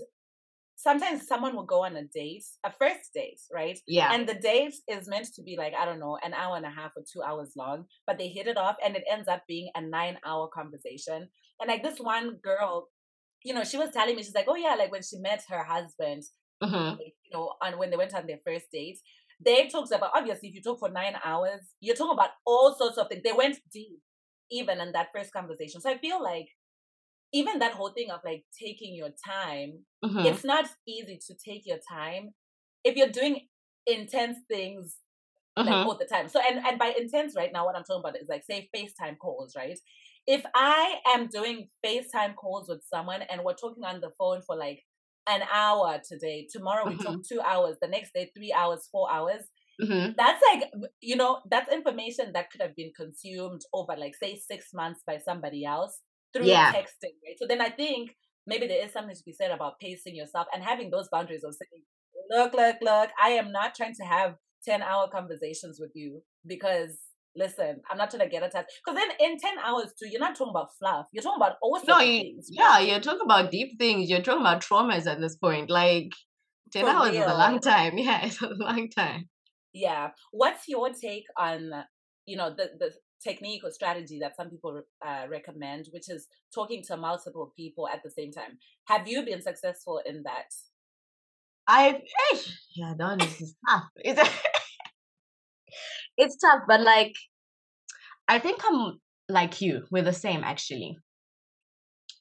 sometimes 0.82 1.28
someone 1.28 1.56
will 1.56 1.66
go 1.66 1.84
on 1.86 1.96
a 1.96 2.04
date, 2.04 2.44
a 2.64 2.72
first 2.80 3.14
date, 3.14 3.40
right? 3.54 3.78
Yeah. 3.88 4.12
And 4.14 4.28
the 4.28 4.34
date 4.34 4.74
is 4.88 5.08
meant 5.08 5.28
to 5.36 5.44
be 5.44 5.56
like, 5.58 5.74
I 5.80 5.86
don't 5.86 6.00
know, 6.00 6.18
an 6.24 6.34
hour 6.34 6.58
and 6.58 6.66
a 6.66 6.72
half 6.72 6.92
or 6.96 7.04
two 7.12 7.22
hours 7.22 7.54
long, 7.56 7.86
but 8.08 8.18
they 8.18 8.30
hit 8.30 8.48
it 8.48 8.58
off 8.58 8.78
and 8.84 8.96
it 8.96 9.04
ends 9.10 9.28
up 9.28 9.44
being 9.48 9.70
a 9.76 9.82
nine 9.82 10.18
hour 10.26 10.48
conversation. 10.48 11.28
And 11.60 11.68
like 11.68 11.84
this 11.84 12.00
one 12.00 12.36
girl, 12.44 12.88
you 13.44 13.54
know, 13.54 13.64
she 13.64 13.78
was 13.78 13.92
telling 13.92 14.16
me, 14.16 14.24
she's 14.24 14.34
like, 14.34 14.48
oh 14.48 14.56
yeah, 14.56 14.76
like 14.76 14.92
when 14.92 15.04
she 15.04 15.18
met 15.18 15.44
her 15.50 15.64
husband, 15.64 16.24
Mhm. 16.64 16.98
you 17.00 17.32
know, 17.34 17.54
and 17.62 17.78
when 17.80 17.90
they 17.90 17.98
went 17.98 18.14
on 18.14 18.28
their 18.28 18.40
first 18.46 18.66
date, 18.72 19.00
they 19.44 19.68
talked 19.68 19.92
about 19.92 20.12
obviously 20.16 20.50
if 20.50 20.56
you 20.56 20.62
talk 20.62 20.80
for 20.80 20.90
nine 20.90 21.16
hours, 21.24 21.62
you're 21.80 21.96
talking 21.96 22.14
about 22.14 22.32
all 22.46 22.76
sorts 22.76 22.98
of 22.98 23.08
things. 23.08 23.24
They 23.24 23.34
went 23.34 23.58
deep 23.74 24.00
even 24.52 24.80
in 24.82 24.92
that 24.92 25.08
first 25.16 25.32
conversation. 25.34 25.82
So 25.82 25.90
I 25.90 25.98
feel 25.98 26.22
like 26.22 26.48
even 27.34 27.60
that 27.60 27.74
whole 27.74 27.92
thing 27.92 28.12
of 28.12 28.22
like 28.26 28.46
taking 28.60 28.96
your 28.96 29.12
time, 29.26 29.86
Mhm. 30.04 30.22
it's 30.24 30.44
not 30.44 30.70
easy 30.88 31.20
to 31.28 31.36
take 31.36 31.66
your 31.66 31.80
time 31.90 32.32
if 32.84 32.96
you're 32.96 33.10
doing 33.10 33.48
intense 33.88 34.38
things 34.50 34.98
like 35.64 35.80
Mhm. 35.80 35.86
all 35.86 35.98
the 35.98 36.06
time. 36.06 36.28
So 36.28 36.40
and 36.42 36.66
and 36.66 36.80
by 36.80 36.94
intense 36.98 37.36
right 37.36 37.52
now, 37.54 37.66
what 37.66 37.76
I'm 37.76 37.84
talking 37.84 38.02
about 38.02 38.20
is 38.20 38.28
like 38.30 38.44
say 38.44 38.70
FaceTime 38.76 39.18
calls, 39.20 39.56
right? 39.56 39.78
If 40.28 40.44
I 40.56 41.00
am 41.08 41.28
doing 41.28 41.70
FaceTime 41.86 42.36
calls 42.36 42.70
with 42.70 42.84
someone 42.86 43.22
and 43.24 43.44
we're 43.44 43.56
talking 43.56 43.84
on 43.84 44.02
the 44.02 44.12
phone 44.18 44.42
for 44.42 44.56
like 44.56 44.82
an 45.28 45.42
hour 45.52 46.02
today, 46.08 46.48
tomorrow 46.52 46.88
we 46.88 46.98
talk 46.98 47.18
Mhm. 47.18 47.28
two 47.28 47.42
hours, 47.42 47.78
the 47.82 47.88
next 47.88 48.14
day 48.14 48.32
three 48.36 48.54
hours, 48.54 48.88
four 48.92 49.12
hours. 49.12 49.44
Mhm. 49.80 50.16
That's 50.18 50.42
like 50.52 50.72
you 51.02 51.16
know 51.16 51.42
that's 51.50 51.72
information 51.74 52.34
that 52.34 52.52
could 52.52 52.62
have 52.62 52.76
been 52.76 52.92
consumed 52.96 53.62
over 53.74 53.96
like 53.98 54.16
say 54.16 54.36
six 54.38 54.74
months 54.74 55.02
by 55.06 55.20
somebody 55.20 55.66
else 55.66 56.00
through 56.34 56.46
Yeah. 56.48 56.72
texting, 56.74 57.16
right? 57.26 57.38
So 57.38 57.48
then 57.48 57.62
I 57.62 57.70
think 57.70 58.12
maybe 58.48 58.68
there 58.68 58.84
is 58.84 58.92
something 58.94 59.16
to 59.16 59.24
be 59.26 59.34
said 59.34 59.52
about 59.52 59.80
pacing 59.80 60.16
yourself 60.16 60.48
and 60.54 60.64
having 60.64 60.90
those 60.90 61.10
boundaries 61.12 61.44
of 61.44 61.54
saying, 61.56 61.84
look, 62.30 62.54
look, 62.54 62.78
look, 62.82 63.10
I 63.22 63.30
am 63.32 63.52
not 63.52 63.76
trying 63.76 63.96
to 63.96 64.04
have 64.06 64.36
10 64.66 64.82
hour 64.82 65.08
conversations 65.12 65.80
with 65.80 65.92
you 65.96 66.22
because 66.46 66.98
listen, 67.36 67.80
I'm 67.90 67.98
not 67.98 68.10
trying 68.12 68.24
to 68.24 68.30
get 68.30 68.44
attached. 68.44 68.68
Because 68.86 69.00
then 69.00 69.10
in 69.32 69.38
10 69.38 69.58
hours 69.64 69.94
too, 69.98 70.08
you're 70.10 70.20
not 70.20 70.36
talking 70.36 70.52
about 70.52 70.70
fluff. 70.78 71.06
You're 71.14 71.24
talking 71.24 71.42
about 71.42 71.56
all 71.62 71.80
No, 71.88 72.00
you, 72.00 72.22
things. 72.24 72.48
yeah, 72.52 72.68
right? 72.72 72.88
you're 72.88 73.00
talking 73.00 73.22
about 73.24 73.52
deep 73.52 73.80
things. 73.80 74.10
You're 74.10 74.22
talking 74.22 74.42
about 74.42 74.62
traumas 74.62 75.08
at 75.08 75.22
this 75.22 75.38
point. 75.38 75.70
Like, 75.70 76.12
10 76.74 76.84
For 76.84 76.90
hours 76.92 77.16
is 77.16 77.24
a 77.24 77.34
long 77.38 77.60
time. 77.60 77.94
Yeah, 77.98 78.26
it's 78.26 78.42
a 78.42 78.50
long 78.50 78.90
time. 78.90 79.30
Yeah. 79.74 80.10
What's 80.32 80.68
your 80.68 80.90
take 80.94 81.24
on, 81.38 81.72
you 82.26 82.36
know, 82.36 82.50
the, 82.50 82.72
the 82.78 82.92
technique 83.24 83.62
or 83.64 83.72
strategy 83.72 84.20
that 84.20 84.36
some 84.36 84.50
people 84.50 84.82
uh, 85.06 85.26
recommend, 85.30 85.88
which 85.92 86.10
is 86.10 86.28
talking 86.54 86.84
to 86.88 86.98
multiple 86.98 87.54
people 87.56 87.88
at 87.88 88.02
the 88.04 88.10
same 88.10 88.32
time? 88.32 88.58
Have 88.86 89.08
you 89.08 89.24
been 89.24 89.42
successful 89.42 90.02
in 90.06 90.24
that? 90.24 90.52
I, 91.68 92.02
yeah, 92.76 92.94
that 92.98 93.06
one 93.06 93.22
is 93.22 93.56
tough. 93.70 93.84
It's, 93.98 94.30
it's 96.18 96.38
tough, 96.38 96.62
but 96.68 96.82
like, 96.82 97.14
I 98.28 98.40
think 98.40 98.62
I'm 98.68 99.00
like 99.30 99.62
you. 99.62 99.84
We're 99.92 100.04
the 100.04 100.14
same, 100.14 100.44
actually. 100.44 100.98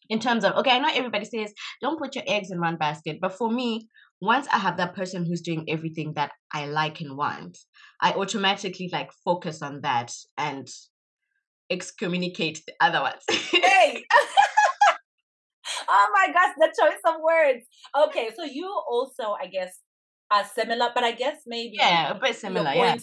In 0.09 0.19
terms 0.19 0.45
of, 0.45 0.55
okay, 0.57 0.73
I 0.73 0.79
know 0.81 0.91
everybody 0.93 1.25
says 1.25 1.53
don't 1.81 1.99
put 1.99 2.17
your 2.17 2.25
eggs 2.27 2.51
in 2.51 2.61
one 2.61 2.77
basket, 2.77 3.19
but 3.21 3.33
for 3.33 3.51
me, 3.51 3.89
once 4.21 4.47
I 4.53 4.59
have 4.59 4.77
that 4.77 4.95
person 4.95 5.25
who's 5.25 5.41
doing 5.41 5.65
everything 5.69 6.13
that 6.15 6.33
I 6.53 6.67
like 6.67 7.01
and 7.01 7.17
want, 7.17 7.59
I 8.01 8.13
automatically 8.13 8.91
like 8.93 9.11
focus 9.25 9.63
on 9.63 9.81
that 9.83 10.13
and 10.37 10.69
excommunicate 11.71 12.63
the 12.67 12.75
other 12.81 13.01
ones. 13.01 13.23
Hey! 13.31 14.05
oh 15.89 16.09
my 16.13 16.33
gosh, 16.33 16.55
the 16.59 16.75
choice 16.79 17.01
of 17.07 17.15
words. 17.23 17.65
Okay, 18.09 18.31
so 18.37 18.45
you 18.45 18.69
also, 18.89 19.37
I 19.41 19.47
guess, 19.47 19.79
are 20.31 20.45
similar, 20.45 20.91
but 20.95 21.05
I 21.05 21.13
guess 21.13 21.39
maybe 21.47 21.77
yeah, 21.79 22.11
a 22.11 22.21
bit 22.21 22.37
similar. 22.37 22.73
Yeah. 22.75 22.97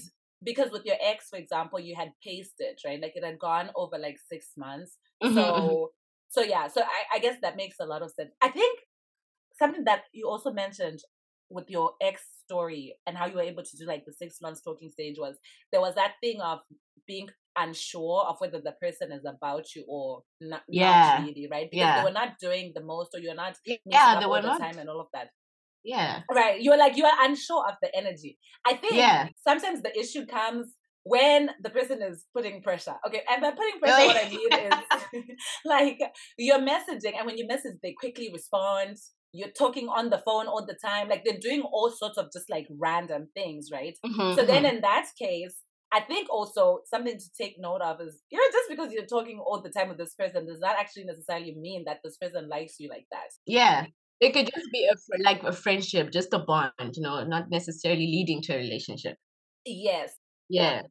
because 0.43 0.71
with 0.71 0.85
your 0.85 0.97
ex, 1.01 1.29
for 1.29 1.37
example, 1.37 1.79
you 1.79 1.95
had 1.95 2.09
paced 2.23 2.55
it, 2.59 2.79
right? 2.85 3.01
Like 3.01 3.13
it 3.15 3.25
had 3.25 3.39
gone 3.39 3.69
over 3.75 3.97
like 3.97 4.17
six 4.31 4.51
months. 4.57 4.97
Mhm, 5.23 5.31
mhm. 5.31 5.35
So 5.35 5.91
so 6.29 6.41
yeah, 6.41 6.67
so 6.67 6.81
I, 6.81 7.17
I 7.17 7.19
guess 7.19 7.37
that 7.41 7.55
makes 7.55 7.77
a 7.79 7.85
lot 7.85 8.01
of 8.01 8.11
sense. 8.11 8.31
I 8.41 8.49
think 8.49 8.79
something 9.59 9.83
that 9.85 10.03
you 10.13 10.27
also 10.27 10.51
mentioned 10.51 10.99
with 11.49 11.69
your 11.69 11.91
ex 12.01 12.21
story 12.45 12.95
and 13.05 13.17
how 13.17 13.25
you 13.25 13.35
were 13.35 13.41
able 13.41 13.63
to 13.63 13.77
do 13.77 13.85
like 13.85 14.03
the 14.05 14.13
six 14.13 14.39
months 14.41 14.61
talking 14.61 14.89
stage 14.89 15.15
was 15.17 15.37
there 15.71 15.81
was 15.81 15.95
that 15.95 16.13
thing 16.21 16.39
of 16.41 16.59
being 17.07 17.29
unsure 17.57 18.23
of 18.27 18.35
whether 18.39 18.59
the 18.61 18.73
person 18.81 19.11
is 19.11 19.23
about 19.25 19.65
you 19.75 19.83
or 19.87 20.21
not, 20.41 20.61
Yeah. 20.67 21.17
not 21.19 21.25
really, 21.25 21.47
right? 21.49 21.69
Because 21.71 21.85
Yeah. 21.87 21.97
they 21.97 22.03
were 22.03 22.11
not 22.11 22.37
doing 22.39 22.71
the 22.75 22.81
most 22.83 23.11
or 23.15 23.19
you're 23.19 23.33
not 23.35 23.57
Yeah, 23.65 24.19
they 24.19 24.25
were 24.25 24.41
the 24.41 24.47
not. 24.49 24.59
time 24.59 24.77
and 24.77 24.89
all 24.89 24.99
of 24.99 25.07
that. 25.13 25.29
Yeah. 25.83 26.21
Right. 26.29 26.61
You're 26.61 26.77
like, 26.77 26.97
you 26.97 27.05
are 27.05 27.17
unsure 27.25 27.65
of 27.67 27.75
the 27.81 27.95
energy. 27.95 28.37
I 28.65 28.75
think 28.75 28.95
Yeah. 28.95 29.29
sometimes 29.47 29.81
the 29.81 29.97
issue 29.97 30.25
comes 30.25 30.75
when 31.03 31.49
the 31.63 31.69
person 31.69 32.01
is 32.01 32.25
putting 32.35 32.61
pressure. 32.61 32.95
Okay. 33.07 33.23
And 33.29 33.41
by 33.41 33.51
putting 33.51 33.79
pressure, 33.79 34.05
what 34.05 34.17
I 34.25 34.29
mean 34.35 34.53
is 34.53 35.37
like 35.65 35.99
you're 36.37 36.59
messaging, 36.59 37.15
and 37.17 37.25
when 37.25 37.37
you 37.37 37.47
message, 37.47 37.77
they 37.81 37.93
quickly 37.93 38.29
respond. 38.33 38.97
You're 39.37 39.51
talking 39.51 39.87
on 39.89 40.09
the 40.09 40.17
phone 40.25 40.47
all 40.47 40.65
the 40.65 40.77
time. 40.83 41.09
Like 41.09 41.23
they're 41.25 41.39
doing 41.39 41.61
all 41.61 41.91
sorts 41.91 42.17
of 42.17 42.27
just 42.33 42.49
like 42.49 42.67
random 42.79 43.27
things, 43.35 43.69
right? 43.71 43.97
Mhm, 44.05 44.35
So 44.35 44.45
then 44.45 44.63
mhm. 44.63 44.73
in 44.75 44.81
that 44.81 45.07
case, 45.19 45.55
I 45.93 46.01
think 46.01 46.29
also 46.29 46.81
something 46.85 47.17
to 47.17 47.25
take 47.39 47.55
note 47.59 47.81
of 47.81 48.01
is, 48.01 48.21
you 48.29 48.37
know, 48.37 48.49
just 48.51 48.69
because 48.69 48.91
you're 48.93 49.05
talking 49.05 49.39
all 49.39 49.61
the 49.61 49.69
time 49.69 49.89
with 49.89 49.97
this 49.97 50.15
person 50.15 50.45
does 50.45 50.59
not 50.59 50.77
actually 50.77 51.05
necessarily 51.05 51.55
mean 51.55 51.85
that 51.85 51.99
this 52.03 52.17
person 52.17 52.49
likes 52.49 52.75
you 52.79 52.89
like 52.89 53.05
that. 53.11 53.29
Yeah. 53.45 53.85
It 54.19 54.33
could 54.33 54.49
just 54.53 54.67
be 54.73 54.85
a 54.91 54.95
fr- 54.95 55.23
like 55.23 55.43
a 55.43 55.53
friendship, 55.53 56.11
just 56.11 56.33
a 56.33 56.39
bond, 56.39 56.73
you 56.95 57.03
know, 57.03 57.23
not 57.23 57.49
necessarily 57.51 58.07
leading 58.07 58.41
to 58.43 58.53
a 58.53 58.57
relationship. 58.57 59.17
Yes. 59.65 60.13
Yeah. 60.49 60.81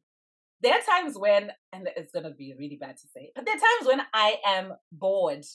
there 0.61 0.73
are 0.73 0.81
times 0.81 1.17
when, 1.17 1.51
and 1.73 1.87
it's 1.95 2.11
gonna 2.11 2.33
be 2.33 2.53
really 2.57 2.77
bad 2.79 2.97
to 2.97 3.07
say, 3.15 3.31
but 3.35 3.45
there 3.45 3.55
are 3.55 3.59
times 3.59 3.87
when 3.87 4.01
I 4.13 4.37
am 4.45 4.73
bored. 4.91 5.45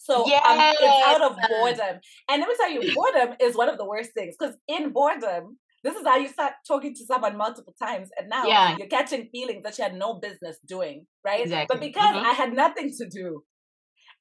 So 0.00 0.38
um, 0.48 0.66
it's 0.80 0.98
out 1.04 1.22
of 1.22 1.46
boredom, 1.46 2.00
and 2.28 2.40
let 2.40 2.48
me 2.48 2.54
tell 2.58 2.70
you, 2.72 2.90
boredom 2.92 3.36
is 3.40 3.56
one 3.56 3.68
of 3.68 3.78
the 3.78 3.84
worst 3.86 4.12
things 4.14 4.34
because 4.38 4.56
in 4.68 4.92
boredom, 4.92 5.58
this 5.84 5.94
is 5.96 6.06
how 6.06 6.16
you 6.16 6.28
start 6.28 6.54
talking 6.66 6.94
to 6.94 7.06
someone 7.06 7.36
multiple 7.36 7.74
times, 7.82 8.08
and 8.18 8.28
now 8.28 8.48
Yeah. 8.48 8.76
you're 8.76 8.88
catching 8.88 9.28
feelings 9.30 9.62
that 9.64 9.78
you 9.78 9.84
had 9.84 9.94
no 9.94 10.14
business 10.14 10.58
doing, 10.66 11.06
right? 11.24 11.42
Exactly. 11.44 11.76
But 11.76 11.80
because 11.80 12.16
Mhm. 12.16 12.24
I 12.24 12.32
had 12.32 12.52
nothing 12.52 12.90
to 12.98 13.08
do, 13.08 13.44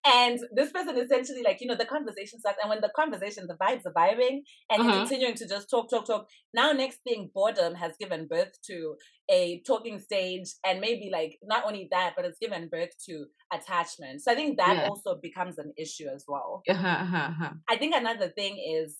and 0.05 0.39
this 0.55 0.71
person 0.71 0.97
essentially 0.97 1.43
like 1.43 1.61
you 1.61 1.67
know 1.67 1.75
the 1.75 1.85
conversation 1.85 2.39
starts, 2.39 2.57
and 2.61 2.69
when 2.69 2.81
the 2.81 2.91
conversation, 2.95 3.47
the 3.47 3.57
vibes 3.57 3.85
are 3.85 3.93
vibing, 3.93 4.41
and 4.69 4.85
Mhm. 4.85 4.87
continuing 4.87 5.35
to 5.35 5.47
just 5.47 5.69
talk, 5.69 5.89
talk, 5.89 6.05
talk. 6.05 6.27
Now, 6.53 6.71
next 6.71 6.99
thing, 7.03 7.31
boredom 7.33 7.75
has 7.75 7.95
given 7.99 8.27
birth 8.27 8.53
to 8.67 8.95
a 9.29 9.61
talking 9.67 9.99
stage, 9.99 10.47
and 10.65 10.79
maybe 10.79 11.09
like 11.11 11.37
not 11.43 11.65
only 11.65 11.87
that, 11.91 12.13
but 12.15 12.25
it's 12.25 12.39
given 12.39 12.69
birth 12.69 12.91
to 13.07 13.25
attachment. 13.51 14.21
So 14.21 14.31
I 14.31 14.35
think 14.35 14.57
that 14.57 14.79
Yeah. 14.79 14.89
also 14.89 15.15
becomes 15.21 15.57
an 15.57 15.73
issue 15.77 16.07
as 16.07 16.25
well. 16.27 16.65
Uh-huh, 16.69 16.87
uh-huh, 16.87 17.17
uh-huh. 17.31 17.53
I 17.69 17.77
think 17.77 17.95
another 17.95 18.29
thing 18.29 18.57
is 18.57 18.99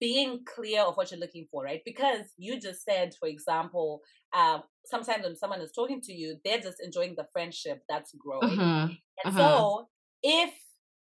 being 0.00 0.44
clear 0.44 0.82
of 0.82 0.96
what 0.96 1.10
you're 1.10 1.20
looking 1.20 1.48
for, 1.50 1.64
right? 1.64 1.82
Because 1.84 2.32
you 2.36 2.60
just 2.60 2.84
said, 2.84 3.14
for 3.18 3.28
example, 3.28 4.02
um, 4.34 4.62
sometimes 4.86 5.24
when 5.24 5.36
someone 5.36 5.60
is 5.60 5.72
talking 5.72 6.00
to 6.02 6.12
you, 6.12 6.38
they're 6.44 6.60
just 6.60 6.80
enjoying 6.82 7.14
the 7.16 7.28
friendship 7.32 7.82
that's 7.88 8.14
growing. 8.14 8.72
Mhm, 8.72 9.02
And 9.24 9.32
mhm. 9.32 9.34
so 9.34 9.88
if 10.22 10.52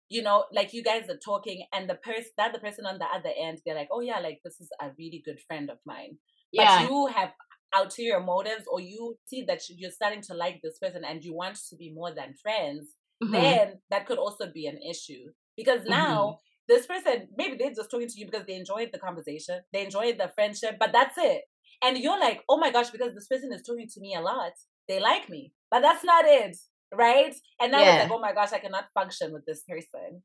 you 0.10 0.22
know, 0.22 0.46
like 0.54 0.74
you 0.74 0.84
guys 0.84 1.10
are 1.10 1.18
talking 1.18 1.66
and 1.74 1.90
the 1.90 1.96
person 1.96 2.32
that 2.38 2.54
the 2.54 2.60
person 2.60 2.86
on 2.86 2.98
the 2.98 3.06
other 3.06 3.32
end, 3.38 3.60
they're 3.66 3.76
like, 3.76 3.90
Oh 3.92 4.00
yeah, 4.02 4.20
like 4.20 4.40
this 4.44 4.60
is 4.62 4.70
a 4.82 4.90
really 4.98 5.22
good 5.26 5.40
friend 5.48 5.70
of 5.70 5.80
mine. 5.86 6.18
Yeah. 6.52 6.80
But 6.80 6.90
you 6.90 7.08
have 7.08 7.32
ulterior 7.76 8.22
motives 8.22 8.64
or 8.72 8.80
you 8.80 9.18
see 9.26 9.44
that 9.44 9.62
you're 9.70 9.92
starting 9.92 10.22
to 10.22 10.34
like 10.34 10.62
this 10.64 10.80
person 10.80 11.04
and 11.04 11.24
you 11.24 11.34
want 11.34 11.58
to 11.70 11.76
be 11.76 11.92
more 11.94 12.14
than 12.14 12.34
friends, 12.42 12.88
Mhm, 13.22 13.34
then 13.34 13.82
that 13.90 14.06
could 14.06 14.18
also 14.18 14.46
be 14.52 14.66
an 14.68 14.80
issue. 14.90 15.26
Because 15.58 15.82
mhm. 15.82 15.90
now 15.90 16.40
this 16.68 16.86
person, 16.86 17.28
maybe 17.36 17.58
they're 17.58 17.74
just 17.74 17.92
talking 17.92 18.08
to 18.08 18.20
you 18.20 18.26
because 18.26 18.46
they 18.48 18.56
enjoyed 18.56 18.90
the 18.94 19.00
conversation, 19.00 19.60
they 19.74 19.84
enjoyed 19.84 20.18
the 20.18 20.32
friendship, 20.36 20.78
but 20.80 20.92
that's 20.94 21.18
it. 21.18 21.44
And 21.84 21.98
you're 21.98 22.20
like, 22.20 22.44
oh 22.50 22.58
my 22.58 22.72
gosh, 22.72 22.90
because 22.90 23.14
this 23.14 23.28
person 23.28 23.52
is 23.54 23.62
talking 23.62 23.88
to 23.94 24.00
me 24.00 24.16
a 24.16 24.22
lot, 24.22 24.54
they 24.88 25.00
like 25.00 25.30
me. 25.30 25.54
But 25.70 25.82
that's 25.82 26.04
not 26.04 26.26
it, 26.26 26.56
right? 26.94 27.34
And 27.62 27.72
now 27.72 27.80
it's 27.80 27.88
Yeah. 27.88 28.04
like, 28.04 28.12
oh 28.12 28.20
my 28.20 28.34
gosh, 28.34 28.54
I 28.54 28.60
cannot 28.60 28.86
function 28.94 29.34
with 29.34 29.46
this 29.46 29.64
person 29.64 30.24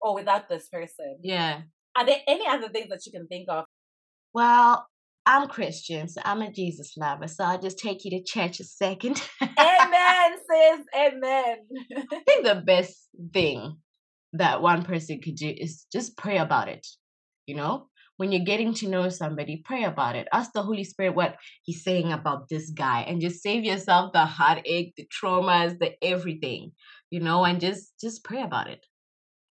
or 0.00 0.14
without 0.14 0.48
this 0.48 0.68
person. 0.68 1.18
Yeah. 1.22 1.62
Are 1.96 2.04
there 2.06 2.20
any 2.26 2.46
other 2.46 2.68
things 2.68 2.88
that 2.90 3.04
you 3.06 3.12
can 3.12 3.26
think 3.26 3.48
of? 3.48 3.64
Well, 4.34 4.86
I'm 5.24 5.48
Christian, 5.48 6.08
so 6.08 6.20
I'm 6.24 6.42
a 6.42 6.52
Jesus 6.52 6.96
lover. 6.96 7.26
So 7.26 7.44
I'll 7.44 7.60
just 7.60 7.78
take 7.78 8.04
you 8.04 8.10
to 8.12 8.22
church 8.22 8.60
a 8.60 8.64
second. 8.64 9.20
Amen, 9.42 10.32
sis. 10.50 10.80
Amen. 10.94 11.56
I 12.12 12.20
think 12.26 12.44
the 12.44 12.62
best 12.64 13.08
thing 13.32 13.78
that 14.34 14.62
one 14.62 14.84
person 14.84 15.20
could 15.20 15.36
do 15.36 15.48
is 15.48 15.86
just 15.92 16.16
pray 16.16 16.38
about 16.38 16.68
it. 16.68 16.86
You 17.46 17.56
know, 17.56 17.88
when 18.16 18.32
you're 18.32 18.44
getting 18.44 18.74
to 18.74 18.88
know 18.88 19.08
somebody, 19.08 19.62
pray 19.64 19.84
about 19.84 20.16
it. 20.16 20.28
Ask 20.32 20.52
the 20.52 20.62
Holy 20.62 20.84
Spirit 20.84 21.14
what 21.14 21.36
He's 21.62 21.82
saying 21.82 22.12
about 22.12 22.48
this 22.48 22.70
guy, 22.70 23.02
and 23.02 23.20
just 23.20 23.42
save 23.42 23.64
yourself 23.64 24.12
the 24.12 24.24
heartache, 24.24 24.94
the 24.96 25.06
traumas, 25.06 25.78
the 25.78 25.92
everything. 26.02 26.72
You 27.10 27.20
know, 27.20 27.44
and 27.44 27.60
just 27.60 28.00
just 28.00 28.24
pray 28.24 28.42
about 28.42 28.68
it. 28.68 28.84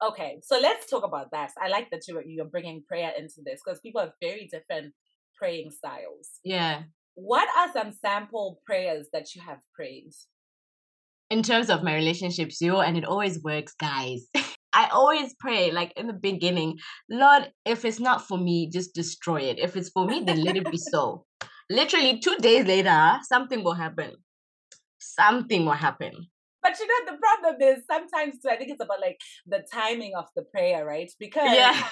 Okay, 0.02 0.40
so 0.42 0.58
let's 0.60 0.88
talk 0.88 1.04
about 1.04 1.30
that. 1.32 1.52
I 1.60 1.68
like 1.68 1.90
that 1.90 2.08
you 2.08 2.20
you're 2.26 2.44
bringing 2.44 2.82
prayer 2.86 3.12
into 3.16 3.40
this 3.44 3.60
because 3.64 3.80
people 3.80 4.00
have 4.00 4.12
very 4.20 4.48
different 4.50 4.94
praying 5.36 5.70
styles. 5.70 6.40
Yeah. 6.44 6.82
What 7.14 7.48
are 7.58 7.72
some 7.72 7.92
sample 7.92 8.60
prayers 8.64 9.08
that 9.12 9.34
you 9.34 9.42
have 9.42 9.58
prayed? 9.74 10.12
In 11.30 11.42
terms 11.42 11.70
of 11.70 11.82
my 11.82 11.94
relationships, 11.94 12.60
yo, 12.60 12.80
and 12.80 12.96
it 12.96 13.04
always 13.04 13.42
works, 13.42 13.74
guys. 13.74 14.26
I 14.72 14.88
always 14.88 15.34
pray, 15.38 15.70
like 15.70 15.92
in 15.96 16.06
the 16.06 16.12
beginning, 16.14 16.78
Lord, 17.10 17.52
if 17.64 17.84
it's 17.84 18.00
not 18.00 18.26
for 18.26 18.38
me, 18.38 18.70
just 18.70 18.94
destroy 18.94 19.42
it. 19.42 19.58
If 19.58 19.76
it's 19.76 19.90
for 19.90 20.06
me, 20.06 20.22
then 20.24 20.42
let 20.42 20.56
it 20.56 20.70
be 20.70 20.78
so. 20.92 21.24
Literally 21.70 22.20
two 22.20 22.36
days 22.36 22.66
later, 22.66 23.18
something 23.24 23.62
will 23.64 23.74
happen. 23.74 24.12
Something 24.98 25.64
will 25.66 25.72
happen. 25.72 26.12
But 26.62 26.78
you 26.78 26.86
know, 26.86 27.12
the 27.12 27.18
problem 27.18 27.56
is 27.60 27.84
sometimes 27.90 28.34
too, 28.40 28.48
I 28.50 28.56
think 28.56 28.70
it's 28.70 28.82
about 28.82 29.00
like 29.00 29.18
the 29.46 29.64
timing 29.72 30.12
of 30.16 30.26
the 30.36 30.42
prayer, 30.42 30.84
right? 30.86 31.10
Because 31.18 31.52
Yeah. 31.54 31.88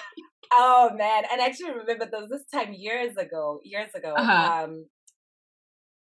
oh 0.55 0.91
man, 0.97 1.25
and 1.31 1.41
I 1.41 1.47
actually 1.47 1.73
remember 1.73 2.07
there 2.11 2.21
was 2.21 2.31
this 2.31 2.47
time 2.53 2.73
years 2.73 3.17
ago, 3.17 3.61
years 3.65 3.95
ago, 3.95 4.15
Uh-huh. 4.17 4.63
um 4.65 4.87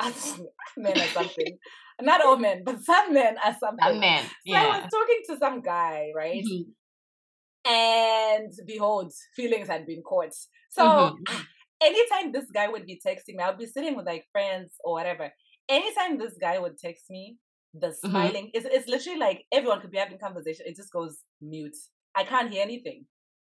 men 0.76 1.00
or 1.00 1.08
something. 1.08 1.58
Not 2.00 2.24
all 2.24 2.36
men, 2.36 2.62
but 2.64 2.82
some 2.82 3.12
men 3.14 3.36
are 3.44 3.56
something. 3.58 3.96
Amen. 3.96 4.24
So 4.46 4.54
I 4.54 4.66
was 4.66 4.90
talking 4.90 5.20
to 5.28 5.38
some 5.38 5.62
guy, 5.62 6.12
right? 6.14 6.44
Mhm. 6.44 6.72
And 7.64 8.52
behold, 8.66 9.12
feelings 9.34 9.68
had 9.68 9.86
been 9.86 10.02
caught. 10.02 10.34
So 10.70 10.82
Mhm. 10.82 11.16
anytime 11.82 12.32
this 12.32 12.50
guy 12.52 12.68
would 12.68 12.86
be 12.86 13.00
texting 13.04 13.36
me, 13.36 13.42
I'd 13.42 13.58
be 13.58 13.66
sitting 13.66 13.96
with 13.96 14.06
like 14.06 14.26
friends 14.30 14.76
or 14.84 14.92
whatever. 14.92 15.32
Anytime 15.68 16.18
this 16.18 16.36
guy 16.38 16.58
would 16.58 16.78
text 16.78 17.10
me, 17.10 17.38
the 17.74 17.88
Mhm. 17.88 17.96
smiling 17.96 18.50
is 18.54 18.64
it's 18.66 18.88
literally 18.88 19.18
like 19.18 19.46
everyone 19.50 19.80
could 19.80 19.90
be 19.90 19.98
having 19.98 20.18
conversation. 20.18 20.66
It 20.66 20.76
just 20.76 20.92
goes 20.92 21.24
mute. 21.40 21.76
I 22.14 22.24
can't 22.24 22.52
hear 22.52 22.62
anything. 22.62 23.06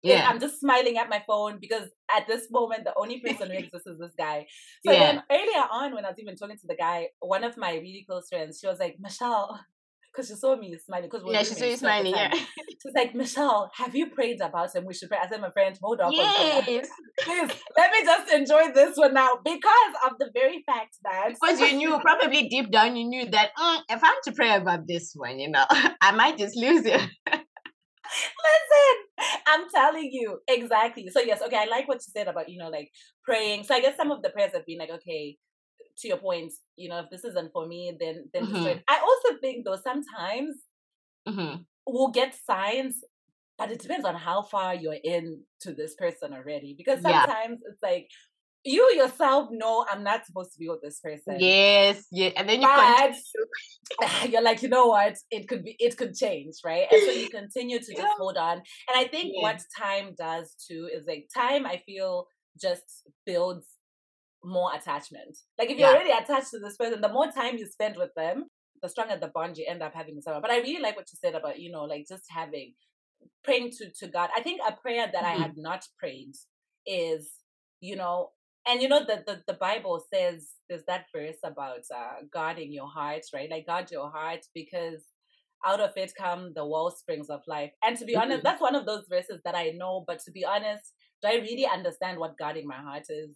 Yeah. 0.05 0.26
I'm 0.28 0.38
just 0.40 0.61
smiling 0.61 0.98
at 0.98 1.09
my 1.09 1.22
phone 1.26 1.59
because 1.61 1.88
at 2.14 2.26
this 2.26 2.48
moment 2.50 2.84
the 2.84 2.94
only 2.96 3.20
person 3.20 3.50
who 3.50 3.57
exists 3.57 3.86
is 3.86 3.98
this 3.98 4.12
guy. 4.18 4.46
So 4.86 4.92
Yeah. 4.92 4.98
then 5.00 5.22
earlier 5.30 5.64
on 5.70 5.94
when 5.94 6.05
I 6.05 6.11
was 6.11 6.18
even 6.18 6.36
talking 6.36 6.59
to 6.59 6.66
the 6.66 6.76
guy, 6.76 7.09
one 7.20 7.42
of 7.44 7.57
my 7.57 7.72
really 7.74 8.05
close 8.09 8.28
friends, 8.28 8.59
she 8.61 8.66
was 8.66 8.78
like, 8.78 8.96
Michelle, 9.00 9.59
because 10.12 10.28
she 10.28 10.34
saw 10.36 10.57
me 10.57 10.76
smiling. 10.84 11.09
Because 11.11 11.26
Yeah, 11.28 11.42
she 11.42 11.55
saw 11.55 11.64
you 11.64 11.76
smiling. 11.76 12.14
Yeah. 12.14 12.32
She's 12.34 12.94
like, 12.94 13.14
Michelle, 13.14 13.70
have 13.74 13.94
you 13.96 14.11
prayed 14.11 14.40
about 14.42 14.74
him? 14.76 14.84
We 14.84 14.92
should 14.94 15.09
pray. 15.09 15.18
I 15.22 15.26
said, 15.28 15.40
my 15.40 15.50
friend, 15.50 15.76
hold 15.82 16.00
on. 16.02 16.12
for 16.14 16.22
a 16.22 16.32
second. 16.32 16.74
Yes. 16.74 16.88
Please, 17.20 17.50
let 17.78 17.90
me 17.90 18.05
just 18.05 18.32
enjoy 18.32 18.72
this 18.74 18.96
one 18.96 19.14
now 19.14 19.38
because 19.42 19.94
of 20.07 20.12
the 20.18 20.30
very 20.34 20.62
fact 20.66 20.98
that. 21.02 21.30
Because 21.30 21.61
you 21.61 21.76
knew, 21.76 21.98
probably 22.00 22.48
deep 22.48 22.70
down, 22.70 22.94
you 22.94 23.07
knew 23.09 23.24
that 23.30 23.50
mm, 23.59 23.78
if 23.88 24.05
I'm 24.05 24.14
to 24.24 24.32
pray 24.32 24.55
about 24.55 24.86
this 24.86 25.12
one, 25.14 25.38
you 25.38 25.50
know, 25.50 25.64
I 25.70 26.12
might 26.12 26.36
just 26.36 26.57
lose 26.57 26.84
it. 26.84 27.00
Listen, 28.14 29.38
I'm 29.46 29.68
telling 29.70 30.10
you 30.12 30.40
exactly. 30.48 31.08
So 31.10 31.20
yes, 31.20 31.42
okay, 31.42 31.56
I 31.56 31.64
like 31.64 31.88
what 31.88 31.96
you 32.06 32.12
said 32.12 32.28
about 32.28 32.48
you 32.48 32.58
know 32.58 32.68
like 32.68 32.90
praying. 33.24 33.64
So 33.64 33.74
I 33.74 33.80
guess 33.80 33.96
some 33.96 34.10
of 34.10 34.22
the 34.22 34.30
prayers 34.30 34.52
have 34.52 34.66
been 34.66 34.78
like, 34.78 34.90
okay, 34.90 35.38
to 35.98 36.08
your 36.08 36.18
point, 36.18 36.52
you 36.76 36.88
know, 36.88 37.00
if 37.00 37.10
this 37.10 37.24
isn't 37.24 37.52
for 37.52 37.66
me, 37.66 37.96
then 38.00 38.30
then 38.32 38.52
Mhm. 38.52 38.84
I 38.88 38.98
also 39.00 39.38
think 39.40 39.64
though 39.64 39.76
sometimes 39.82 40.56
hmm 41.26 41.66
we'll 41.86 42.10
get 42.10 42.34
signs, 42.34 43.02
but 43.58 43.70
it 43.70 43.80
depends 43.80 44.04
on 44.06 44.14
how 44.14 44.42
far 44.42 44.74
you're 44.74 44.98
in 45.02 45.44
to 45.60 45.74
this 45.74 45.94
person 45.94 46.32
already. 46.32 46.74
Because 46.76 47.00
Yeah. 47.00 47.26
sometimes 47.30 47.60
it's 47.68 47.82
like 47.82 48.08
you 48.64 48.92
yourself 48.96 49.48
know 49.50 49.86
I'm 49.90 50.02
not 50.02 50.26
supposed 50.26 50.52
to 50.52 50.58
be 50.58 50.68
with 50.68 50.80
this 50.82 51.00
person. 51.00 51.38
Yes, 51.38 52.06
yeah. 52.10 52.30
And 52.36 52.48
then 52.48 52.60
you 52.62 52.68
But 52.74 53.14
you're 54.30 54.42
like, 54.42 54.62
you 54.62 54.68
know 54.68 54.86
what? 54.86 55.16
It 55.30 55.48
could 55.48 55.64
be, 55.64 55.76
it 55.78 55.96
could 55.96 56.14
change, 56.14 56.54
right? 56.64 56.86
And 56.90 57.02
so 57.02 57.10
you 57.12 57.28
continue 57.30 57.78
to 57.78 57.86
just 57.86 58.14
hold 58.18 58.36
on. 58.36 58.58
And 58.58 58.96
I 58.96 59.04
think 59.04 59.34
Yeah. 59.34 59.42
what 59.42 59.60
time 59.78 60.14
does 60.16 60.54
too 60.66 60.88
is 60.92 61.04
like 61.06 61.28
time. 61.34 61.66
I 61.66 61.82
feel 61.86 62.26
just 62.60 63.04
builds 63.26 63.66
more 64.44 64.74
attachment. 64.74 65.36
Like 65.58 65.70
if 65.70 65.78
you're 65.78 65.88
Yeah. 65.88 65.94
already 65.94 66.10
attached 66.10 66.50
to 66.50 66.58
this 66.58 66.76
person, 66.76 67.00
the 67.00 67.08
more 67.08 67.30
time 67.30 67.56
you 67.56 67.66
spend 67.66 67.96
with 67.96 68.10
them, 68.16 68.46
the 68.82 68.88
stronger 68.88 69.16
the 69.16 69.28
bond 69.28 69.56
you 69.56 69.66
end 69.68 69.82
up 69.82 69.94
having 69.94 70.14
with 70.16 70.24
someone. 70.24 70.42
But 70.42 70.50
I 70.50 70.58
really 70.58 70.80
like 70.82 70.96
what 70.96 71.08
you 71.12 71.18
said 71.20 71.34
about 71.34 71.58
you 71.58 71.70
know 71.70 71.84
like 71.84 72.06
just 72.08 72.24
having 72.28 72.74
praying 73.44 73.70
to 73.78 73.90
to 74.00 74.08
God. 74.08 74.30
I 74.36 74.42
think 74.42 74.60
a 74.66 74.72
prayer 74.72 75.08
that 75.12 75.24
I 75.24 75.34
Mhm. 75.34 75.40
have 75.42 75.56
not 75.56 75.86
prayed 75.98 76.34
is 76.86 77.30
you 77.80 77.96
know 77.96 78.30
and 78.66 78.82
you 78.82 78.88
know 78.88 79.00
the, 79.04 79.22
the 79.26 79.42
the 79.46 79.54
bible 79.54 80.04
says 80.12 80.50
there's 80.68 80.84
that 80.86 81.06
verse 81.14 81.38
about 81.44 81.80
uh 81.94 82.22
guarding 82.32 82.72
your 82.72 82.88
heart 82.88 83.22
right 83.34 83.50
like 83.50 83.66
guard 83.66 83.90
your 83.90 84.10
heart 84.10 84.40
because 84.54 85.02
out 85.66 85.80
of 85.80 85.90
it 85.96 86.12
come 86.16 86.52
the 86.54 86.64
well 86.66 86.90
springs 86.90 87.30
of 87.30 87.40
life 87.46 87.70
and 87.82 87.96
to 87.98 88.04
be 88.04 88.16
honest 88.16 88.40
Mhm. 88.40 88.44
that's 88.44 88.60
one 88.60 88.74
of 88.74 88.86
those 88.86 89.06
verses 89.08 89.40
that 89.44 89.54
i 89.54 89.70
know 89.70 90.04
but 90.06 90.18
to 90.20 90.30
be 90.30 90.44
honest 90.44 90.92
do 91.22 91.28
i 91.28 91.34
really 91.36 91.66
understand 91.66 92.18
what 92.18 92.36
guarding 92.38 92.66
my 92.66 92.76
heart 92.80 93.04
is 93.08 93.30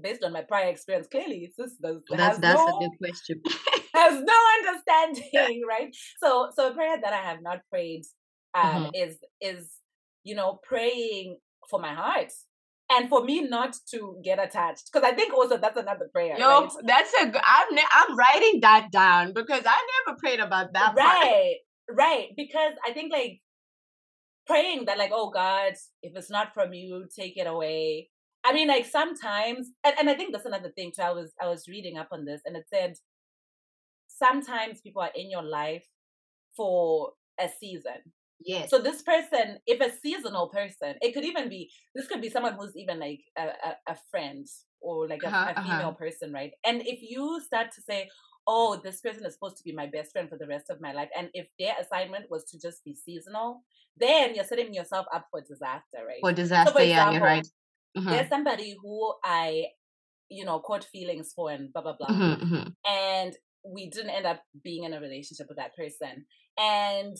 based 0.00 0.22
on 0.22 0.32
my 0.32 0.42
prior 0.42 0.68
experience 0.68 1.08
clearly 1.10 1.38
it's 1.44 1.56
just 1.56 1.74
there's, 1.80 2.02
That's 2.10 2.38
that's 2.38 2.62
no 2.62 2.68
a 2.68 2.72
good 2.88 2.98
question. 2.98 3.42
has 3.94 4.22
no 4.22 4.38
understanding, 4.58 5.62
right? 5.68 5.94
So 6.22 6.50
so 6.54 6.68
a 6.70 6.74
prayer 6.74 6.96
that 7.02 7.12
I 7.12 7.22
have 7.22 7.42
not 7.42 7.60
prayed 7.70 8.04
um 8.54 8.86
Mhm. 8.86 8.90
is 8.94 9.16
is 9.40 9.70
you 10.24 10.34
know 10.34 10.60
praying 10.62 11.38
for 11.68 11.80
my 11.80 11.94
heart 11.94 12.32
and 12.90 13.08
for 13.08 13.24
me 13.24 13.42
not 13.42 13.76
to 13.90 14.18
get 14.22 14.42
attached 14.42 14.90
because 14.92 15.06
I 15.06 15.14
think 15.14 15.32
also 15.34 15.56
that's 15.56 15.78
another 15.78 16.08
prayer, 16.12 16.38
Yo, 16.38 16.46
right? 16.46 16.70
that's 16.84 17.12
a. 17.14 17.24
I'm 17.24 17.74
ne- 17.74 17.92
I'm 17.92 18.16
writing 18.16 18.60
that 18.60 18.88
down 18.92 19.32
because 19.32 19.62
I 19.66 19.76
never 20.06 20.18
prayed 20.18 20.40
about 20.40 20.72
that 20.72 20.96
part. 20.96 20.96
Right, 20.96 21.56
right. 21.90 22.28
Because 22.36 22.74
I 22.86 22.92
think 22.92 23.12
like 23.12 23.40
praying 24.46 24.84
that 24.86 24.98
like 24.98 25.10
oh 25.12 25.30
God, 25.30 25.74
if 26.02 26.16
it's 26.16 26.30
not 26.30 26.54
from 26.54 26.72
you, 26.72 27.06
take 27.14 27.36
it 27.36 27.46
away. 27.46 28.10
I 28.44 28.52
mean 28.52 28.68
like 28.68 28.86
sometimes 28.86 29.70
and, 29.84 29.94
and 29.98 30.10
I 30.10 30.14
think 30.14 30.32
that's 30.32 30.46
another 30.46 30.70
thing 30.70 30.92
too. 30.94 31.02
I 31.02 31.10
was 31.10 31.32
I 31.40 31.48
was 31.48 31.68
reading 31.68 31.98
up 31.98 32.08
on 32.12 32.24
this 32.24 32.42
and 32.44 32.56
it 32.56 32.66
said 32.72 32.94
sometimes 34.06 34.80
people 34.80 35.02
are 35.02 35.10
in 35.14 35.30
your 35.30 35.42
life 35.42 35.84
for 36.56 37.12
a 37.38 37.48
season. 37.60 38.12
Yes. 38.38 38.72
So 38.72 38.80
this 38.80 39.02
person, 39.02 39.58
if 39.66 39.80
a 39.80 39.94
seasonal 39.96 40.48
person, 40.48 40.96
it 41.00 41.12
could 41.14 41.24
even 41.24 41.48
be 41.48 41.70
this 41.94 42.08
could 42.08 42.20
be 42.20 42.30
someone 42.30 42.54
who's 42.54 42.76
even 42.76 42.98
like 42.98 43.20
a, 43.36 43.48
a, 43.48 43.76
a 43.88 43.96
friend 44.10 44.46
or 44.80 45.08
like 45.08 45.22
a, 45.22 45.34
Uh-huh, 45.34 45.52
a 45.52 45.56
female 45.56 45.92
uh-huh. 45.92 45.94
person, 45.94 46.32
right? 46.32 46.52
And 46.64 46.82
if 46.86 47.00
you 47.02 47.40
start 47.40 47.70
to 47.72 47.82
say, 47.82 48.10
"Oh, 48.46 48.80
this 48.82 49.00
person 49.00 49.24
is 49.24 49.34
supposed 49.34 49.56
to 49.58 49.64
be 49.64 49.72
my 49.72 49.86
best 49.86 50.12
friend 50.12 50.28
for 50.28 50.36
the 50.36 50.48
rest 50.48 50.68
of 50.68 50.80
my 50.80 50.92
life," 50.92 51.10
and 51.16 51.30
if 51.32 51.48
their 51.58 51.76
assignment 51.80 52.30
was 52.30 52.44
to 52.50 52.58
just 52.60 52.84
be 52.84 52.94
seasonal, 52.94 53.62
then 53.96 54.34
you're 54.34 54.44
setting 54.44 54.74
yourself 54.74 55.06
up 55.12 55.28
for 55.30 55.40
disaster, 55.40 56.04
right? 56.06 56.26
For 56.26 56.32
disaster, 56.32 56.82
yeah, 56.82 57.06
you're 57.06 57.22
example, 57.22 57.22
right. 57.22 57.46
Mhm, 57.96 58.10
There's 58.10 58.28
somebody 58.28 58.76
who 58.82 59.14
I, 59.24 59.68
you 60.30 60.44
know, 60.44 60.60
caught 60.60 60.84
feelings 60.84 61.32
for 61.34 61.50
and 61.52 61.72
blah 61.72 61.82
blah 61.82 61.96
blah 61.98 62.08
mhm, 62.08 62.40
mhm. 62.42 62.76
and 62.86 63.36
we 63.64 63.90
didn't 63.90 64.10
end 64.10 64.26
up 64.26 64.42
being 64.62 64.84
in 64.84 64.94
a 64.94 65.00
relationship 65.00 65.48
with 65.48 65.58
that 65.58 65.74
person. 65.76 66.26
And 66.58 67.16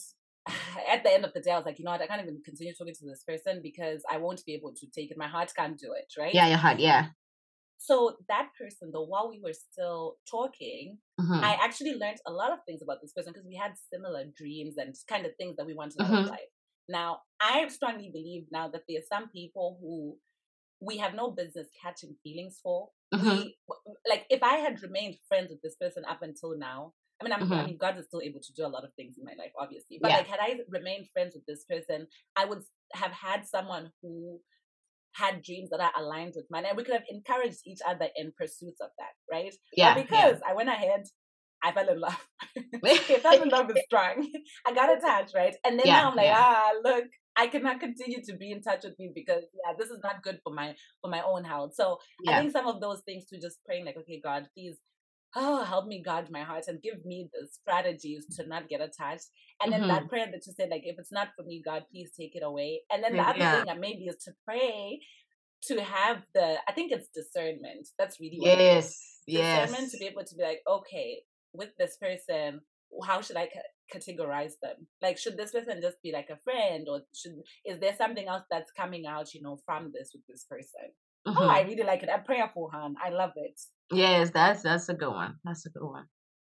at 0.88 1.02
the 1.04 1.10
end 1.12 1.24
of 1.24 1.32
the 1.34 1.40
day, 1.40 1.50
I 1.50 1.56
was 1.56 1.66
like, 1.66 1.78
you 1.78 1.84
know 1.84 1.90
what, 1.92 2.02
I 2.02 2.06
can't 2.06 2.22
even 2.22 2.42
continue 2.44 2.74
talking 2.74 2.94
to 2.94 3.06
this 3.06 3.24
person 3.24 3.60
because 3.62 4.02
I 4.10 4.18
won't 4.18 4.44
be 4.44 4.54
able 4.54 4.74
to 4.74 4.86
take 4.90 5.10
it. 5.10 5.18
My 5.18 5.28
heart 5.28 5.52
can't 5.56 5.78
do 5.78 5.92
it, 5.92 6.12
right? 6.18 6.40
Yeah, 6.40 6.46
your 6.46 6.58
heart, 6.58 6.78
yeah. 6.80 7.10
So 7.78 8.16
that 8.28 8.50
person, 8.58 8.90
though, 8.92 9.04
while 9.04 9.28
we 9.28 9.40
were 9.40 9.52
still 9.52 10.16
talking, 10.30 10.98
Mhm, 11.18 11.42
I 11.42 11.54
actually 11.60 11.94
learned 11.94 12.18
a 12.26 12.32
lot 12.32 12.52
of 12.52 12.60
things 12.64 12.82
about 12.82 13.00
this 13.02 13.12
person 13.12 13.32
because 13.32 13.46
we 13.46 13.54
had 13.56 13.74
similar 13.92 14.24
dreams 14.24 14.76
and 14.78 14.94
kind 15.06 15.26
of 15.26 15.36
things 15.36 15.56
that 15.56 15.66
we 15.66 15.74
wanted 15.74 16.00
Mhm. 16.00 16.06
of 16.06 16.24
life. 16.24 16.48
Now, 16.88 17.22
I 17.40 17.66
strongly 17.68 18.10
believe 18.10 18.46
now 18.50 18.68
that 18.68 18.84
there 18.88 18.98
are 19.00 19.02
some 19.02 19.28
people 19.28 19.78
who 19.80 20.18
we 20.80 20.98
have 20.98 21.14
no 21.14 21.30
business 21.30 21.68
catching 21.80 22.16
feelings 22.22 22.60
for. 22.62 22.90
mhm. 23.12 23.42
We 23.42 23.58
like 24.08 24.26
if 24.30 24.42
I 24.42 24.56
had 24.56 24.82
remained 24.82 25.18
friends 25.28 25.50
with 25.50 25.62
this 25.62 25.76
person 25.76 26.04
up 26.06 26.22
until 26.22 26.56
now. 26.56 26.94
I 27.20 27.24
mean, 27.24 27.32
I'm, 27.32 27.50
I 27.52 27.64
mean, 27.64 27.78
God 27.78 27.98
is 27.98 28.06
still 28.06 28.20
able 28.22 28.40
to 28.40 28.52
do 28.54 28.66
a 28.66 28.68
lot 28.68 28.84
of 28.84 28.92
things 28.94 29.16
in 29.18 29.24
my 29.24 29.32
life, 29.38 29.52
obviously. 29.58 29.98
But 30.02 30.10
Yeah. 30.10 30.18
like, 30.18 30.26
had 30.26 30.40
I 30.40 30.58
remained 30.68 31.08
friends 31.12 31.34
with 31.34 31.46
this 31.46 31.64
person, 31.64 32.06
I 32.36 32.44
would 32.44 32.62
have 32.94 33.12
had 33.12 33.46
someone 33.46 33.90
who 34.02 34.40
had 35.14 35.42
dreams 35.42 35.70
that 35.70 35.80
are 35.80 35.92
aligned 35.98 36.34
with 36.36 36.46
mine, 36.50 36.64
and 36.66 36.76
we 36.76 36.84
could 36.84 36.94
have 36.94 37.04
encouraged 37.08 37.60
each 37.66 37.80
other 37.86 38.08
in 38.16 38.32
pursuits 38.36 38.80
of 38.80 38.90
that, 38.98 39.12
right? 39.30 39.54
Yeah, 39.74 39.94
But 39.94 40.02
yeah. 40.12 40.28
because 40.28 40.40
I 40.46 40.54
went 40.54 40.68
ahead, 40.68 41.04
I 41.62 41.72
fell 41.72 41.88
in 41.88 42.00
love. 42.00 42.28
okay, 42.84 43.18
fell 43.20 43.42
in 43.42 43.48
love 43.48 43.70
is 43.70 43.80
strong. 43.86 44.28
I 44.66 44.74
got 44.74 44.96
attached, 44.96 45.34
right? 45.34 45.56
And 45.64 45.78
then 45.78 45.86
Yeah, 45.86 46.00
now 46.00 46.10
I'm 46.10 46.16
like, 46.16 46.26
yeah. 46.26 46.44
ah, 46.44 46.72
look, 46.84 47.04
I 47.34 47.46
cannot 47.48 47.80
continue 47.80 48.22
to 48.24 48.36
be 48.36 48.52
in 48.52 48.62
touch 48.62 48.84
with 48.84 48.94
you 48.98 49.12
because 49.14 49.44
yeah, 49.54 49.72
this 49.78 49.88
is 49.90 50.00
not 50.02 50.22
good 50.22 50.38
for 50.44 50.52
my 50.52 50.74
for 51.00 51.10
my 51.10 51.22
own 51.22 51.44
health. 51.44 51.74
So 51.74 51.98
I 52.28 52.34
think 52.34 52.52
some 52.52 52.66
of 52.66 52.80
those 52.80 53.00
things 53.06 53.26
to 53.26 53.40
just 53.40 53.64
praying 53.64 53.86
like, 53.86 53.96
okay, 53.96 54.20
God, 54.22 54.48
please, 54.54 54.78
oh, 55.36 55.62
help 55.64 55.86
me 55.86 56.02
guard 56.02 56.30
my 56.30 56.42
heart 56.42 56.64
and 56.66 56.82
give 56.82 57.04
me 57.04 57.28
the 57.32 57.46
strategies 57.46 58.26
to 58.36 58.46
not 58.46 58.68
get 58.68 58.80
attached. 58.80 59.26
And 59.62 59.72
then 59.72 59.82
Mhm. 59.82 59.88
that 59.88 60.08
prayer 60.08 60.26
that 60.26 60.46
you 60.46 60.52
said, 60.54 60.70
like, 60.70 60.82
if 60.84 60.98
it's 60.98 61.12
not 61.12 61.28
for 61.36 61.44
me, 61.44 61.62
God, 61.64 61.84
please 61.92 62.10
take 62.18 62.34
it 62.34 62.42
away. 62.42 62.82
And 62.90 63.04
then 63.04 63.12
the 63.12 63.18
Yeah. 63.18 63.30
other 63.30 63.38
thing 63.50 63.66
that 63.66 63.78
maybe 63.80 64.06
is 64.06 64.16
to 64.24 64.32
pray 64.44 65.00
to 65.62 65.82
have 65.82 66.22
the, 66.34 66.58
I 66.68 66.72
think 66.72 66.92
it's 66.92 67.08
discernment. 67.08 67.88
That's 67.98 68.20
really 68.20 68.40
what 68.40 68.52
it 68.54 68.62
is 68.62 68.96
Yes, 69.26 69.52
discernment 69.52 69.82
yes. 69.82 69.92
to 69.92 69.98
be 69.98 70.06
able 70.06 70.24
to 70.24 70.34
be 70.36 70.42
like, 70.42 70.62
okay, 70.66 71.22
with 71.52 71.70
this 71.78 71.96
person, 71.96 72.60
how 73.04 73.20
should 73.20 73.36
I 73.36 73.48
ca- 73.48 73.98
categorize 73.98 74.52
them? 74.62 74.86
Like, 75.02 75.18
should 75.18 75.36
this 75.36 75.52
person 75.52 75.80
just 75.82 76.00
be 76.02 76.12
like 76.12 76.30
a 76.30 76.38
friend, 76.44 76.86
or 76.88 77.02
should 77.14 77.32
is 77.64 77.80
there 77.80 77.94
something 77.96 78.28
else 78.28 78.44
that's 78.50 78.70
coming 78.72 79.06
out, 79.06 79.34
you 79.34 79.42
know, 79.42 79.58
from 79.66 79.92
this 79.92 80.10
with 80.14 80.26
this 80.28 80.44
person? 80.44 80.92
Oh, 81.26 81.48
I 81.48 81.62
Mhm. 81.62 81.68
really 81.68 81.82
like 81.82 82.02
it. 82.02 82.08
A 82.08 82.18
prayerful 82.18 82.70
hand. 82.70 82.96
I 83.02 83.10
love 83.10 83.32
it. 83.36 83.60
Yes, 83.92 84.30
that's 84.30 84.62
that's 84.62 84.88
a 84.88 84.94
good 84.94 85.10
one. 85.12 85.38
That's 85.44 85.66
a 85.66 85.70
good 85.70 85.84
one. 85.86 86.06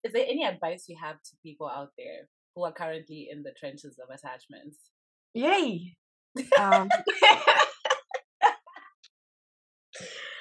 Is 0.04 0.12
there 0.12 0.26
any 0.26 0.44
advice 0.44 0.88
you 0.88 0.96
have 1.00 1.16
to 1.22 1.36
people 1.42 1.68
out 1.68 1.90
there 1.98 2.28
who 2.54 2.64
are 2.64 2.72
currently 2.72 3.28
in 3.30 3.42
the 3.42 3.52
trenches 3.58 3.98
of 3.98 4.08
attachments? 4.10 4.78
Yay. 5.34 5.96
Um, 6.58 6.88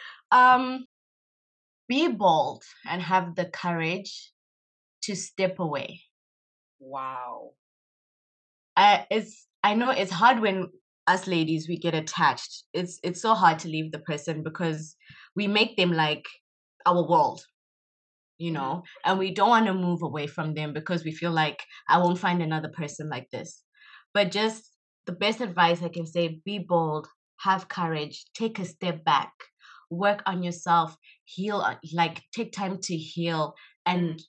um, 0.31 0.85
be 1.87 2.07
bold 2.07 2.63
and 2.85 3.01
have 3.01 3.35
the 3.35 3.45
courage 3.45 4.31
to 5.03 5.15
step 5.15 5.59
away. 5.59 6.01
Wow. 6.79 7.53
I 8.75 9.05
it's 9.09 9.47
I 9.63 9.75
know 9.75 9.91
it's 9.91 10.11
hard 10.11 10.39
when 10.41 10.69
us 11.07 11.27
ladies 11.27 11.67
we 11.67 11.77
get 11.77 11.95
attached. 11.95 12.63
It's 12.73 12.99
it's 13.03 13.21
so 13.21 13.33
hard 13.33 13.59
to 13.59 13.67
leave 13.67 13.91
the 13.91 13.99
person 13.99 14.43
because 14.43 14.95
we 15.35 15.47
make 15.47 15.77
them 15.77 15.91
like 15.93 16.25
our 16.85 17.07
world. 17.07 17.43
You 18.37 18.51
Mm-hmm. 18.51 18.51
know, 18.51 18.83
and 19.05 19.17
we 19.19 19.31
don't 19.33 19.49
want 19.49 19.65
to 19.67 19.73
move 19.73 20.01
away 20.01 20.27
from 20.27 20.53
them 20.55 20.73
because 20.73 21.05
we 21.05 21.11
feel 21.13 21.31
like 21.31 21.63
I 21.89 21.97
won't 21.99 22.19
find 22.19 22.41
another 22.41 22.69
person 22.69 23.09
like 23.09 23.29
this. 23.31 23.63
But 24.13 24.31
just 24.31 24.77
the 25.05 25.13
best 25.13 25.39
advice 25.41 25.81
I 25.81 25.89
can 25.89 26.05
say 26.05 26.41
be 26.45 26.59
bold, 26.59 27.07
have 27.39 27.69
courage, 27.69 28.25
take 28.33 28.59
a 28.59 28.65
step 28.65 29.05
back, 29.05 29.31
work 29.89 30.21
on 30.25 30.43
yourself, 30.43 30.97
heal, 31.25 31.57
uh, 31.57 31.75
like 31.93 32.23
take 32.33 32.51
time 32.51 32.79
to 32.81 32.97
heal 32.97 33.55
and 33.85 34.21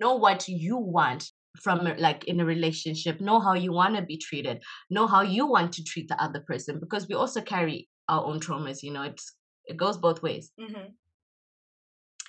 know 0.00 0.14
what 0.16 0.48
you 0.48 0.76
want 0.76 1.32
from 1.62 1.80
like 1.98 2.24
in 2.24 2.40
a 2.40 2.44
relationship 2.44 3.20
know 3.20 3.40
how 3.40 3.54
you 3.54 3.72
want 3.72 3.96
to 3.96 4.02
be 4.02 4.16
treated 4.16 4.62
know 4.90 5.06
how 5.06 5.22
you 5.22 5.46
want 5.46 5.72
to 5.72 5.84
treat 5.84 6.08
the 6.08 6.22
other 6.22 6.40
person 6.46 6.78
because 6.80 7.08
we 7.08 7.14
also 7.14 7.40
carry 7.40 7.88
our 8.08 8.24
own 8.24 8.40
traumas 8.40 8.82
you 8.82 8.92
know 8.92 9.02
it's 9.02 9.34
it 9.66 9.76
goes 9.76 9.98
both 9.98 10.22
ways. 10.22 10.52
Hmm 10.58 10.88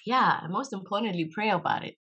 yeah 0.06 0.40
and 0.44 0.52
most 0.52 0.74
importantly 0.74 1.30
pray 1.32 1.50
about 1.50 1.84
it. 1.84 1.96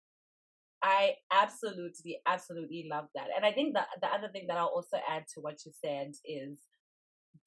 I 0.84 1.16
absolutely, 1.32 2.20
absolutely 2.28 2.88
love 2.88 3.08
that. 3.16 3.28
And 3.36 3.44
I 3.44 3.52
think 3.52 3.74
that 3.74 3.88
the 4.02 4.08
other 4.08 4.28
thing 4.28 4.46
that 4.48 4.58
I'll 4.58 4.68
also 4.68 4.98
add 5.10 5.24
to 5.34 5.42
what 5.42 5.66
you 5.66 5.72
said 5.84 6.12
is 6.24 6.60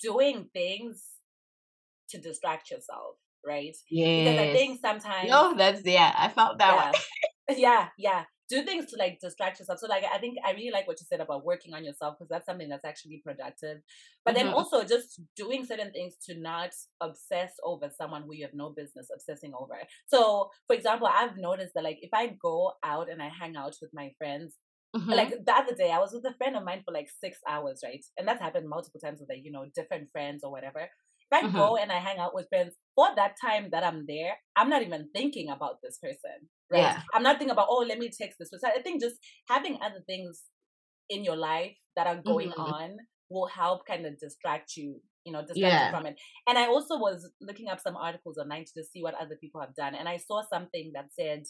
doing 0.03 0.49
things 0.53 1.05
to 2.11 2.19
distract 2.19 2.71
yourself, 2.71 3.17
right? 3.47 3.77
Because 3.91 4.39
I 4.41 4.53
think 4.53 4.81
sometimes 4.81 5.29
no 5.29 5.55
that's 5.57 5.85
yeah 5.85 6.13
i 6.17 6.29
felt 6.29 6.59
that 6.59 6.75
yeah. 6.75 6.93
One 7.49 7.59
yeah 7.59 7.89
yeah 7.97 8.25
do 8.49 8.63
things 8.63 8.87
to 8.87 8.97
like 8.97 9.19
distract 9.21 9.59
yourself 9.59 9.79
so 9.79 9.87
like 9.87 10.05
i 10.13 10.19
think 10.19 10.37
i 10.45 10.53
really 10.53 10.71
like 10.71 10.87
what 10.87 10.99
you 11.01 11.07
said 11.09 11.21
about 11.21 11.45
working 11.45 11.75
on 11.75 11.85
yourself 11.85 12.17
because 12.19 12.29
that's 12.29 12.47
something 12.47 12.69
that's 12.69 12.85
actually 12.85 13.21
productive 13.25 13.79
but 14.25 14.35
then 14.35 14.47
Mhm. 14.47 14.49
also 14.49 14.85
just 14.85 15.21
doing 15.37 15.65
certain 15.65 15.93
things 15.93 16.17
to 16.25 16.35
not 16.39 16.71
obsess 17.01 17.53
over 17.65 17.91
someone 17.91 18.23
who 18.23 18.35
you 18.35 18.45
have 18.45 18.55
no 18.55 18.71
business 18.71 19.09
obsessing 19.15 19.53
over 19.59 19.77
so 20.07 20.51
for 20.67 20.75
example 20.77 21.09
i've 21.13 21.37
noticed 21.37 21.73
that 21.75 21.85
like 21.85 21.99
if 22.01 22.11
i 22.13 22.27
go 22.43 22.73
out 22.85 23.11
and 23.11 23.23
i 23.23 23.29
hang 23.29 23.57
out 23.57 23.75
with 23.81 23.91
my 23.93 24.11
friends 24.19 24.57
Mhm. 24.95 25.13
like 25.13 25.31
the 25.45 25.55
other 25.55 25.75
day 25.75 25.91
i 25.91 25.99
was 25.99 26.13
with 26.13 26.25
a 26.27 26.37
friend 26.37 26.57
of 26.57 26.65
mine 26.65 26.83
for 26.85 26.93
like 26.93 27.09
six 27.21 27.39
hours 27.49 27.81
right 27.85 28.05
and 28.17 28.27
that's 28.29 28.41
happened 28.43 28.69
multiple 28.69 29.01
times 29.01 29.21
with 29.21 29.29
like 29.29 29.45
you 29.45 29.51
know 29.53 29.67
different 29.75 30.09
friends 30.11 30.45
or 30.45 30.51
whatever 30.51 30.81
if 30.81 31.33
i 31.33 31.43
Mhm. 31.43 31.51
go 31.51 31.77
and 31.77 31.91
i 31.91 31.99
hang 31.99 32.19
out 32.19 32.35
with 32.35 32.49
friends 32.49 32.75
for 32.95 33.09
that 33.17 33.35
time 33.41 33.69
that 33.71 33.85
i'm 33.85 34.05
there 34.07 34.35
i'm 34.57 34.69
not 34.69 34.83
even 34.83 35.09
thinking 35.15 35.49
about 35.49 35.77
this 35.83 35.99
person 35.99 36.49
right. 36.71 36.83
Yeah. 36.83 37.03
i'm 37.15 37.23
not 37.23 37.39
thinking 37.39 37.53
about 37.53 37.69
oh 37.71 37.85
let 37.89 37.99
me 37.99 38.11
text 38.11 38.39
this 38.39 38.51
i 38.65 38.81
think 38.83 39.01
just 39.01 39.17
having 39.49 39.79
other 39.83 40.03
things 40.07 40.45
in 41.09 41.25
your 41.25 41.37
life 41.37 41.77
that 41.97 42.07
are 42.07 42.23
going 42.23 42.51
Mhm. 42.51 42.59
on 42.59 42.97
will 43.31 43.47
help 43.47 43.87
kind 43.87 44.07
of 44.07 44.19
distract 44.19 44.77
you 44.77 45.01
you 45.25 45.33
know 45.33 45.41
distract 45.43 45.57
Yeah. 45.57 45.87
you 45.87 45.91
from 45.91 46.07
it. 46.07 46.19
And 46.47 46.57
i 46.59 46.67
also 46.67 46.99
was 46.99 47.31
looking 47.41 47.69
up 47.69 47.81
some 47.81 47.97
articles 47.97 48.39
online 48.39 48.65
to 48.65 48.73
just 48.75 48.93
see 48.93 49.03
what 49.03 49.15
other 49.15 49.37
people 49.37 49.61
have 49.61 49.75
done 49.75 49.95
and 49.95 50.09
i 50.09 50.17
saw 50.17 50.43
something 50.43 50.93
that 50.95 51.13
said 51.13 51.43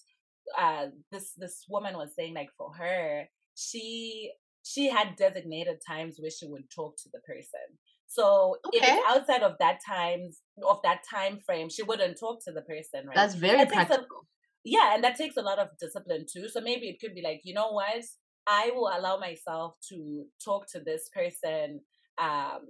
uh 0.57 0.87
this 1.13 1.33
this 1.37 1.65
woman 1.69 1.97
was 1.97 2.11
saying 2.17 2.35
like 2.35 2.49
for 2.57 2.73
her 2.75 3.29
she 3.55 4.33
she 4.65 4.89
had 4.89 5.17
designated 5.17 5.79
times 5.87 6.17
where 6.19 6.31
she 6.31 6.47
would 6.47 6.65
talk 6.75 6.97
to 6.99 7.09
the 7.13 7.21
person. 7.21 7.67
So 8.07 8.57
if 8.73 8.83
it's 8.83 9.07
outside 9.09 9.43
of 9.43 9.57
that 9.61 9.79
times 9.87 10.41
of 10.67 10.81
that 10.83 11.01
time 11.09 11.39
frame 11.45 11.69
she 11.69 11.83
wouldn't 11.83 12.19
talk 12.19 12.43
to 12.45 12.53
the 12.53 12.63
person 12.63 13.07
right? 13.07 13.15
That's 13.15 13.35
very 13.35 13.65
practical 13.67 14.27
yeah 14.65 14.95
and 14.95 15.05
that 15.05 15.17
takes 15.17 15.37
a 15.37 15.43
lot 15.43 15.59
of 15.59 15.69
discipline 15.81 16.25
too 16.31 16.49
so 16.49 16.61
maybe 16.61 16.89
it 16.89 17.01
could 17.01 17.15
be 17.15 17.23
like 17.23 17.41
you 17.45 17.55
know 17.55 17.71
what 17.73 18.05
i 18.47 18.71
will 18.75 18.91
allow 18.95 19.19
myself 19.19 19.75
to 19.89 20.25
talk 20.45 20.67
to 20.71 20.81
this 20.81 21.09
person 21.15 21.81
um 22.19 22.61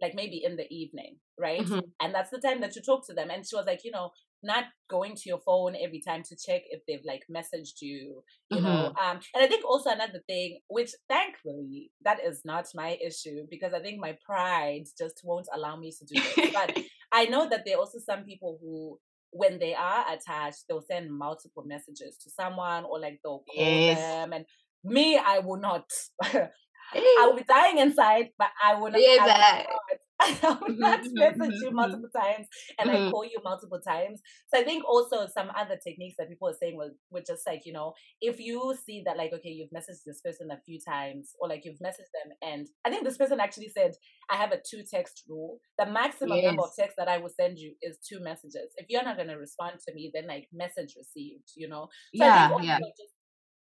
like 0.00 0.14
maybe 0.14 0.42
in 0.44 0.56
the 0.56 0.66
evening 0.72 1.16
right 1.38 1.66
Mhm. 1.66 1.82
and 2.00 2.14
that's 2.14 2.30
the 2.30 2.38
time 2.40 2.60
that 2.60 2.74
you 2.76 2.82
talk 2.82 3.06
to 3.06 3.14
them 3.14 3.30
and 3.30 3.46
she 3.46 3.56
was 3.56 3.66
like 3.66 3.84
you 3.84 3.90
know 3.90 4.10
not 4.42 4.64
going 4.88 5.14
to 5.16 5.22
your 5.28 5.38
phone 5.40 5.74
every 5.74 6.00
time 6.00 6.22
to 6.22 6.36
check 6.36 6.62
if 6.70 6.80
they've 6.86 7.04
like 7.04 7.24
messaged 7.34 7.80
you 7.80 8.22
you 8.48 8.60
know 8.60 8.92
Mm-hmm. 8.92 8.98
um 8.98 9.20
and 9.34 9.42
i 9.44 9.46
think 9.46 9.64
also 9.64 9.90
another 9.90 10.20
thing 10.26 10.60
which 10.68 10.90
thankfully 11.08 11.90
that 12.04 12.18
is 12.24 12.42
not 12.44 12.66
my 12.74 12.96
issue 13.04 13.46
because 13.50 13.72
i 13.72 13.80
think 13.80 13.98
my 13.98 14.16
pride 14.24 14.84
just 14.98 15.20
won't 15.24 15.48
allow 15.54 15.76
me 15.76 15.90
to 15.90 16.04
do 16.04 16.20
this 16.36 16.52
but 16.52 16.76
i 17.12 17.24
know 17.26 17.48
that 17.48 17.64
there 17.64 17.76
are 17.76 17.80
also 17.80 17.98
some 17.98 18.24
people 18.24 18.58
who 18.60 18.98
when 19.30 19.58
they 19.58 19.74
are 19.74 20.04
attached 20.12 20.64
they'll 20.68 20.82
send 20.82 21.10
multiple 21.10 21.64
messages 21.66 22.16
to 22.18 22.30
someone 22.30 22.84
or 22.84 22.98
like 23.00 23.20
they'll 23.22 23.44
call 23.54 23.54
Yes. 23.54 23.98
them 23.98 24.32
and 24.32 24.44
me 24.84 25.18
i 25.18 25.38
will 25.38 25.58
not 25.58 25.90
I 26.94 27.26
will 27.26 27.36
be 27.36 27.42
dying 27.42 27.78
inside, 27.78 28.30
but 28.38 28.48
I 28.62 28.74
will 28.74 28.90
not. 28.90 29.00
Yes, 29.00 29.18
I 29.20 29.24
will 29.24 29.32
not, 29.32 29.98
I 30.20 30.58
will 30.60 30.74
not 30.78 31.00
Mhm, 31.08 31.14
message 31.14 31.56
mhm, 31.56 31.60
you 31.60 31.70
mhm. 31.70 31.70
multiple 31.72 32.08
times 32.16 32.46
and 32.78 32.90
I 32.90 33.00
Mhm. 33.00 33.08
call 33.08 33.24
you 33.24 33.38
multiple 33.44 33.80
times. 33.80 34.22
So 34.52 34.58
I 34.60 34.64
think 34.64 34.84
also 34.84 35.26
some 35.26 35.50
other 35.56 35.76
techniques 35.76 36.16
that 36.18 36.28
people 36.28 36.48
are 36.48 36.54
saying 36.60 36.76
were, 36.76 36.92
were 37.10 37.20
just 37.26 37.46
like, 37.46 37.66
you 37.66 37.72
know, 37.72 37.94
if 38.20 38.40
you 38.40 38.74
see 38.84 39.02
that 39.04 39.16
like, 39.18 39.32
okay, 39.34 39.50
you've 39.50 39.70
messaged 39.70 40.04
this 40.06 40.20
person 40.22 40.50
a 40.50 40.60
few 40.64 40.78
times 40.80 41.32
or 41.40 41.48
like 41.48 41.64
you've 41.64 41.80
messaged 41.80 42.12
them 42.14 42.32
and 42.42 42.66
I 42.84 42.90
think 42.90 43.04
this 43.04 43.18
person 43.18 43.40
actually 43.40 43.68
said, 43.68 43.92
I 44.30 44.36
have 44.36 44.52
a 44.52 44.60
two 44.60 44.82
text 44.90 45.24
rule. 45.28 45.60
The 45.78 45.86
maximum 45.86 46.42
number 46.42 46.62
of 46.62 46.70
Yes. 46.70 46.78
texts 46.78 46.96
that 46.98 47.08
I 47.08 47.18
will 47.18 47.30
send 47.30 47.58
you 47.58 47.74
is 47.82 47.98
two 47.98 48.20
messages. 48.20 48.72
If 48.76 48.86
you're 48.88 49.04
not 49.04 49.16
going 49.16 49.28
to 49.28 49.36
respond 49.36 49.80
to 49.86 49.94
me, 49.94 50.10
then 50.14 50.26
like 50.26 50.48
message 50.52 50.94
received, 50.96 51.50
you 51.56 51.68
know? 51.68 51.88
So 52.14 52.24
I 52.26 52.30
yeah 52.32 52.52
yeah 52.60 52.80
just 52.98 53.14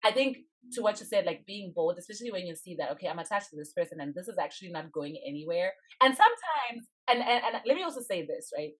I 0.04 0.12
think 0.12 0.38
to 0.72 0.82
what 0.82 1.00
you 1.00 1.06
said, 1.06 1.24
like 1.26 1.46
being 1.46 1.72
bold, 1.74 1.96
especially 1.98 2.30
when 2.32 2.46
you 2.46 2.54
see 2.54 2.76
that, 2.76 2.90
okay, 2.92 3.08
I'm 3.08 3.18
attached 3.18 3.50
to 3.50 3.56
this 3.56 3.72
person 3.72 4.00
and 4.00 4.14
this 4.14 4.28
is 4.28 4.38
actually 4.38 4.70
not 4.70 4.92
going 4.92 5.16
anywhere. 5.26 5.72
And 6.02 6.14
sometimes, 6.16 6.88
and, 7.08 7.20
and, 7.20 7.44
and 7.44 7.62
let 7.66 7.76
me 7.76 7.82
also 7.82 8.00
say 8.00 8.26
this, 8.26 8.50
right? 8.56 8.72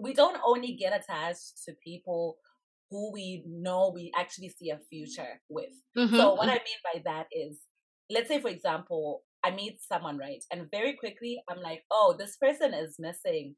We 0.00 0.12
don't 0.14 0.40
only 0.44 0.74
get 0.74 0.92
attached 0.94 1.64
to 1.66 1.74
people 1.84 2.36
who 2.90 3.12
we 3.12 3.44
know 3.46 3.90
we 3.94 4.12
actually 4.16 4.50
see 4.50 4.70
a 4.70 4.78
future 4.90 5.40
with. 5.48 5.72
Mhm, 5.96 6.16
So 6.16 6.34
what 6.34 6.48
mhm. 6.48 6.52
I 6.52 6.54
mean 6.54 6.80
by 6.84 7.02
that 7.04 7.26
is, 7.32 7.60
let's 8.10 8.28
say 8.28 8.40
for 8.40 8.48
example, 8.50 9.24
I 9.44 9.50
meet 9.50 9.82
someone, 9.82 10.18
right? 10.18 10.42
And 10.50 10.70
very 10.70 10.94
quickly 10.94 11.42
I'm 11.48 11.60
like, 11.60 11.84
oh, 11.90 12.14
this 12.18 12.36
person 12.36 12.74
is 12.74 12.96
missing 12.98 13.56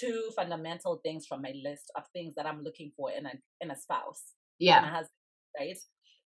two 0.00 0.30
fundamental 0.36 1.00
things 1.02 1.26
from 1.26 1.42
my 1.42 1.52
list 1.64 1.90
of 1.96 2.04
things 2.12 2.34
that 2.36 2.46
I'm 2.46 2.62
looking 2.62 2.92
for 2.96 3.10
in 3.10 3.26
a 3.26 3.32
in 3.60 3.70
a 3.70 3.76
spouse 3.76 4.34
in 4.68 4.68
yeah 4.68 4.84
a 4.84 4.88
husband, 4.90 5.10
right? 5.58 5.78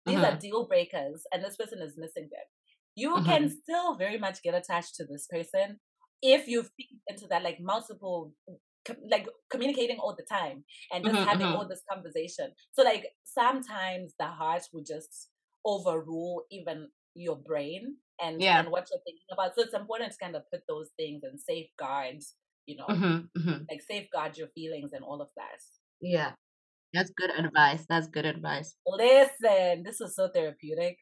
These 0.06 0.24
are 0.24 0.36
Mhm. 0.36 0.39
deal 0.39 0.68
breakers, 0.68 1.24
and 1.32 1.43
this 1.43 1.58
person 1.58 1.82
is 1.82 1.95
missing 1.97 2.30
them. 2.32 2.45
You 2.95 3.22
Mhm. 3.22 3.24
can 3.24 3.49
still 3.49 3.95
very 3.97 4.18
much 4.18 4.41
get 4.41 4.56
attached 4.56 4.95
to 4.95 5.06
this 5.06 5.28
person 5.28 5.80
if 6.22 6.47
you 6.47 6.64
feed 6.64 6.99
into 7.08 7.28
that 7.28 7.43
like 7.43 7.60
multiple, 7.60 8.34
com- 8.86 8.97
like 9.10 9.28
communicating 9.49 9.99
all 9.99 10.16
the 10.16 10.26
time 10.30 10.66
and 10.91 11.06
just 11.06 11.22
Mhm, 11.22 11.24
having 11.24 11.49
mhm. 11.49 11.51
all 11.51 11.68
this 11.68 11.84
conversation. 11.91 12.53
So 12.74 12.84
like 12.84 13.06
sometimes 13.24 14.14
the 14.20 14.28
heart 14.28 14.64
will 14.74 14.84
just 14.84 15.30
overrule 15.66 16.43
even 16.51 16.89
your 17.16 17.36
brain 17.38 17.97
and 18.22 18.43
Yeah. 18.43 18.58
and 18.58 18.70
what 18.72 18.88
you're 18.91 19.01
thinking 19.06 19.28
about. 19.32 19.56
So 19.56 19.62
it's 19.64 19.74
important 19.74 20.12
to 20.14 20.18
kind 20.18 20.36
of 20.36 20.43
put 20.51 20.64
those 20.68 20.89
things 20.97 21.24
and 21.24 21.39
safeguard, 21.39 22.20
you 22.66 22.78
know, 22.78 23.03
like 23.70 23.82
safeguard 23.82 24.38
your 24.38 24.49
feelings 24.49 24.91
and 24.93 25.03
all 25.03 25.22
of 25.22 25.30
that. 25.38 25.60
yeah 26.01 26.36
that's 26.96 27.12
good 27.18 27.32
advice 27.38 27.86
that's 27.88 28.08
good 28.08 28.26
advice 28.26 28.76
Listen, 28.88 29.84
this 29.84 29.98
was 30.00 30.16
so 30.16 30.30
therapeutic. 30.30 30.98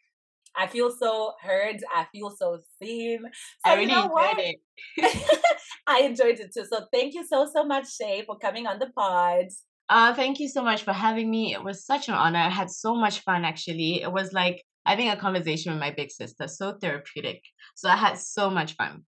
I 0.55 0.67
feel 0.67 0.91
so 0.91 1.33
heard. 1.41 1.83
I 1.93 2.05
feel 2.11 2.31
so 2.31 2.59
seen. 2.81 3.19
So 3.65 3.71
i 3.71 3.73
you 3.73 3.79
really 3.79 3.91
know 3.91 4.03
enjoyed 4.03 4.55
it 4.97 5.35
I 5.87 5.99
enjoyed 6.01 6.39
it 6.39 6.53
too. 6.53 6.65
So 6.65 6.85
thank 6.93 7.13
you 7.13 7.25
so 7.25 7.47
so 7.51 7.63
much, 7.63 7.85
Shae, 7.85 8.25
for 8.25 8.37
coming 8.37 8.67
on 8.67 8.79
the 8.79 8.89
pod. 8.95 9.47
Uh, 9.89 10.13
thank 10.13 10.39
you 10.39 10.47
so 10.47 10.63
much 10.63 10.83
for 10.83 10.93
having 10.93 11.29
me. 11.29 11.53
It 11.53 11.63
was 11.63 11.85
such 11.85 12.07
an 12.07 12.13
honor. 12.13 12.39
I 12.39 12.49
had 12.49 12.69
so 12.69 12.95
much 12.95 13.19
fun 13.19 13.43
actually. 13.45 14.01
It 14.01 14.11
was 14.11 14.31
like 14.31 14.63
having 14.85 15.09
a 15.09 15.17
conversation 15.17 15.73
with 15.73 15.81
my 15.81 15.91
big 15.91 16.11
sister, 16.11 16.47
so 16.47 16.77
therapeutic. 16.79 17.41
So 17.75 17.89
I 17.89 17.95
had 17.95 18.17
so 18.17 18.49
much 18.49 18.75
fun. 18.75 19.03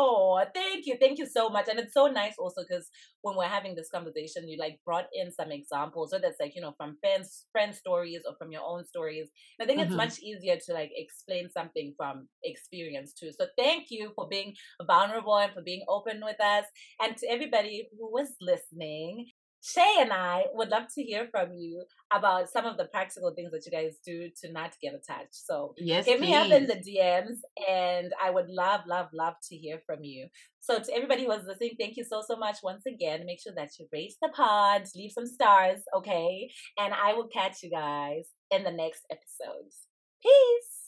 Oh, 0.00 0.44
thank 0.54 0.86
you. 0.86 0.96
Thank 1.00 1.18
you 1.18 1.26
so 1.26 1.48
much. 1.48 1.66
And 1.68 1.78
it's 1.80 1.94
so 1.94 2.06
nice 2.06 2.34
also 2.38 2.62
because 2.62 2.88
when 3.22 3.36
we're 3.36 3.48
having 3.48 3.74
this 3.74 3.88
conversation, 3.90 4.46
you 4.48 4.56
like 4.58 4.78
brought 4.84 5.06
in 5.12 5.32
some 5.32 5.50
examples. 5.50 6.10
So 6.10 6.18
that's 6.18 6.38
like, 6.38 6.54
you 6.54 6.60
know, 6.60 6.74
from 6.76 6.98
friends 7.00 7.46
friend 7.52 7.74
stories 7.74 8.22
or 8.24 8.36
from 8.36 8.52
your 8.52 8.62
own 8.62 8.84
stories. 8.84 9.28
And 9.58 9.64
I 9.64 9.66
think 9.66 9.80
it's 9.84 9.94
Mhm. 9.94 9.96
much 9.96 10.20
easier 10.20 10.56
to 10.66 10.72
like 10.72 10.90
explain 10.94 11.50
something 11.50 11.94
from 11.96 12.28
experience 12.44 13.12
too. 13.12 13.32
So 13.32 13.46
thank 13.58 13.86
you 13.90 14.12
for 14.14 14.28
being 14.28 14.54
vulnerable 14.86 15.36
and 15.38 15.52
for 15.52 15.62
being 15.62 15.84
open 15.88 16.20
with 16.22 16.40
us. 16.40 16.66
And 17.00 17.16
to 17.16 17.28
everybody 17.28 17.88
who 17.98 18.12
was 18.12 18.36
listening, 18.40 19.26
Shae 19.62 20.00
and 20.00 20.12
I 20.12 20.44
would 20.54 20.68
love 20.68 20.84
to 20.94 21.02
hear 21.02 21.28
from 21.30 21.52
you 21.52 21.84
about 22.12 22.48
some 22.48 22.64
of 22.64 22.76
the 22.76 22.84
practical 22.86 23.32
things 23.34 23.50
that 23.50 23.66
you 23.66 23.72
guys 23.72 23.96
do 24.04 24.30
to 24.42 24.52
not 24.52 24.72
get 24.80 24.94
attached. 24.94 25.34
So 25.46 25.74
Yes, 25.76 26.06
hit 26.06 26.20
me 26.20 26.34
up 26.34 26.50
in 26.50 26.66
the 26.66 26.76
DMs 26.76 27.38
and 27.68 28.12
I 28.22 28.30
would 28.30 28.48
love, 28.48 28.82
love, 28.86 29.08
love 29.12 29.34
to 29.48 29.56
hear 29.56 29.80
from 29.84 30.04
you. 30.04 30.28
So 30.60 30.78
to 30.78 30.94
everybody 30.94 31.22
who 31.22 31.28
was 31.28 31.44
listening, 31.46 31.76
thank 31.78 31.96
you 31.96 32.04
so, 32.04 32.22
so 32.26 32.36
much 32.36 32.58
once 32.62 32.84
again. 32.86 33.26
Make 33.26 33.40
sure 33.42 33.54
that 33.56 33.70
you 33.78 33.86
rate 33.92 34.14
the 34.22 34.28
pod, 34.28 34.84
leave 34.94 35.12
some 35.12 35.26
stars, 35.26 35.80
okay? 35.96 36.50
And 36.78 36.94
I 36.94 37.14
will 37.14 37.28
catch 37.28 37.62
you 37.62 37.70
guys 37.70 38.28
in 38.50 38.64
the 38.64 38.70
next 38.72 39.02
episodes. 39.10 39.86
Peace. 40.22 40.78